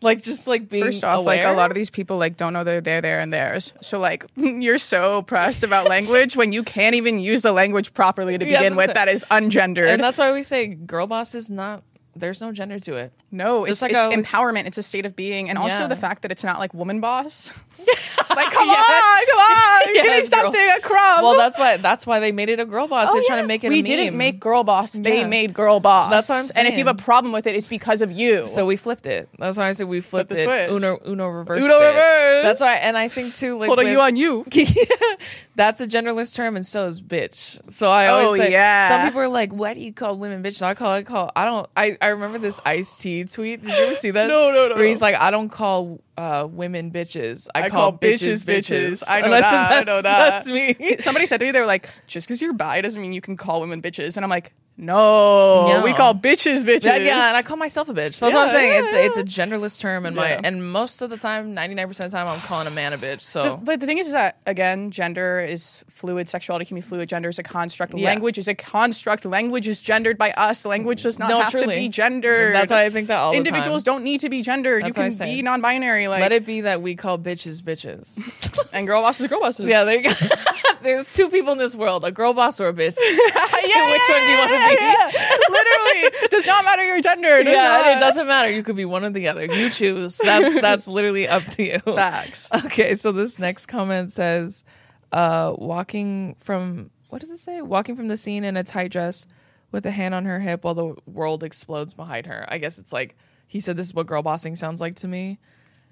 Like 0.03 0.23
just 0.23 0.47
like 0.47 0.69
being 0.69 0.85
First 0.85 1.05
off, 1.05 1.25
like 1.25 1.43
a 1.43 1.53
lot 1.53 1.71
of 1.71 1.75
these 1.75 1.89
people 1.89 2.19
like 2.19 2.37
don't 2.37 2.53
know 2.53 2.65
they're 2.65 2.83
there, 2.83 3.01
there, 3.01 3.19
and 3.19 3.33
theirs. 3.33 3.73
So 3.81 3.99
like 3.99 4.27
you're 4.37 4.77
so 4.79 5.19
oppressed 5.19 5.63
about 5.63 5.89
language 5.89 6.37
when 6.37 6.53
you 6.53 6.63
can't 6.63 6.95
even 6.95 7.19
use 7.19 7.43
the 7.43 7.53
language 7.53 7.95
properly 7.95 8.37
to 8.37 8.45
Yeah, 8.45 8.59
begin 8.59 8.77
with. 8.77 8.91
it. 8.91 8.95
That 8.95 9.09
is 9.09 9.25
ungendered. 9.31 9.89
and 9.89 10.03
that's 10.03 10.19
why 10.19 10.33
we 10.33 10.43
say 10.43 10.67
girl 10.67 11.07
boss 11.07 11.35
is 11.35 11.49
not 11.49 11.83
there's 12.19 12.41
no 12.41 12.53
gender 12.53 12.79
to 12.81 12.97
it. 12.97 13.13
No, 13.31 13.67
Just 13.67 13.73
it's, 13.73 13.83
like 13.83 13.93
it's 13.93 14.01
always- 14.01 14.27
empowerment. 14.27 14.67
It's 14.67 14.79
a 14.79 14.83
state 14.83 15.07
of 15.07 15.15
being, 15.17 15.49
and 15.49 15.59
also 15.59 15.87
the 15.89 15.97
fact 15.97 16.23
that 16.23 16.31
it's 16.33 16.45
not 16.45 16.59
like 16.59 16.73
woman 16.75 17.01
boss. 17.01 17.53
like, 18.35 18.51
come 18.53 18.67
Yeah. 18.69 18.75
on, 18.75 19.27
come 19.27 19.39
on, 19.39 19.83
Yeah, 19.95 20.03
give 20.03 20.13
me 20.13 20.19
it's 20.19 20.31
girl- 20.31 20.41
something, 20.43 20.69
a 20.77 20.81
crumb. 20.81 21.23
Well, 21.23 21.37
that's 21.37 21.59
why 21.59 21.77
that's 21.77 22.07
why 22.07 22.21
they 22.21 22.33
made 22.33 22.49
it 22.49 22.59
a 22.61 22.65
girl 22.65 22.89
boss. 22.89 23.09
Oh, 23.11 23.15
They're 23.15 23.23
trying 23.27 23.43
to 23.43 23.47
make 23.49 23.65
it 23.65 23.69
We 23.71 23.83
didn't 23.83 24.17
make 24.17 24.41
girl 24.41 24.65
boss. 24.65 24.93
They 24.93 25.21
Yeah. 25.21 25.27
made 25.27 25.55
girl 25.55 25.81
boss. 25.81 26.11
That's 26.11 26.29
what 26.29 26.37
I'm 26.57 26.59
And 26.59 26.69
if 26.69 26.79
you 26.79 26.85
have 26.87 26.99
a 26.99 27.03
problem 27.03 27.33
with 27.33 27.47
it, 27.47 27.55
it's 27.55 27.67
because 27.67 28.03
of 28.03 28.11
you. 28.13 28.49
So 28.49 28.67
we 28.67 28.77
flipped 28.77 29.07
it. 29.07 29.29
That's 29.39 29.57
why 29.57 29.69
I 29.69 29.73
said 29.73 29.87
we 29.89 30.01
flipped 30.01 30.31
the 30.31 30.43
it. 30.43 30.71
Uno 30.71 30.99
Uno 31.07 31.29
reversed 31.29 31.65
Uno 31.65 31.75
reverse. 31.79 32.43
That's 32.45 32.61
why, 32.61 32.75
and 32.77 32.97
I 32.99 33.09
think 33.09 33.37
too. 33.37 33.57
Like 33.59 33.69
hold 33.69 33.79
on, 33.79 33.85
with- 33.85 33.93
you 33.93 34.01
on 34.01 34.17
you. 34.17 34.45
that's 35.57 35.81
a 35.81 35.87
genderless 35.87 36.35
term, 36.35 36.57
and 36.57 36.67
so 36.67 36.87
is 36.87 37.01
bitch. 37.01 37.59
So 37.73 37.89
I 37.91 38.09
always 38.09 38.41
Oh, 38.41 38.45
say, 38.45 38.53
yeah. 38.53 38.89
Some 38.89 39.07
people 39.09 39.21
are 39.23 39.29
like, 39.29 39.53
"Why 39.53 39.75
do 39.75 39.81
you 39.81 39.93
call 39.93 40.17
women 40.19 40.43
bitch?" 40.43 40.57
So 40.57 40.67
I 40.67 40.75
call 40.75 40.91
I 40.93 41.03
call 41.03 41.31
I 41.37 41.45
don't. 41.45 41.69
I 41.77 41.97
I 42.01 42.09
remember 42.09 42.39
this 42.39 42.61
Ice 42.65 42.97
T 42.97 43.25
tweet. 43.25 43.63
Did 43.63 43.71
you 43.71 43.85
ever 43.85 43.95
see 43.95 44.11
that? 44.11 44.27
No, 44.37 44.51
no, 44.51 44.69
no, 44.69 44.75
Where 44.75 44.85
he's 44.85 45.01
like, 45.01 45.15
"I 45.17 45.31
don't 45.31 45.49
call 45.49 46.01
uh, 46.17 46.47
women 46.51 46.91
bitches. 46.91 47.49
I, 47.55 47.65
I 47.65 47.69
call, 47.71 47.93
call 47.93 47.99
bitches 47.99 48.16
bitches 48.17 48.45
bitches." 48.45 49.03
bitches. 49.03 49.05
I 49.09 49.21
know 49.21 49.31
said, 49.31 49.41
that, 49.43 49.73
I 49.73 49.85
know 49.85 50.03
that." 50.03 50.45
That's 50.45 50.49
me. 50.49 50.97
Somebody 51.01 51.27
said 51.27 51.39
to 51.39 51.47
me, 51.47 51.53
they 51.53 51.61
were 51.61 51.67
like, 51.67 51.89
just 52.07 52.27
because 52.27 52.41
you're 52.43 52.53
bi 52.53 52.81
doesn't 52.81 53.01
mean 53.01 53.13
you 53.13 53.21
can 53.21 53.37
call 53.37 53.61
women 53.61 53.83
bitches. 53.83 54.17
And 54.17 54.25
I'm 54.25 54.31
like, 54.31 54.53
no, 54.79 55.69
No. 55.69 55.83
we 55.85 55.93
call 55.93 56.15
bitches 56.15 56.65
bitches. 56.65 56.85
Yeah, 56.85 56.97
yeah, 56.97 57.29
and 57.29 57.37
I 57.37 57.43
call 57.43 57.57
myself 57.57 57.89
a 57.89 57.95
bitch. 57.95 58.15
So 58.15 58.27
that's 58.27 58.35
what 58.35 58.43
I'm 58.43 58.47
Yeah, 58.49 58.53
saying. 58.53 58.73
yeah, 58.73 58.79
it's 58.81 58.93
yeah. 58.93 58.99
it's 59.01 59.17
a 59.17 59.25
genderless 59.25 59.81
term, 59.81 60.05
and 60.07 60.15
my 60.15 60.39
and 60.45 60.71
most 60.71 61.01
of 61.03 61.11
the 61.11 61.17
time, 61.17 61.55
99 61.55 61.89
percent 61.89 62.07
of 62.07 62.13
the 62.13 62.19
time, 62.19 62.29
I'm 62.29 62.41
calling 62.41 62.67
a 62.67 62.71
man 62.71 62.93
a 62.93 62.99
bitch. 62.99 63.21
So 63.23 63.57
But 63.63 63.81
the 63.81 63.87
thing 63.87 63.99
is, 63.99 64.09
is 64.09 64.13
that 64.13 64.39
again, 64.47 64.91
gender 64.91 65.41
is 65.41 65.85
fluid. 65.89 66.29
Sexuality 66.29 66.65
can 66.67 66.75
be 66.75 66.81
fluid. 66.83 67.09
Gender 67.09 67.29
is 67.29 67.39
a 67.39 67.43
construct. 67.43 67.95
Yeah. 67.95 68.05
Language 68.07 68.39
is 68.39 68.49
a 68.49 68.55
construct. 68.55 69.25
Language 69.25 69.67
is 69.67 69.81
gendered 69.81 70.19
by 70.19 70.33
us. 70.33 70.67
Language 70.67 71.03
does 71.03 71.19
not 71.19 71.29
No, 71.31 71.41
have 71.41 71.53
to 71.57 71.67
be 71.69 71.89
gendered. 71.89 72.55
That's 72.55 72.71
why 72.71 72.83
I 72.85 72.91
think 72.91 73.09
that 73.09 73.17
all 73.19 73.33
the 73.33 73.39
individuals 73.39 73.83
time. 73.83 73.95
don't 73.97 74.05
need 74.05 74.21
to 74.21 74.29
be 74.29 74.43
gendered. 74.43 74.85
That's 74.85 74.97
you 74.97 75.01
what 75.01 75.07
I 75.07 75.09
can 75.09 75.17
say. 75.17 75.35
be 75.37 75.43
non-binary. 75.43 76.09
Like 76.09 76.21
let 76.21 76.33
it 76.33 76.45
be 76.45 76.61
that 76.63 76.83
we 76.83 76.95
call 76.97 77.19
bitches 77.19 77.63
bitches. 77.63 78.21
and 78.75 78.87
girl 78.87 79.01
bosses, 79.03 79.25
are 79.27 79.29
girl 79.29 79.41
bosses. 79.41 79.67
yeah, 79.67 79.85
there 79.85 79.97
you 79.97 80.03
go. 80.03 80.11
There's 80.83 81.13
two 81.15 81.29
people 81.31 81.53
in 81.53 81.59
this 81.59 81.75
world: 81.75 82.05
a 82.05 82.13
girl 82.13 82.33
boss 82.35 82.61
or 82.61 82.69
a 82.69 82.73
bitch. 82.73 82.95
yeah, 83.01 83.91
Which 83.91 84.03
one 84.09 84.21
do 84.21 84.31
you 84.31 84.39
want 84.39 84.51
to 84.51 84.66
yeah, 84.71 85.11
yeah. 85.13 85.37
Literally, 85.49 86.29
does 86.31 86.47
not 86.47 86.65
matter 86.65 86.85
your 86.85 87.01
gender. 87.01 87.43
Does 87.43 87.53
yeah, 87.53 87.63
not. 87.63 87.97
it 87.97 88.01
doesn't 88.01 88.27
matter. 88.27 88.51
You 88.51 88.63
could 88.63 88.77
be 88.77 88.85
one 88.85 89.05
or 89.05 89.11
the 89.11 89.29
other. 89.29 89.45
You 89.45 89.71
choose. 89.71 90.19
That's 90.19 90.61
that's 90.61 90.89
literally 90.89 91.29
up 91.29 91.45
to 91.45 91.63
you. 91.63 91.79
Facts. 91.81 92.49
Okay, 92.67 92.95
so 92.95 93.13
this 93.13 93.39
next 93.39 93.67
comment 93.67 94.13
says, 94.13 94.65
uh, 95.13 95.55
walking 95.57 96.35
from 96.39 96.91
what 97.09 97.21
does 97.21 97.31
it 97.31 97.39
say? 97.39 97.63
Walking 97.63 97.97
from 97.97 98.09
the 98.09 98.17
scene 98.17 98.45
in 98.45 98.57
a 98.57 98.65
tight 98.65 98.93
dress 98.93 99.27
with 99.73 99.87
a 99.87 99.91
hand 99.91 100.15
on 100.15 100.25
her 100.25 100.41
hip 100.41 100.65
while 100.65 100.75
the 100.75 100.95
world 101.07 101.43
explodes 101.43 101.95
behind 101.95 102.27
her. 102.27 102.45
I 102.49 102.59
guess 102.59 102.79
it's 102.79 102.93
like 102.93 103.17
he 103.47 103.61
said 103.61 103.77
this 103.77 103.89
is 103.89 103.95
what 103.95 104.07
girl 104.07 104.23
bossing 104.23 104.57
sounds 104.57 104.81
like 104.81 104.97
to 104.97 105.09
me. 105.09 105.39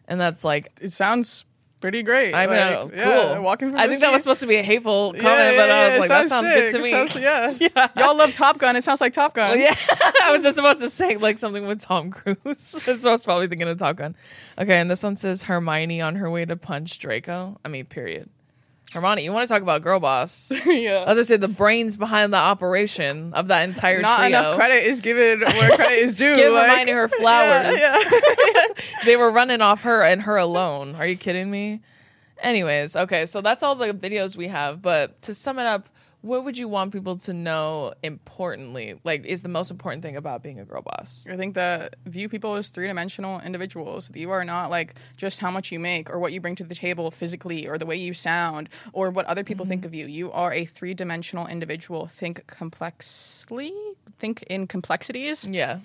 And 0.06 0.20
that's 0.20 0.44
like 0.44 0.72
It 0.80 0.92
sounds 0.92 1.44
pretty 1.80 2.02
great. 2.02 2.32
I 2.34 2.46
Like, 2.46 2.50
mean, 2.90 2.98
yeah, 2.98 3.32
cool. 3.34 3.42
Walking 3.44 3.70
from 3.70 3.80
I 3.80 3.86
think 3.88 4.00
that 4.00 4.10
was 4.12 4.22
supposed 4.22 4.40
to 4.40 4.46
be 4.46 4.56
a 4.56 4.62
hateful 4.62 5.12
comment, 5.12 5.22
Yeah, 5.24 5.56
but 5.56 5.70
I 5.70 5.84
was 5.84 5.92
yeah, 5.92 5.98
like, 5.98 6.04
it 6.04 6.08
that 6.08 6.28
sounds 6.28 6.48
good 6.48 6.70
sick. 6.70 6.76
to 6.76 6.82
me. 6.82 6.90
sounds- 6.90 7.60
yeah. 7.76 7.88
Y'all 7.96 8.16
love 8.16 8.32
Top 8.32 8.58
Gun. 8.58 8.76
It 8.76 8.84
sounds 8.84 9.00
like 9.00 9.12
Top 9.12 9.34
Gun. 9.34 9.58
Yeah, 9.60 9.74
I 10.22 10.32
was 10.32 10.42
just 10.42 10.58
about 10.58 10.78
to 10.80 10.88
say 10.90 11.16
like 11.16 11.38
something 11.38 11.66
with 11.66 11.80
Tom 11.80 12.10
Cruise. 12.10 12.38
so 12.58 13.08
I 13.10 13.12
was 13.12 13.24
probably 13.24 13.48
thinking 13.48 13.68
of 13.68 13.78
Top 13.78 13.96
Gun. 13.96 14.16
Okay, 14.58 14.78
and 14.78 14.90
this 14.90 15.02
one 15.02 15.16
says 15.16 15.42
Hermione 15.44 16.00
on 16.00 16.16
her 16.16 16.30
way 16.30 16.44
to 16.44 16.56
punch 16.56 16.98
Draco. 16.98 17.58
I 17.64 17.68
mean, 17.68 17.84
period. 17.86 18.30
Hermione, 18.93 19.24
you 19.24 19.32
want 19.32 19.49
to 19.49 19.53
talk 19.53 19.62
about 19.62 19.82
girl 19.82 19.99
boss? 19.99 20.53
yeah. 20.66 21.05
As 21.07 21.18
I 21.18 21.22
said, 21.22 21.41
the 21.41 21.49
brains 21.49 21.97
behind 21.97 22.32
the 22.32 22.37
operation 22.39 23.32
of 23.35 23.49
that 23.49 23.62
entire 23.68 24.01
Not 24.01 24.18
trio. 24.18 24.28
enough 24.28 24.57
credit 24.57 24.85
is 24.85 25.01
given 25.01 25.41
where 25.41 25.70
credit 25.76 25.99
is 25.99 26.16
due. 26.16 26.35
Give 26.37 26.53
like- 26.53 26.70
Hermione 26.70 26.93
her 26.93 27.09
flowers. 27.20 27.78
Yeah, 27.80 28.03
yeah. 28.55 28.62
they 29.05 29.16
were 29.16 29.32
running 29.32 29.61
off 29.61 29.82
her 29.82 30.03
and 30.03 30.22
her 30.22 30.37
alone. 30.37 30.95
Are 30.95 31.07
you 31.07 31.16
kidding 31.16 31.51
me? 31.51 31.80
Anyways, 32.41 32.95
okay, 32.95 33.26
so 33.26 33.41
that's 33.41 33.62
all 33.62 33.74
the 33.74 33.93
videos 33.95 34.37
we 34.37 34.49
have. 34.49 34.80
But 34.82 35.20
to 35.22 35.35
sum 35.35 35.59
it 35.59 35.66
up, 35.66 35.89
what 36.24 36.42
would 36.44 36.56
you 36.56 36.68
want 36.68 36.90
people 36.90 37.18
to 37.18 37.34
know 37.34 37.92
importantly? 38.02 38.98
Like, 39.04 39.26
is 39.26 39.42
the 39.42 39.50
most 39.50 39.70
important 39.70 40.02
thing 40.02 40.16
about 40.16 40.42
being 40.42 40.58
a 40.58 40.64
girl 40.64 40.80
boss? 40.80 41.26
I 41.30 41.36
think 41.36 41.54
that 41.54 41.96
view 42.06 42.30
people 42.30 42.54
as 42.54 42.70
three 42.70 42.86
dimensional 42.86 43.40
individuals. 43.40 44.08
that 44.08 44.18
You 44.18 44.30
are 44.30 44.42
not 44.44 44.70
like 44.70 44.94
just 45.18 45.40
how 45.40 45.50
much 45.50 45.70
you 45.70 45.78
make 45.78 46.08
or 46.08 46.18
what 46.18 46.32
you 46.32 46.40
bring 46.40 46.54
to 46.56 46.64
the 46.64 46.74
table 46.74 47.10
physically 47.10 47.68
or 47.68 47.76
the 47.76 47.84
way 47.84 47.96
you 47.96 48.14
sound 48.14 48.70
or 48.94 49.10
what 49.10 49.26
other 49.26 49.44
people 49.44 49.64
Mm-hmm. 49.64 49.68
think 49.70 49.84
of 49.84 49.94
you. 49.94 50.06
You 50.06 50.32
are 50.32 50.50
a 50.52 50.64
three 50.64 50.94
dimensional 50.94 51.46
individual. 51.46 52.06
Think 52.06 52.46
complexly, 52.46 53.74
think 54.18 54.42
in 54.44 54.66
complexities. 54.66 55.46
Yeah, 55.46 55.80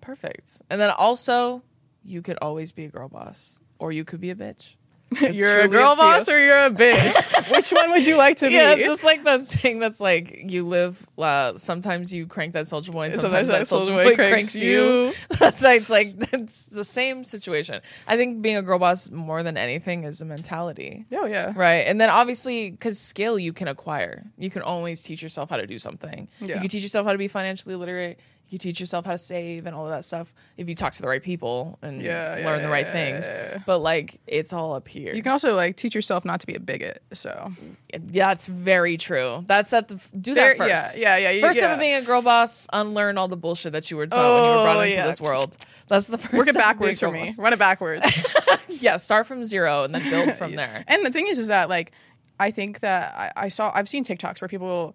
perfect. 0.00 0.62
And 0.68 0.80
then 0.80 0.90
also, 0.90 1.62
you 2.04 2.22
could 2.22 2.38
always 2.42 2.72
be 2.72 2.84
a 2.86 2.88
girl 2.88 3.08
boss, 3.08 3.60
or 3.78 3.92
you 3.92 4.04
could 4.04 4.20
be 4.20 4.30
a 4.30 4.34
bitch. 4.34 4.74
You're 5.20 5.60
a 5.62 5.68
girl 5.68 5.96
to 5.96 6.02
you. 6.02 6.08
boss 6.08 6.28
or 6.28 6.38
you're 6.38 6.66
a 6.66 6.70
bitch. 6.70 7.50
Which 7.50 7.70
one 7.72 7.90
would 7.90 8.06
you 8.06 8.16
like 8.16 8.36
to 8.38 8.50
Yeah, 8.50 8.74
be? 8.74 8.80
Yeah, 8.80 8.86
it's 8.86 8.88
just 8.96 9.04
like 9.04 9.24
that 9.24 9.44
saying 9.46 9.78
that's 9.80 10.00
like 10.00 10.44
you 10.50 10.64
live. 10.66 11.04
Uh, 11.18 11.56
sometimes 11.56 12.12
you 12.14 12.26
crank 12.26 12.52
that 12.52 12.66
Soulja 12.66 12.92
Boy, 12.92 13.06
and 13.06 13.20
sometimes, 13.20 13.48
that 13.48 13.62
Soulja 13.62 13.88
Boy 13.88 14.14
cranks, 14.14 14.54
you. 14.54 15.12
that's 15.38 15.62
why 15.62 15.74
it's 15.74 15.90
like 15.90 16.14
it's 16.32 16.64
the 16.66 16.84
same 16.84 17.24
situation. 17.24 17.80
I 18.06 18.16
think 18.16 18.40
being 18.40 18.56
a 18.56 18.62
girl 18.62 18.78
boss 18.78 19.10
more 19.10 19.42
than 19.42 19.56
anything 19.56 20.04
is 20.04 20.20
a 20.20 20.24
mentality, 20.24 21.06
Oh 21.12 21.26
yeah. 21.26 21.52
right? 21.56 21.86
And 21.86 22.00
then 22.00 22.08
obviously, 22.10 22.70
because 22.70 22.98
skill 22.98 23.38
you 23.38 23.52
can 23.52 23.68
acquire, 23.68 24.24
you 24.38 24.48
can 24.50 24.62
always 24.62 25.02
teach 25.02 25.22
yourself 25.22 25.50
how 25.50 25.56
to 25.56 25.66
do 25.66 25.78
something. 25.78 26.28
You 26.40 26.46
can 26.54 26.68
teach 26.68 26.82
yourself 26.82 27.04
how 27.06 27.12
to 27.12 27.18
be 27.18 27.28
financially 27.28 27.74
literate. 27.74 28.20
You 28.50 28.58
teach 28.58 28.80
yourself 28.80 29.04
how 29.06 29.12
to 29.12 29.18
save 29.18 29.66
and 29.66 29.74
all 29.76 29.84
of 29.84 29.90
that 29.92 30.04
stuff 30.04 30.34
if 30.56 30.68
you 30.68 30.74
talk 30.74 30.92
to 30.94 31.02
the 31.02 31.08
right 31.08 31.22
people 31.22 31.78
and 31.82 32.02
Yeah, 32.02 32.36
yeah, 32.38 32.46
learn 32.46 32.62
the 32.62 32.68
right 32.68 32.84
yeah, 32.86 32.92
things. 32.92 33.28
yeah, 33.28 33.48
yeah. 33.52 33.58
But 33.64 33.78
like 33.78 34.20
it's 34.26 34.52
all 34.52 34.74
up 34.74 34.88
here. 34.88 35.14
You 35.14 35.22
can 35.22 35.32
also 35.32 35.54
like 35.54 35.76
teach 35.76 35.94
yourself 35.94 36.24
not 36.24 36.40
to 36.40 36.46
be 36.46 36.54
a 36.54 36.60
bigot. 36.60 37.02
So 37.12 37.52
That's 37.92 38.46
very 38.48 38.96
true. 38.96 39.44
That's 39.46 39.72
at 39.72 39.88
the 39.88 40.00
do 40.20 40.34
There- 40.34 40.56
that 40.58 40.68
yeah, 40.68 40.76
first. 40.82 40.98
yeah, 40.98 41.16
yeah, 41.16 41.30
you- 41.30 41.40
First 41.40 41.58
step 41.60 41.70
of 41.72 41.78
being 41.78 41.94
a 41.94 42.02
girl 42.02 42.22
boss, 42.22 42.66
unlearn 42.72 43.18
all 43.18 43.28
the 43.28 43.36
bullshit 43.36 43.72
that 43.72 43.90
you 43.90 43.96
were 43.96 44.06
taught 44.06 44.18
when 44.18 44.26
you 44.44 44.58
were 44.58 44.64
brought 44.64 44.76
Oh, 44.76 44.80
into 44.80 44.94
yeah. 44.96 45.06
this 45.06 45.20
world. 45.20 45.56
That's 45.88 46.06
the 46.08 46.18
first. 46.18 46.32
work 46.34 46.48
it 46.48 46.52
step 46.52 46.74
of 46.74 46.78
being 46.80 46.92
backwards 46.94 47.00
for 47.00 47.10
me. 47.10 47.26
boss. 47.26 47.38
Run 47.38 47.52
it 47.52 47.58
backwards. 47.58 48.04
Yeah, 48.68 48.96
start 48.98 49.26
from 49.26 49.44
zero 49.44 49.82
and 49.84 49.94
then 49.94 50.08
build 50.08 50.32
from 50.38 50.54
there. 50.54 50.84
And 50.88 51.04
the 51.04 51.10
thing 51.10 51.26
is, 51.26 51.38
is 51.38 51.48
that 51.48 51.68
like 51.68 51.92
I 52.38 52.50
think 52.50 52.80
that 52.80 53.12
I, 53.14 53.44
I 53.44 53.48
saw 53.48 53.70
I've 53.74 53.88
seen 53.88 54.04
TikToks 54.04 54.40
where 54.40 54.48
people. 54.48 54.94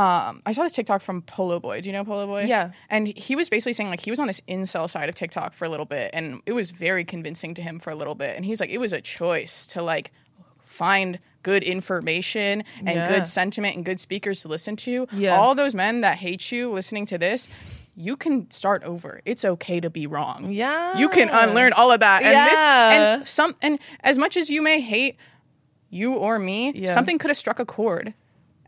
Um, 0.00 0.42
I 0.46 0.52
saw 0.52 0.62
this 0.62 0.72
TikTok 0.72 1.02
from 1.02 1.22
Polo 1.22 1.60
Boy. 1.60 1.80
Do 1.80 1.88
you 1.88 1.92
know 1.92 2.04
Polo 2.04 2.26
Boy? 2.26 2.44
Yeah. 2.44 2.70
And 2.88 3.06
he 3.08 3.36
was 3.36 3.50
basically 3.50 3.74
saying 3.74 3.90
like 3.90 4.00
he 4.00 4.10
was 4.10 4.18
on 4.20 4.26
this 4.26 4.40
incel 4.48 4.88
side 4.88 5.08
of 5.08 5.14
TikTok 5.14 5.52
for 5.52 5.64
a 5.64 5.68
little 5.68 5.86
bit, 5.86 6.10
and 6.14 6.40
it 6.46 6.52
was 6.52 6.70
very 6.70 7.04
convincing 7.04 7.52
to 7.54 7.62
him 7.62 7.78
for 7.78 7.90
a 7.90 7.94
little 7.94 8.14
bit. 8.14 8.36
And 8.36 8.44
he's 8.44 8.60
like, 8.60 8.70
it 8.70 8.78
was 8.78 8.92
a 8.92 9.00
choice 9.00 9.66
to 9.68 9.82
like 9.82 10.10
find 10.62 11.18
good 11.42 11.62
information 11.62 12.64
and 12.78 12.88
Yeah. 12.88 13.08
good 13.08 13.26
sentiment 13.26 13.76
and 13.76 13.84
good 13.84 14.00
speakers 14.00 14.40
to 14.42 14.48
listen 14.48 14.76
to. 14.76 15.06
Yeah. 15.12 15.36
All 15.36 15.54
those 15.54 15.74
men 15.74 16.00
that 16.02 16.18
hate 16.18 16.50
you 16.52 16.70
listening 16.70 17.06
to 17.06 17.18
this. 17.18 17.48
You 17.96 18.16
can 18.16 18.50
start 18.50 18.82
over. 18.84 19.20
It's 19.24 19.44
okay 19.44 19.80
to 19.80 19.90
be 19.90 20.06
wrong. 20.06 20.50
Yeah. 20.50 20.96
You 20.96 21.08
can 21.08 21.28
unlearn 21.28 21.72
all 21.74 21.90
of 21.92 22.00
that. 22.00 22.22
And 22.22 22.50
this 22.50 22.58
Yeah. 22.58 22.92
and 23.16 23.28
some 23.28 23.56
and 23.60 23.78
as 24.02 24.16
much 24.16 24.36
as 24.36 24.48
you 24.48 24.62
may 24.62 24.80
hate 24.80 25.16
you 25.90 26.14
or 26.14 26.38
me, 26.38 26.72
Yeah. 26.74 26.86
something 26.90 27.18
could 27.18 27.28
have 27.30 27.36
struck 27.36 27.58
a 27.58 27.66
chord. 27.66 28.14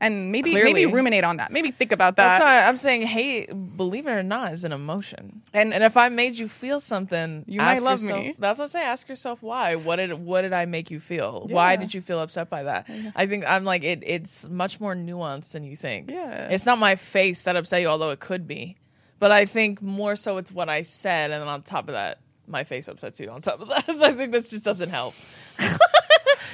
And 0.03 0.33
maybe 0.33 0.51
Clearly. 0.51 0.73
maybe 0.75 0.93
ruminate 0.93 1.23
on 1.25 1.37
that. 1.39 1.53
Maybe 1.53 1.71
think 1.71 1.93
about 1.93 2.17
that. 2.17 2.39
That's 2.39 2.45
that. 2.45 2.63
why 2.65 2.69
I'm 2.69 2.77
saying, 2.77 3.03
hey, 3.03 3.47
believe 3.47 4.07
it 4.07 4.11
or 4.11 4.23
not, 4.25 4.53
is 4.53 4.65
an 4.65 4.73
emotion. 4.73 5.43
And- 5.55 5.73
and 5.73 5.85
if 5.85 5.97
I 5.97 6.09
made 6.09 6.35
you 6.37 6.49
feel 6.49 6.81
something, 6.81 7.45
You 7.47 7.61
might 7.61 7.81
love 7.83 8.01
yourself- 8.01 8.21
me. 8.21 8.35
That's 8.39 8.59
what 8.59 8.65
I 8.65 8.69
say. 8.69 8.83
Ask 8.83 9.09
yourself 9.09 9.43
why. 9.43 9.77
What 9.77 9.97
did 9.97 10.13
what 10.15 10.43
did 10.43 10.53
I 10.53 10.65
make 10.67 10.91
you 10.91 10.99
feel? 11.01 11.47
Why 11.49 11.77
did 11.77 11.95
you 11.95 12.01
feel 12.03 12.21
upset 12.21 12.51
by 12.51 12.65
that? 12.65 12.89
Mm-hmm. 12.89 13.09
I 13.15 13.27
think 13.27 13.45
I'm 13.47 13.65
like 13.65 13.85
it. 13.85 14.03
It's 14.05 14.49
much 14.49 14.81
more 14.81 14.95
nuanced 14.97 15.53
than 15.53 15.63
you 15.65 15.77
think. 15.77 16.11
Yeah. 16.11 16.49
it's 16.51 16.67
not 16.67 16.79
my 16.79 16.97
face 16.97 17.45
that 17.45 17.55
upset 17.57 17.81
you, 17.81 17.87
although 17.89 18.11
it 18.11 18.19
could 18.21 18.47
be. 18.49 18.77
But 19.21 19.31
I 19.31 19.45
think 19.47 19.81
more 19.81 20.17
so 20.17 20.37
it's 20.39 20.51
what 20.51 20.69
I 20.69 20.83
said, 20.83 21.31
and 21.31 21.41
then 21.41 21.49
on 21.49 21.63
top 21.63 21.87
of 21.87 21.95
that, 21.95 22.19
my 22.49 22.65
face 22.65 22.89
upsets 22.89 23.21
you. 23.21 23.31
On 23.31 23.41
top 23.41 23.61
of 23.61 23.69
that, 23.69 23.89
I 24.03 24.13
think 24.15 24.33
that 24.33 24.49
just 24.49 24.65
doesn't 24.65 24.91
help. 24.91 25.15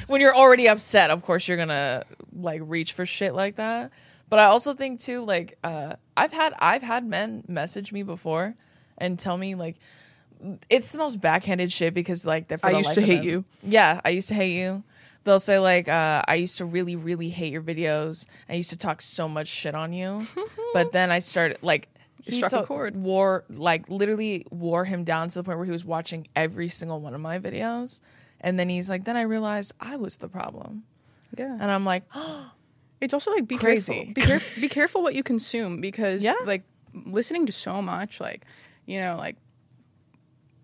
when 0.06 0.20
you're 0.20 0.36
already 0.36 0.68
upset, 0.68 1.10
of 1.10 1.22
course 1.22 1.48
you're 1.48 1.56
gonna 1.56 2.04
like 2.32 2.60
reach 2.64 2.92
for 2.92 3.04
shit 3.06 3.34
like 3.34 3.56
that. 3.56 3.90
But 4.30 4.38
I 4.38 4.44
also 4.44 4.72
think 4.74 5.00
too, 5.00 5.24
like 5.24 5.58
uh, 5.64 5.94
I've 6.16 6.32
had 6.32 6.54
I've 6.58 6.82
had 6.82 7.04
men 7.06 7.44
message 7.48 7.92
me 7.92 8.02
before 8.02 8.54
and 8.98 9.18
tell 9.18 9.36
me 9.38 9.54
like 9.54 9.76
it's 10.70 10.90
the 10.90 10.98
most 10.98 11.20
backhanded 11.20 11.72
shit 11.72 11.94
because 11.94 12.24
like 12.26 12.48
they're 12.48 12.58
for 12.58 12.66
I 12.68 12.72
the 12.72 12.78
used 12.78 12.94
to 12.94 13.02
hate 13.02 13.16
them. 13.18 13.24
you. 13.26 13.44
Yeah, 13.62 14.00
I 14.04 14.10
used 14.10 14.28
to 14.28 14.34
hate 14.34 14.56
you. 14.56 14.84
They'll 15.24 15.40
say 15.40 15.58
like 15.58 15.88
uh, 15.88 16.22
I 16.28 16.36
used 16.36 16.58
to 16.58 16.64
really 16.64 16.94
really 16.96 17.28
hate 17.30 17.52
your 17.52 17.62
videos. 17.62 18.26
I 18.48 18.54
used 18.54 18.70
to 18.70 18.76
talk 18.78 19.02
so 19.02 19.28
much 19.28 19.48
shit 19.48 19.74
on 19.74 19.92
you, 19.92 20.26
but 20.74 20.92
then 20.92 21.10
I 21.10 21.18
started 21.20 21.58
like. 21.62 21.88
You 22.24 22.32
struck 22.34 22.52
a 22.52 22.56
took- 22.56 22.66
chord. 22.66 22.96
Wore 22.96 23.44
like 23.48 23.88
literally 23.88 24.44
wore 24.50 24.84
him 24.84 25.04
down 25.04 25.28
to 25.28 25.34
the 25.36 25.44
point 25.44 25.56
where 25.56 25.64
he 25.64 25.70
was 25.70 25.84
watching 25.84 26.26
every 26.34 26.66
single 26.68 27.00
one 27.00 27.14
of 27.14 27.20
my 27.20 27.38
videos, 27.38 28.00
and 28.40 28.58
then 28.58 28.68
he's 28.68 28.88
like, 28.88 29.04
"Then 29.04 29.16
I 29.16 29.22
realized 29.22 29.72
I 29.80 29.96
was 29.96 30.16
the 30.16 30.28
problem," 30.28 30.84
yeah. 31.36 31.52
and 31.60 31.70
I'm 31.70 31.84
like, 31.84 32.04
It's 33.00 33.14
also 33.14 33.30
like 33.30 33.46
be 33.46 33.56
Crazy. 33.56 33.92
careful. 33.92 34.12
Be, 34.14 34.20
caref- 34.22 34.60
be 34.60 34.68
careful 34.68 35.02
what 35.04 35.14
you 35.14 35.22
consume 35.22 35.80
because 35.80 36.24
Yeah. 36.24 36.34
like 36.44 36.64
listening 36.92 37.46
to 37.46 37.52
so 37.52 37.80
much, 37.80 38.20
like 38.20 38.44
you 38.86 39.00
know, 39.00 39.16
like 39.16 39.36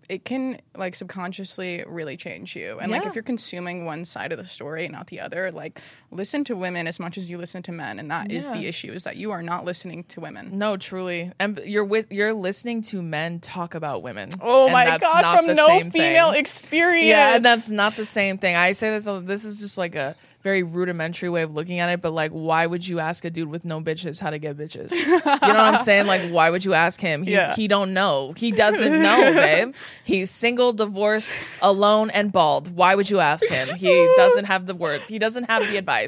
it 0.09 0.23
can 0.25 0.59
like 0.75 0.93
subconsciously 0.95 1.83
really 1.87 2.15
change 2.17 2.55
you. 2.55 2.77
And 2.79 2.91
like 2.91 3.05
if 3.05 3.15
you're 3.15 3.23
consuming 3.23 3.85
one 3.85 4.05
side 4.05 4.31
of 4.31 4.37
the 4.37 4.45
story 4.47 4.83
and 4.85 4.91
not 4.93 5.07
the 5.07 5.19
other, 5.21 5.49
like 5.51 5.79
listen 6.15 6.43
to 6.45 6.55
women 6.55 6.87
as 6.87 6.99
much 6.99 7.17
as 7.17 7.29
you 7.29 7.37
listen 7.37 7.61
to 7.63 7.71
men, 7.71 7.99
and 7.99 8.09
that 8.09 8.31
is 8.31 8.47
Yeah. 8.47 8.55
the 8.57 8.67
issue: 8.67 8.91
is 8.93 9.03
that 9.03 9.17
you 9.17 9.31
are 9.31 9.43
not 9.43 9.65
listening 9.65 10.03
to 10.05 10.19
women. 10.21 10.57
No, 10.57 10.77
truly, 10.77 11.31
and 11.39 11.59
you're 11.65 11.83
with 11.85 12.11
you're 12.11 12.33
listening 12.33 12.81
to 12.83 13.01
men 13.01 13.39
talk 13.39 13.75
about 13.75 14.01
women. 14.03 14.29
Oh 14.41 14.69
my 14.69 14.97
god! 14.97 15.37
From 15.45 15.55
no 15.55 15.79
female 15.89 16.31
thing. 16.31 16.39
experience. 16.41 17.07
Yeah, 17.07 17.35
and 17.35 17.45
that's 17.45 17.69
not 17.69 17.95
the 17.95 18.05
same 18.05 18.37
thing. 18.37 18.55
I 18.55 18.71
say 18.71 18.89
this. 18.91 19.05
This 19.23 19.43
is 19.45 19.59
just 19.59 19.77
like 19.77 19.95
a 19.95 20.15
very 20.43 20.61
rudimentary 20.61 21.27
way 21.27 21.41
of 21.41 21.55
looking 21.55 21.79
at 21.79 21.89
it. 21.89 22.01
But 22.03 22.11
like, 22.11 22.29
why 22.29 22.67
would 22.67 22.87
you 22.87 22.99
ask 22.99 23.25
a 23.25 23.31
dude 23.31 23.49
with 23.49 23.65
no 23.65 23.81
bitches 23.81 24.19
how 24.19 24.29
to 24.29 24.37
get 24.37 24.55
bitches? 24.55 24.91
You 24.91 25.07
know 25.17 25.21
what 25.25 25.43
I'm 25.43 25.77
saying? 25.89 26.05
Like, 26.05 26.21
why 26.29 26.51
would 26.51 26.63
you 26.63 26.75
ask 26.75 27.01
him? 27.01 27.23
He, 27.23 27.31
Yeah. 27.31 27.55
he 27.55 27.67
don't 27.67 27.95
know. 27.95 28.31
He 28.37 28.51
doesn't 28.51 29.01
know, 29.01 29.33
babe. 29.33 29.73
He's 30.03 30.29
single, 30.29 30.71
divorced, 30.71 31.35
alone, 31.63 32.11
and 32.11 32.31
bald. 32.31 32.75
Why 32.75 32.93
would 32.93 33.09
you 33.09 33.19
ask 33.19 33.43
him? 33.49 33.75
He 33.75 33.89
doesn't 34.17 34.45
have 34.45 34.67
the 34.67 34.75
words. 34.75 35.09
He 35.09 35.17
doesn't 35.17 35.45
have 35.45 35.67
the 35.67 35.77
advice. 35.77 36.04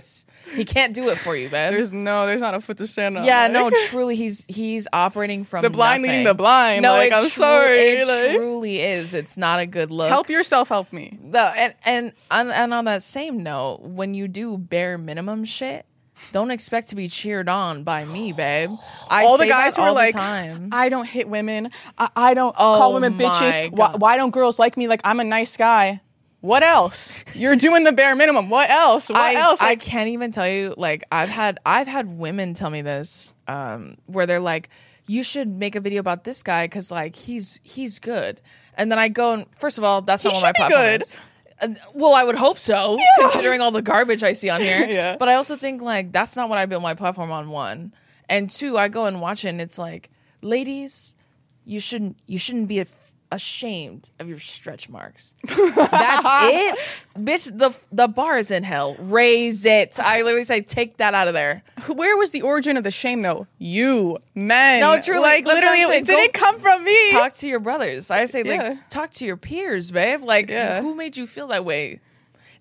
He 0.55 0.63
can't 0.65 0.93
do 0.93 1.09
it 1.09 1.17
for 1.17 1.35
you, 1.35 1.49
babe. 1.49 1.71
there's 1.71 1.91
no, 1.91 2.25
there's 2.25 2.41
not 2.41 2.53
a 2.53 2.61
foot 2.61 2.77
to 2.77 2.87
stand 2.87 3.17
on. 3.17 3.25
Yeah, 3.25 3.43
like. 3.43 3.51
no, 3.51 3.69
truly, 3.87 4.15
he's 4.15 4.45
he's 4.47 4.87
operating 4.93 5.43
from 5.43 5.61
The 5.63 5.69
blind 5.69 6.01
nothing. 6.03 6.11
leading 6.11 6.25
the 6.25 6.33
blind, 6.33 6.81
No, 6.83 6.93
like, 6.93 7.11
I'm 7.11 7.27
sorry, 7.27 7.77
It 7.97 8.07
like- 8.07 8.35
truly 8.37 8.79
is. 8.81 9.13
It's 9.13 9.37
not 9.37 9.59
a 9.59 9.65
good 9.65 9.91
look. 9.91 10.09
help 10.09 10.29
yourself, 10.29 10.69
help 10.69 10.91
me. 10.93 11.17
the 11.21 11.39
and 11.41 11.73
and 11.85 12.11
on, 12.31 12.49
and 12.51 12.73
on 12.73 12.85
that 12.85 13.03
same 13.03 13.43
note, 13.43 13.81
when 13.81 14.13
you 14.13 14.27
do 14.27 14.57
bare 14.57 14.97
minimum 14.97 15.43
shit, 15.45 15.85
don't 16.31 16.49
expect 16.51 16.89
to 16.89 16.95
be 16.95 17.07
cheered 17.07 17.47
on 17.49 17.83
by 17.83 18.03
me, 18.05 18.31
babe. 18.33 18.71
I 19.09 19.25
all 19.25 19.37
the 19.37 19.45
guys 19.47 19.75
who 19.75 19.83
are 19.83 19.93
like. 19.93 20.15
I 20.15 20.89
don't 20.89 21.07
hit 21.07 21.27
women. 21.29 21.69
I, 21.97 22.09
I 22.15 22.33
don't 22.33 22.55
Oh 22.57 22.77
call 22.79 22.93
women 22.93 23.13
oh 23.19 23.23
bitches. 23.23 23.71
Why, 23.71 23.91
why 23.95 24.17
don't 24.17 24.31
girls 24.31 24.57
like 24.59 24.77
me? 24.77 24.87
Like 24.87 25.01
I'm 25.03 25.19
a 25.19 25.23
nice 25.23 25.55
guy. 25.57 26.01
What 26.47 26.63
else? 26.63 27.25
You're 27.35 27.57
doing 27.57 27.83
the 27.83 27.91
bare 27.91 28.15
minimum. 28.15 28.49
What 28.49 28.69
else? 28.69 29.09
What 29.09 29.19
I, 29.19 29.35
else? 29.35 29.61
I 29.61 29.75
can't 29.75 30.07
even 30.07 30.31
tell 30.31 30.47
you. 30.47 30.73
Like 30.77 31.03
I've 31.11 31.27
had 31.27 31.59
I've 31.65 31.87
had 31.87 32.07
women 32.17 32.53
tell 32.53 32.69
me 32.69 32.81
this, 32.81 33.33
um, 33.49 33.97
where 34.05 34.25
they're 34.25 34.39
like, 34.39 34.69
"You 35.07 35.23
should 35.23 35.49
make 35.49 35.75
a 35.75 35.81
video 35.81 35.99
about 35.99 36.23
this 36.23 36.43
guy 36.43 36.63
because 36.63 36.89
like 36.89 37.17
he's 37.17 37.59
he's 37.63 37.99
good." 37.99 38.39
And 38.75 38.89
then 38.89 38.97
I 38.97 39.09
go 39.09 39.33
and 39.33 39.45
first 39.59 39.77
of 39.77 39.83
all, 39.83 40.01
that's 40.01 40.23
He 40.23 40.29
not 40.29 40.35
what 40.35 40.43
my 40.43 40.51
platform 40.53 40.81
good. 40.81 41.01
is. 41.01 41.17
Uh, 41.61 41.67
well, 41.93 42.13
I 42.13 42.23
would 42.23 42.35
hope 42.35 42.57
so, 42.57 42.97
considering 43.19 43.59
all 43.59 43.71
the 43.71 43.81
garbage 43.81 44.23
I 44.23 44.31
see 44.31 44.49
on 44.49 44.61
here. 44.61 44.85
Yeah. 44.89 45.17
But 45.17 45.27
I 45.27 45.33
also 45.33 45.55
think 45.55 45.81
like 45.81 46.13
that's 46.13 46.37
not 46.37 46.47
what 46.47 46.57
I 46.57 46.65
built 46.65 46.81
my 46.81 46.93
platform 46.93 47.29
on. 47.29 47.49
One 47.49 47.91
and 48.29 48.49
two, 48.49 48.77
I 48.77 48.87
go 48.87 49.03
and 49.03 49.19
watch 49.19 49.43
it, 49.43 49.49
and 49.49 49.59
it's 49.59 49.77
like, 49.77 50.11
ladies, 50.41 51.17
you 51.65 51.81
shouldn't 51.81 52.15
you 52.25 52.39
shouldn't 52.39 52.69
be 52.69 52.79
af- 52.79 53.06
ashamed 53.31 54.09
of 54.19 54.29
your 54.29 54.39
stretch 54.39 54.87
marks. 54.89 55.35
That's 55.43 55.57
it, 55.65 56.79
bitch. 57.17 57.57
The 57.57 57.77
the 57.91 58.07
bar 58.07 58.37
is 58.37 58.51
in 58.51 58.63
hell. 58.63 58.95
Raise 58.99 59.65
it. 59.65 59.99
I 59.99 60.21
literally 60.21 60.43
say, 60.45 60.61
take 60.61 60.97
that 60.97 61.13
out 61.13 61.27
of 61.27 61.33
there. 61.33 61.63
where 61.87 62.15
was 62.17 62.31
the 62.31 62.41
origin 62.41 62.77
of 62.77 62.83
the 62.83 62.91
shame, 62.91 63.21
though? 63.21 63.47
You 63.57 64.17
men. 64.35 64.79
No, 64.79 64.99
true. 65.01 65.19
Like 65.21 65.45
literally, 65.45 65.79
it 65.81 66.05
didn't 66.05 66.33
come 66.33 66.57
from 66.59 66.83
me. 66.83 67.11
Talk 67.11 67.33
to 67.35 67.47
your 67.47 67.59
brothers. 67.59 68.09
I 68.11 68.25
say, 68.25 68.43
like, 68.43 68.61
Yeah. 68.61 68.73
talk 68.89 69.11
to 69.11 69.25
your 69.25 69.37
peers, 69.37 69.91
babe. 69.91 70.23
Like, 70.23 70.49
Yeah. 70.49 70.81
who 70.81 70.95
made 70.95 71.17
you 71.17 71.27
feel 71.27 71.47
that 71.47 71.65
way? 71.65 71.99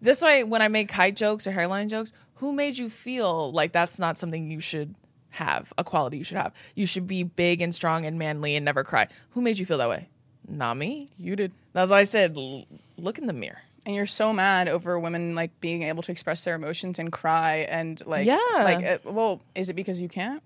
This 0.00 0.20
way, 0.22 0.44
when 0.44 0.62
I 0.62 0.68
make 0.68 0.90
height 0.90 1.16
jokes 1.16 1.46
or 1.46 1.52
hairline 1.52 1.88
jokes, 1.88 2.12
who 2.34 2.52
made 2.52 2.76
you 2.76 2.90
feel 2.90 3.50
like 3.52 3.72
that's 3.72 3.98
not 3.98 4.18
something 4.18 4.50
you 4.50 4.60
should 4.60 4.94
have, 5.30 5.72
a 5.78 5.84
quality 5.84 6.18
you 6.18 6.24
should 6.24 6.36
have? 6.36 6.52
You 6.74 6.86
should 6.86 7.06
be 7.06 7.22
big 7.22 7.60
and 7.62 7.74
strong 7.74 8.04
and 8.04 8.18
manly 8.18 8.56
and 8.56 8.64
never 8.64 8.84
cry. 8.84 9.08
Who 9.30 9.40
made 9.40 9.58
you 9.58 9.64
feel 9.64 9.78
that 9.78 9.88
way? 9.88 10.08
Not 10.48 10.76
me. 10.76 11.08
you 11.18 11.36
did. 11.36 11.52
That's 11.72 11.90
why 11.90 12.00
I 12.00 12.04
said, 12.04 12.36
l- 12.36 12.64
look 12.96 13.18
in 13.18 13.26
the 13.26 13.32
mirror. 13.32 13.58
And 13.84 13.94
you're 13.94 14.06
so 14.06 14.32
mad 14.32 14.68
over 14.68 14.98
women 14.98 15.34
like 15.34 15.60
being 15.60 15.82
able 15.84 16.02
to 16.02 16.10
express 16.12 16.42
their 16.44 16.54
emotions 16.56 16.98
and 16.98 17.12
cry 17.12 17.66
and 17.68 18.04
like 18.06 18.26
Yeah. 18.26 18.36
like 18.56 18.84
uh, 18.84 18.98
well 19.04 19.40
is 19.54 19.70
it 19.70 19.74
because 19.74 20.00
you 20.00 20.08
can't 20.08 20.42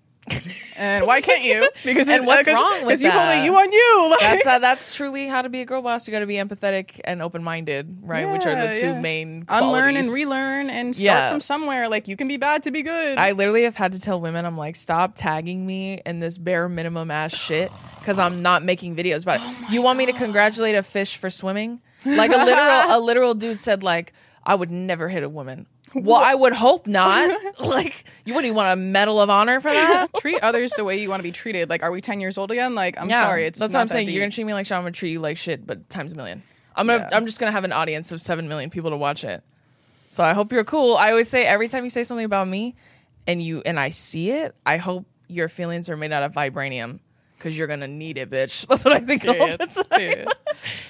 and 0.77 1.05
why 1.07 1.19
can't 1.19 1.43
you 1.43 1.69
because 1.83 2.07
And 2.07 2.25
what's 2.25 2.47
wrong 2.47 2.71
with 2.85 3.01
because 3.01 3.03
you 3.03 3.11
hold 3.11 3.23
that? 3.23 3.41
it 3.41 3.45
you 3.45 3.55
on 3.55 3.71
you 3.71 4.07
like, 4.11 4.19
That's 4.19 4.47
uh, 4.47 4.59
that's 4.67 4.95
truly 4.95 5.27
how 5.27 5.41
to 5.41 5.49
be 5.49 5.61
a 5.61 5.65
girl 5.65 5.81
boss. 5.81 6.07
You 6.07 6.11
got 6.11 6.19
to 6.19 6.25
be 6.25 6.35
empathetic 6.35 6.99
and 7.03 7.21
open 7.21 7.43
minded, 7.43 7.97
right? 8.01 8.29
Which 8.29 8.45
are 8.45 8.55
the 8.55 8.73
two 8.79 8.87
yeah. 8.87 8.99
main 9.01 9.45
unlearn 9.49 9.97
and 9.97 10.11
relearn 10.11 10.69
and 10.69 10.95
start 10.95 11.05
Yeah. 11.05 11.29
from 11.31 11.39
somewhere 11.41 11.89
like 11.89 12.07
you 12.07 12.15
can 12.15 12.27
be 12.27 12.37
bad 12.37 12.63
to 12.63 12.71
be 12.71 12.81
good 12.83 13.17
I 13.17 13.31
literally 13.31 13.63
have 13.63 13.75
had 13.75 13.91
to 13.93 13.99
tell 13.99 14.21
women, 14.21 14.45
I'm 14.45 14.57
like, 14.57 14.75
stop 14.75 15.13
tagging 15.15 15.65
me 15.65 16.01
in 16.05 16.19
this 16.19 16.37
bare 16.37 16.69
minimum 16.69 17.09
ass 17.11 17.35
shit 17.35 17.71
because 17.99 18.19
I'm 18.19 18.41
not 18.41 18.63
making 18.63 18.95
videos 18.95 19.23
about 19.23 19.37
it. 19.39 19.41
Oh 19.61 19.73
you 19.73 19.81
want 19.81 19.97
me 19.97 20.05
to 20.07 20.13
congratulate 20.13 20.75
a 20.75 20.83
fish 20.83 21.17
for 21.17 21.29
swimming? 21.29 21.81
Like 22.05 22.31
a 22.31 22.37
literal, 22.45 22.97
a 22.97 22.99
literal 22.99 23.33
dude 23.33 23.59
said, 23.59 23.83
like, 23.83 24.13
I 24.43 24.55
would 24.55 24.71
never 24.71 25.07
hit 25.07 25.23
a 25.23 25.29
woman. 25.29 25.67
Well, 25.93 26.15
I 26.23 26.35
would 26.35 26.53
hope 26.53 26.87
not. 26.87 27.37
like, 27.59 28.03
you 28.25 28.33
wouldn't 28.33 28.47
even 28.47 28.55
want 28.55 28.73
a 28.73 28.75
medal 28.75 29.19
of 29.21 29.29
honor 29.29 29.59
for 29.59 29.71
that. 29.71 30.07
treat 30.17 30.41
others 30.41 30.71
the 30.73 30.83
way 30.83 31.01
you 31.01 31.09
want 31.09 31.19
to 31.19 31.23
be 31.23 31.31
treated 31.31 31.69
like 31.69 31.83
are 31.83 31.91
we 31.91 32.01
10 32.01 32.19
years 32.19 32.37
old 32.37 32.51
again 32.51 32.75
like 32.75 32.99
i'm 32.99 33.09
Yeah, 33.09 33.21
sorry 33.21 33.45
it's 33.45 33.59
that's 33.59 33.73
not 33.73 33.79
what 33.79 33.81
I'm 33.81 33.87
that 33.87 33.93
saying. 33.93 34.09
You're 34.09 34.21
gonna 34.21 34.31
treat 34.31 34.43
me 34.45 34.53
like 34.53 34.65
shit. 34.65 34.77
I'm 34.77 34.83
gonna 34.83 34.91
treat 34.91 35.11
you 35.11 35.19
like 35.19 35.37
shit, 35.37 35.65
but 35.65 35.89
times 35.89 36.11
a 36.13 36.15
million. 36.15 36.43
I'm 36.75 36.87
gonna. 36.87 37.07
Yeah. 37.11 37.17
I'm 37.17 37.25
just 37.25 37.39
gonna 37.39 37.51
have 37.51 37.63
an 37.65 37.71
audience 37.73 38.11
of 38.11 38.21
seven 38.21 38.47
million 38.47 38.69
people 38.69 38.91
to 38.91 38.97
watch 38.97 39.23
it. 39.23 39.43
So 40.07 40.23
I 40.23 40.33
hope 40.33 40.51
you're 40.51 40.63
cool. 40.63 40.95
I 40.95 41.11
always 41.11 41.27
say 41.29 41.45
every 41.45 41.67
time 41.67 41.83
you 41.83 41.89
say 41.89 42.03
something 42.03 42.25
about 42.25 42.47
me, 42.47 42.75
and 43.27 43.41
you 43.41 43.61
and 43.65 43.79
I 43.79 43.89
see 43.89 44.29
it, 44.31 44.55
I 44.65 44.77
hope 44.77 45.05
your 45.27 45.49
feelings 45.49 45.89
are 45.89 45.97
made 45.97 46.11
out 46.11 46.23
of 46.23 46.31
vibranium, 46.33 46.99
because 47.37 47.57
you're 47.57 47.67
gonna 47.67 47.87
need 47.87 48.17
it, 48.17 48.29
bitch. 48.29 48.67
That's 48.67 48.85
what 48.85 48.93
I 48.93 48.99
think 48.99 49.25
all 49.25 49.33
Period. 49.33 49.59
the 49.59 49.65
time. 49.67 49.99
Period. 49.99 50.27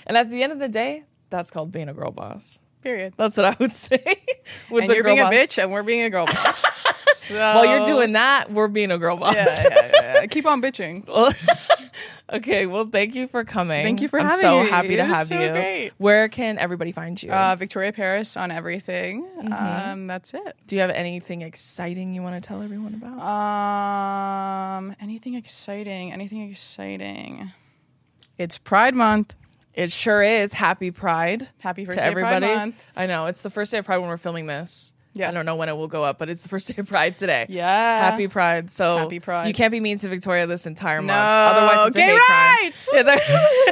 And 0.06 0.18
at 0.18 0.30
the 0.30 0.44
end 0.44 0.52
of 0.52 0.60
the 0.60 0.68
day, 0.70 1.04
that's 1.30 1.50
called 1.50 1.72
being 1.72 1.90
a 1.90 1.94
girl 1.94 2.12
boss. 2.12 2.60
Period. 2.82 3.14
That's 3.16 3.38
what 3.38 3.46
I 3.46 3.56
would 3.60 3.76
say. 3.76 4.04
With 4.70 4.84
and 4.84 4.90
the 4.90 4.96
you're 4.96 5.04
being 5.04 5.18
boss. 5.18 5.32
a 5.32 5.36
bitch, 5.36 5.62
and 5.62 5.72
we're 5.72 5.84
being 5.84 6.02
a 6.02 6.10
girl 6.10 6.26
boss. 6.26 6.64
so, 7.16 7.36
While 7.36 7.66
you're 7.66 7.86
doing 7.86 8.14
that, 8.14 8.52
we're 8.52 8.68
being 8.68 8.92
a 8.92 8.98
girl 8.98 9.18
boss. 9.18 9.36
yeah, 9.36 9.64
yeah, 9.64 9.92
yeah. 9.94 10.26
keep 10.28 10.46
on 10.48 10.62
bitching. 10.62 11.08
okay, 12.34 12.66
well, 12.66 12.86
thank 12.86 13.14
you 13.14 13.28
for 13.28 13.44
coming. 13.44 13.84
Thank 13.84 14.02
you 14.02 14.08
for 14.08 14.20
I'm 14.20 14.28
having 14.30 14.42
so 14.42 14.64
me. 14.64 14.70
happy 14.70 14.96
to 14.96 15.06
have 15.06 15.28
so 15.28 15.40
you. 15.40 15.50
great. 15.50 15.92
Where 15.98 16.28
can 16.28 16.58
everybody 16.58 16.92
find 16.92 17.22
you? 17.22 17.32
Uh, 17.32 17.56
Victoria 17.56 17.94
Paris 17.94 18.36
on 18.36 18.50
everything. 18.52 19.28
Mm-hmm. 19.40 19.54
Um, 19.92 20.08
that's 20.08 20.34
it. 20.34 20.56
Do 20.66 20.76
you 20.76 20.82
have 20.82 20.92
anything 20.92 21.44
exciting 21.44 22.16
you 22.16 22.24
want 22.24 22.42
to 22.42 22.48
tell 22.48 22.64
everyone 22.64 22.96
about? 22.96 23.20
Um, 24.78 24.96
anything 25.00 25.36
exciting? 25.36 26.12
Anything 26.12 26.50
exciting? 26.50 27.52
It's 28.40 28.58
Pride 28.58 28.96
Month. 28.96 29.36
It 29.74 29.92
sure 29.92 30.22
is. 30.22 30.54
Happy 30.54 30.92
Pride. 30.92 31.48
Happy 31.60 31.86
first 31.86 31.98
to 31.98 32.04
day 32.04 32.10
of 32.10 32.14
Pride 32.14 32.34
everybody. 32.36 32.56
Month. 32.60 32.76
I 32.96 33.06
know 33.06 33.26
it's 33.28 33.42
the 33.42 33.50
first 33.50 33.72
day 33.72 33.78
of 33.78 33.86
Pride 33.86 33.98
when 33.98 34.10
we're 34.10 34.18
filming 34.18 34.46
this. 34.48 34.94
Yeah. 35.14 35.28
I 35.28 35.32
don't 35.32 35.46
know 35.46 35.58
when 35.58 35.68
it 35.68 35.74
will 35.76 35.90
go 35.90 36.06
up, 36.06 36.18
but 36.20 36.30
it's 36.30 36.42
the 36.44 36.48
first 36.50 36.68
day 36.70 36.76
of 36.78 36.88
Pride 36.88 37.16
today. 37.18 37.46
Yeah. 37.50 38.10
Happy 38.10 38.28
Pride. 38.30 38.72
So 38.72 38.98
Happy 38.98 39.20
Pride. 39.20 39.48
You 39.48 39.54
can't 39.54 39.72
be 39.72 39.80
mean 39.82 39.98
to 40.00 40.08
Victoria 40.08 40.48
this 40.48 40.66
entire 40.66 41.02
month. 41.02 41.08
No. 41.08 41.14
Otherwise, 41.16 41.88
it's 41.88 41.96
a 41.96 42.00
Gay 42.00 42.06
hate 42.06 42.64
rights! 42.64 42.90
crime. 42.90 43.06
Yeah, 43.08 43.18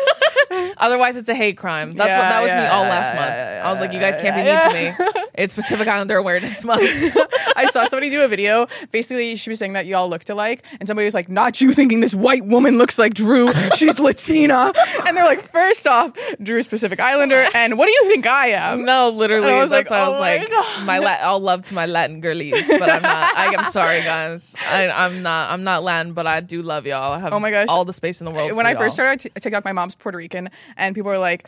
Otherwise, 0.77 1.17
it's 1.17 1.29
a 1.29 1.35
hate 1.35 1.57
crime. 1.57 1.91
That's 1.91 2.15
what 2.15 2.21
that 2.21 2.41
was 2.41 2.51
me 2.53 2.65
all 2.65 2.83
last 2.83 3.13
month. 3.15 3.27
yeah, 3.29 3.63
I 3.65 3.69
was 3.71 3.79
like, 3.81 3.93
you 3.93 3.99
guys 3.99 4.17
can't 4.17 4.35
be 4.35 4.43
mean 4.43 4.95
to 4.97 5.05
me. 5.13 5.21
It's 5.39 5.53
Pacific 5.53 5.87
Islander 5.87 6.17
Awareness 6.17 6.65
Month. 6.65 6.81
I 7.55 7.65
saw 7.71 7.85
somebody 7.85 8.09
do 8.09 8.21
a 8.25 8.27
video. 8.27 8.67
Basically, 8.91 9.37
she 9.37 9.49
was 9.49 9.57
saying 9.57 9.71
that 9.71 9.85
y'all 9.85 10.09
looked 10.09 10.29
alike, 10.29 10.65
and 10.81 10.85
somebody 10.87 11.05
was 11.05 11.13
like, 11.13 11.29
"Not 11.29 11.61
you 11.61 11.71
thinking 11.71 12.01
this 12.01 12.13
white 12.13 12.43
woman 12.45 12.77
looks 12.77 12.99
like 12.99 13.13
Drew? 13.13 13.49
She's 13.77 13.99
Latina." 14.01 14.73
And 15.07 15.15
they're 15.15 15.23
like, 15.23 15.39
first 15.41 15.87
off, 15.87 16.11
Drew's 16.43 16.67
Pacific 16.67 16.99
Islander, 16.99 17.47
and 17.55 17.77
what 17.77 17.85
do 17.85 17.91
you 17.93 18.09
think 18.09 18.27
I 18.27 18.47
am?" 18.47 18.83
No, 18.83 19.09
literally. 19.11 19.47
And 19.47 19.55
I 19.55 19.61
was 19.61 19.71
that's 19.71 19.89
like, 19.89 19.97
why 19.97 20.03
I 20.03 20.07
oh 20.07 20.11
was 20.11 20.19
my 20.19 20.37
like, 20.39 20.49
God. 20.49 20.85
my 20.85 20.97
la- 20.99 21.29
all 21.29 21.39
love 21.39 21.63
to 21.65 21.73
my 21.73 21.85
Latin 21.85 22.19
girlies, 22.19 22.67
but 22.67 22.89
I'm 22.89 23.01
not. 23.01 23.37
I, 23.37 23.55
I'm 23.57 23.65
sorry, 23.71 24.01
guys. 24.01 24.55
I, 24.69 24.89
I'm 24.89 25.21
not. 25.21 25.51
I'm 25.51 25.63
not 25.63 25.83
Latin, 25.83 26.11
but 26.11 26.27
I 26.27 26.41
do 26.41 26.61
love 26.61 26.85
y'all. 26.85 27.13
I 27.13 27.19
have 27.19 27.31
Oh 27.31 27.39
my 27.39 27.51
gosh. 27.51 27.67
all 27.69 27.85
the 27.85 27.93
space 27.93 28.19
in 28.19 28.25
the 28.25 28.31
world. 28.31 28.51
when 28.55 28.65
I 28.65 28.73
first 28.75 28.97
y'all. 28.97 29.05
started 29.05 29.33
t- 29.33 29.39
TikTok, 29.39 29.63
my 29.63 29.71
mom's 29.71 29.95
Puerto 29.95 30.17
Rican, 30.17 30.48
and 30.77 30.95
people 30.95 31.11
are 31.11 31.17
like, 31.17 31.47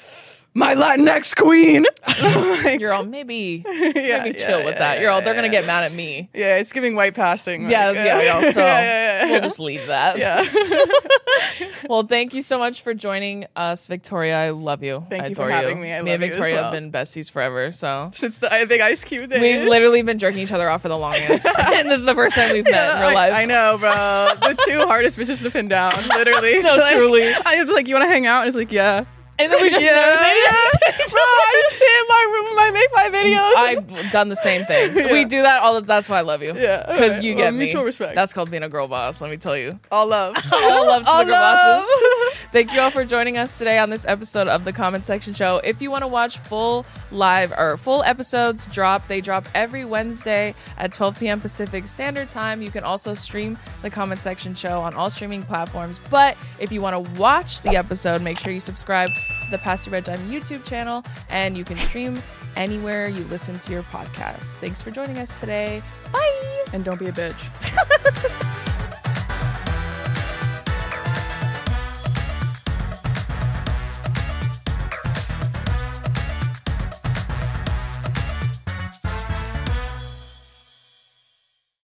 "My 0.54 0.76
Latinx 0.76 1.36
queen." 1.36 1.86
Like, 2.62 2.80
you're 2.80 2.94
all 2.94 3.06
maybe, 3.06 3.64
yeah, 3.68 4.24
maybe 4.24 4.34
chill 4.34 4.60
yeah, 4.60 4.66
with 4.66 4.76
yeah, 4.76 4.80
that. 4.80 5.02
You're 5.02 5.10
all 5.10 5.22
they're 5.22 5.34
yeah, 5.34 5.42
gonna 5.42 5.50
get 5.52 5.66
mad 5.66 5.84
at 5.84 5.94
me. 5.94 6.30
Yeah, 6.34 6.58
it's 6.58 6.72
giving 6.72 6.96
white 6.96 7.16
passing. 7.16 7.68
Yeah, 7.68 7.88
like, 7.88 7.96
yeah, 7.96 8.22
yeah. 8.22 8.52
So 8.52 8.60
yeah, 8.60 8.82
yeah, 8.82 9.26
yeah. 9.26 9.32
we'll 9.32 9.42
just 9.42 9.60
leave 9.60 9.88
that. 9.88 10.18
Yeah. 10.18 11.68
well, 11.90 12.04
thank 12.04 12.36
you 12.36 12.44
so 12.44 12.60
much 12.60 12.84
for 12.84 12.94
joining 12.94 13.48
us, 13.56 13.88
Victoria. 13.88 14.38
I 14.38 14.50
love 14.52 14.84
you. 14.84 15.06
Thank 15.10 15.24
I 15.24 15.28
you 15.28 15.36
for 15.36 15.48
adore 15.48 15.52
having 15.52 15.82
me. 15.82 15.92
I 15.92 16.02
me 16.02 16.12
and 16.12 16.22
love 16.22 16.22
you 16.22 16.28
as 16.28 16.36
Victoria 16.36 16.64
have 16.64 16.72
been 16.72 16.92
besties 16.92 17.32
forever. 17.32 17.72
So 17.72 18.12
Since 18.14 18.40
the 18.40 18.54
I 18.54 18.66
think 18.66 18.82
Ice 18.84 19.04
Cube 19.04 19.30
days. 19.30 19.42
we've 19.42 19.68
literally 19.68 20.04
been 20.04 20.20
jerking 20.20 20.42
each 20.42 20.52
other 20.52 20.70
off 20.70 20.84
for 20.84 20.90
the 20.90 20.98
longest, 20.98 21.48
and 21.58 21.90
this 21.90 22.00
is 22.00 22.06
the 22.06 22.16
first 22.16 22.36
time 22.36 22.54
we've 22.54 22.64
met 22.66 22.92
in 22.96 23.00
real 23.00 23.10
I, 23.10 23.14
life. 23.14 23.34
I 23.34 23.46
know, 23.46 23.78
bro. 23.80 23.92
The 23.92 24.64
two 24.68 24.86
hardest 24.86 25.18
bitches 25.18 25.42
to 25.42 25.50
pin 25.50 25.68
down, 25.68 25.94
literally. 26.10 26.60
No, 26.60 26.76
Like, 26.76 26.96
truly. 26.96 27.34
I 27.46 27.64
was 27.64 27.70
like, 27.74 27.88
you 27.88 27.96
want 27.96 28.06
to 28.08 28.10
hang 28.14 28.28
out? 28.28 28.42
And 28.42 28.48
it's 28.50 28.58
like, 28.58 28.72
yeah. 28.72 29.06
And 29.42 29.52
then 29.52 29.62
we 29.62 29.70
just 29.70 29.84
yeah, 29.84 29.92
never 29.94 30.18
say 30.18 30.34
yeah. 30.44 30.58
anything. 30.86 31.08
Bro, 31.12 31.22
I 31.22 31.64
just 31.68 31.80
sit 31.80 31.88
in 31.88 32.08
my 32.08 32.24
room 32.34 32.48
and 32.52 32.60
I 32.60 32.72
make 32.72 32.90
my 32.94 33.10
videos. 33.18 34.04
I've 34.06 34.12
done 34.12 34.30
the 34.30 34.36
same 34.36 34.66
thing. 34.66 35.12
We 35.12 35.26
do 35.26 35.42
that 35.42 35.62
all. 35.62 35.76
The, 35.76 35.82
that's 35.82 36.08
why 36.10 36.20
I 36.20 36.22
love 36.22 36.42
you. 36.42 36.54
Yeah, 36.56 36.86
because 36.88 37.18
okay. 37.18 37.28
you 37.28 37.36
Well, 37.36 37.46
get 37.46 37.54
me. 37.54 37.66
mutual 37.66 37.84
respect. 37.84 38.16
That's 38.16 38.34
called 38.34 38.50
being 38.52 38.64
a 38.64 38.70
girl 38.70 38.88
boss. 38.88 39.20
Let 39.22 39.30
me 39.30 39.38
tell 39.38 39.58
you. 39.58 39.80
all 39.92 40.08
love. 40.08 40.36
All 40.54 40.86
love 40.88 41.04
to 41.06 41.10
All 41.12 41.20
the 41.20 41.32
girl 41.32 41.40
love. 41.42 41.82
bosses. 41.84 42.38
Thank 42.52 42.74
you 42.74 42.82
all 42.82 42.92
for 42.92 43.06
joining 43.06 43.38
us 43.38 43.58
today 43.58 43.78
on 43.78 43.90
this 43.90 44.06
episode 44.06 44.48
of 44.50 44.66
the 44.66 44.74
Comment 44.74 45.06
Section 45.06 45.34
Show. 45.34 45.62
If 45.64 45.82
you 45.82 45.90
want 45.90 46.02
to 46.04 46.08
watch 46.08 46.38
full 46.38 46.86
live 47.12 47.54
or 47.58 47.78
full 47.78 48.04
episodes 48.04 48.66
drop, 48.68 49.08
they 49.08 49.22
drop 49.22 49.48
every 49.56 49.86
Wednesday 49.86 50.54
at 50.78 50.92
12 50.92 51.20
p.m. 51.20 51.40
Pacific 51.42 51.88
Standard 51.88 52.30
Time. 52.30 52.62
You 52.62 52.70
can 52.72 52.84
also 52.84 53.14
stream 53.14 53.58
the 53.82 53.90
Comment 53.90 54.20
Section 54.20 54.54
Show 54.56 54.82
on 54.82 54.94
all 54.94 55.10
streaming 55.10 55.44
platforms. 55.44 56.00
But 56.10 56.38
if 56.60 56.72
you 56.74 56.82
want 56.82 57.06
to 57.06 57.12
watch 57.20 57.62
the 57.62 57.78
episode, 57.78 58.22
make 58.22 58.38
sure 58.40 58.52
you 58.52 58.60
subscribe 58.60 59.10
to 59.44 59.52
the 59.52 59.58
Past 59.58 59.90
Bedtime 59.90 60.20
YouTube 60.30 60.64
channel 60.64 61.04
and 61.30 61.58
you 61.58 61.64
can 61.64 61.78
stream 61.78 62.22
anywhere 62.56 63.08
you 63.08 63.24
listen 63.26 63.58
to 63.60 63.72
your 63.72 63.84
podcast. 63.84 64.56
Thanks 64.56 64.82
for 64.82 64.92
joining 64.92 65.18
us 65.18 65.40
today. 65.40 65.82
Bye. 66.12 66.66
and 66.74 66.84
don't 66.84 67.00
be 67.00 67.08
a 67.08 67.12
bitch. 67.12 68.78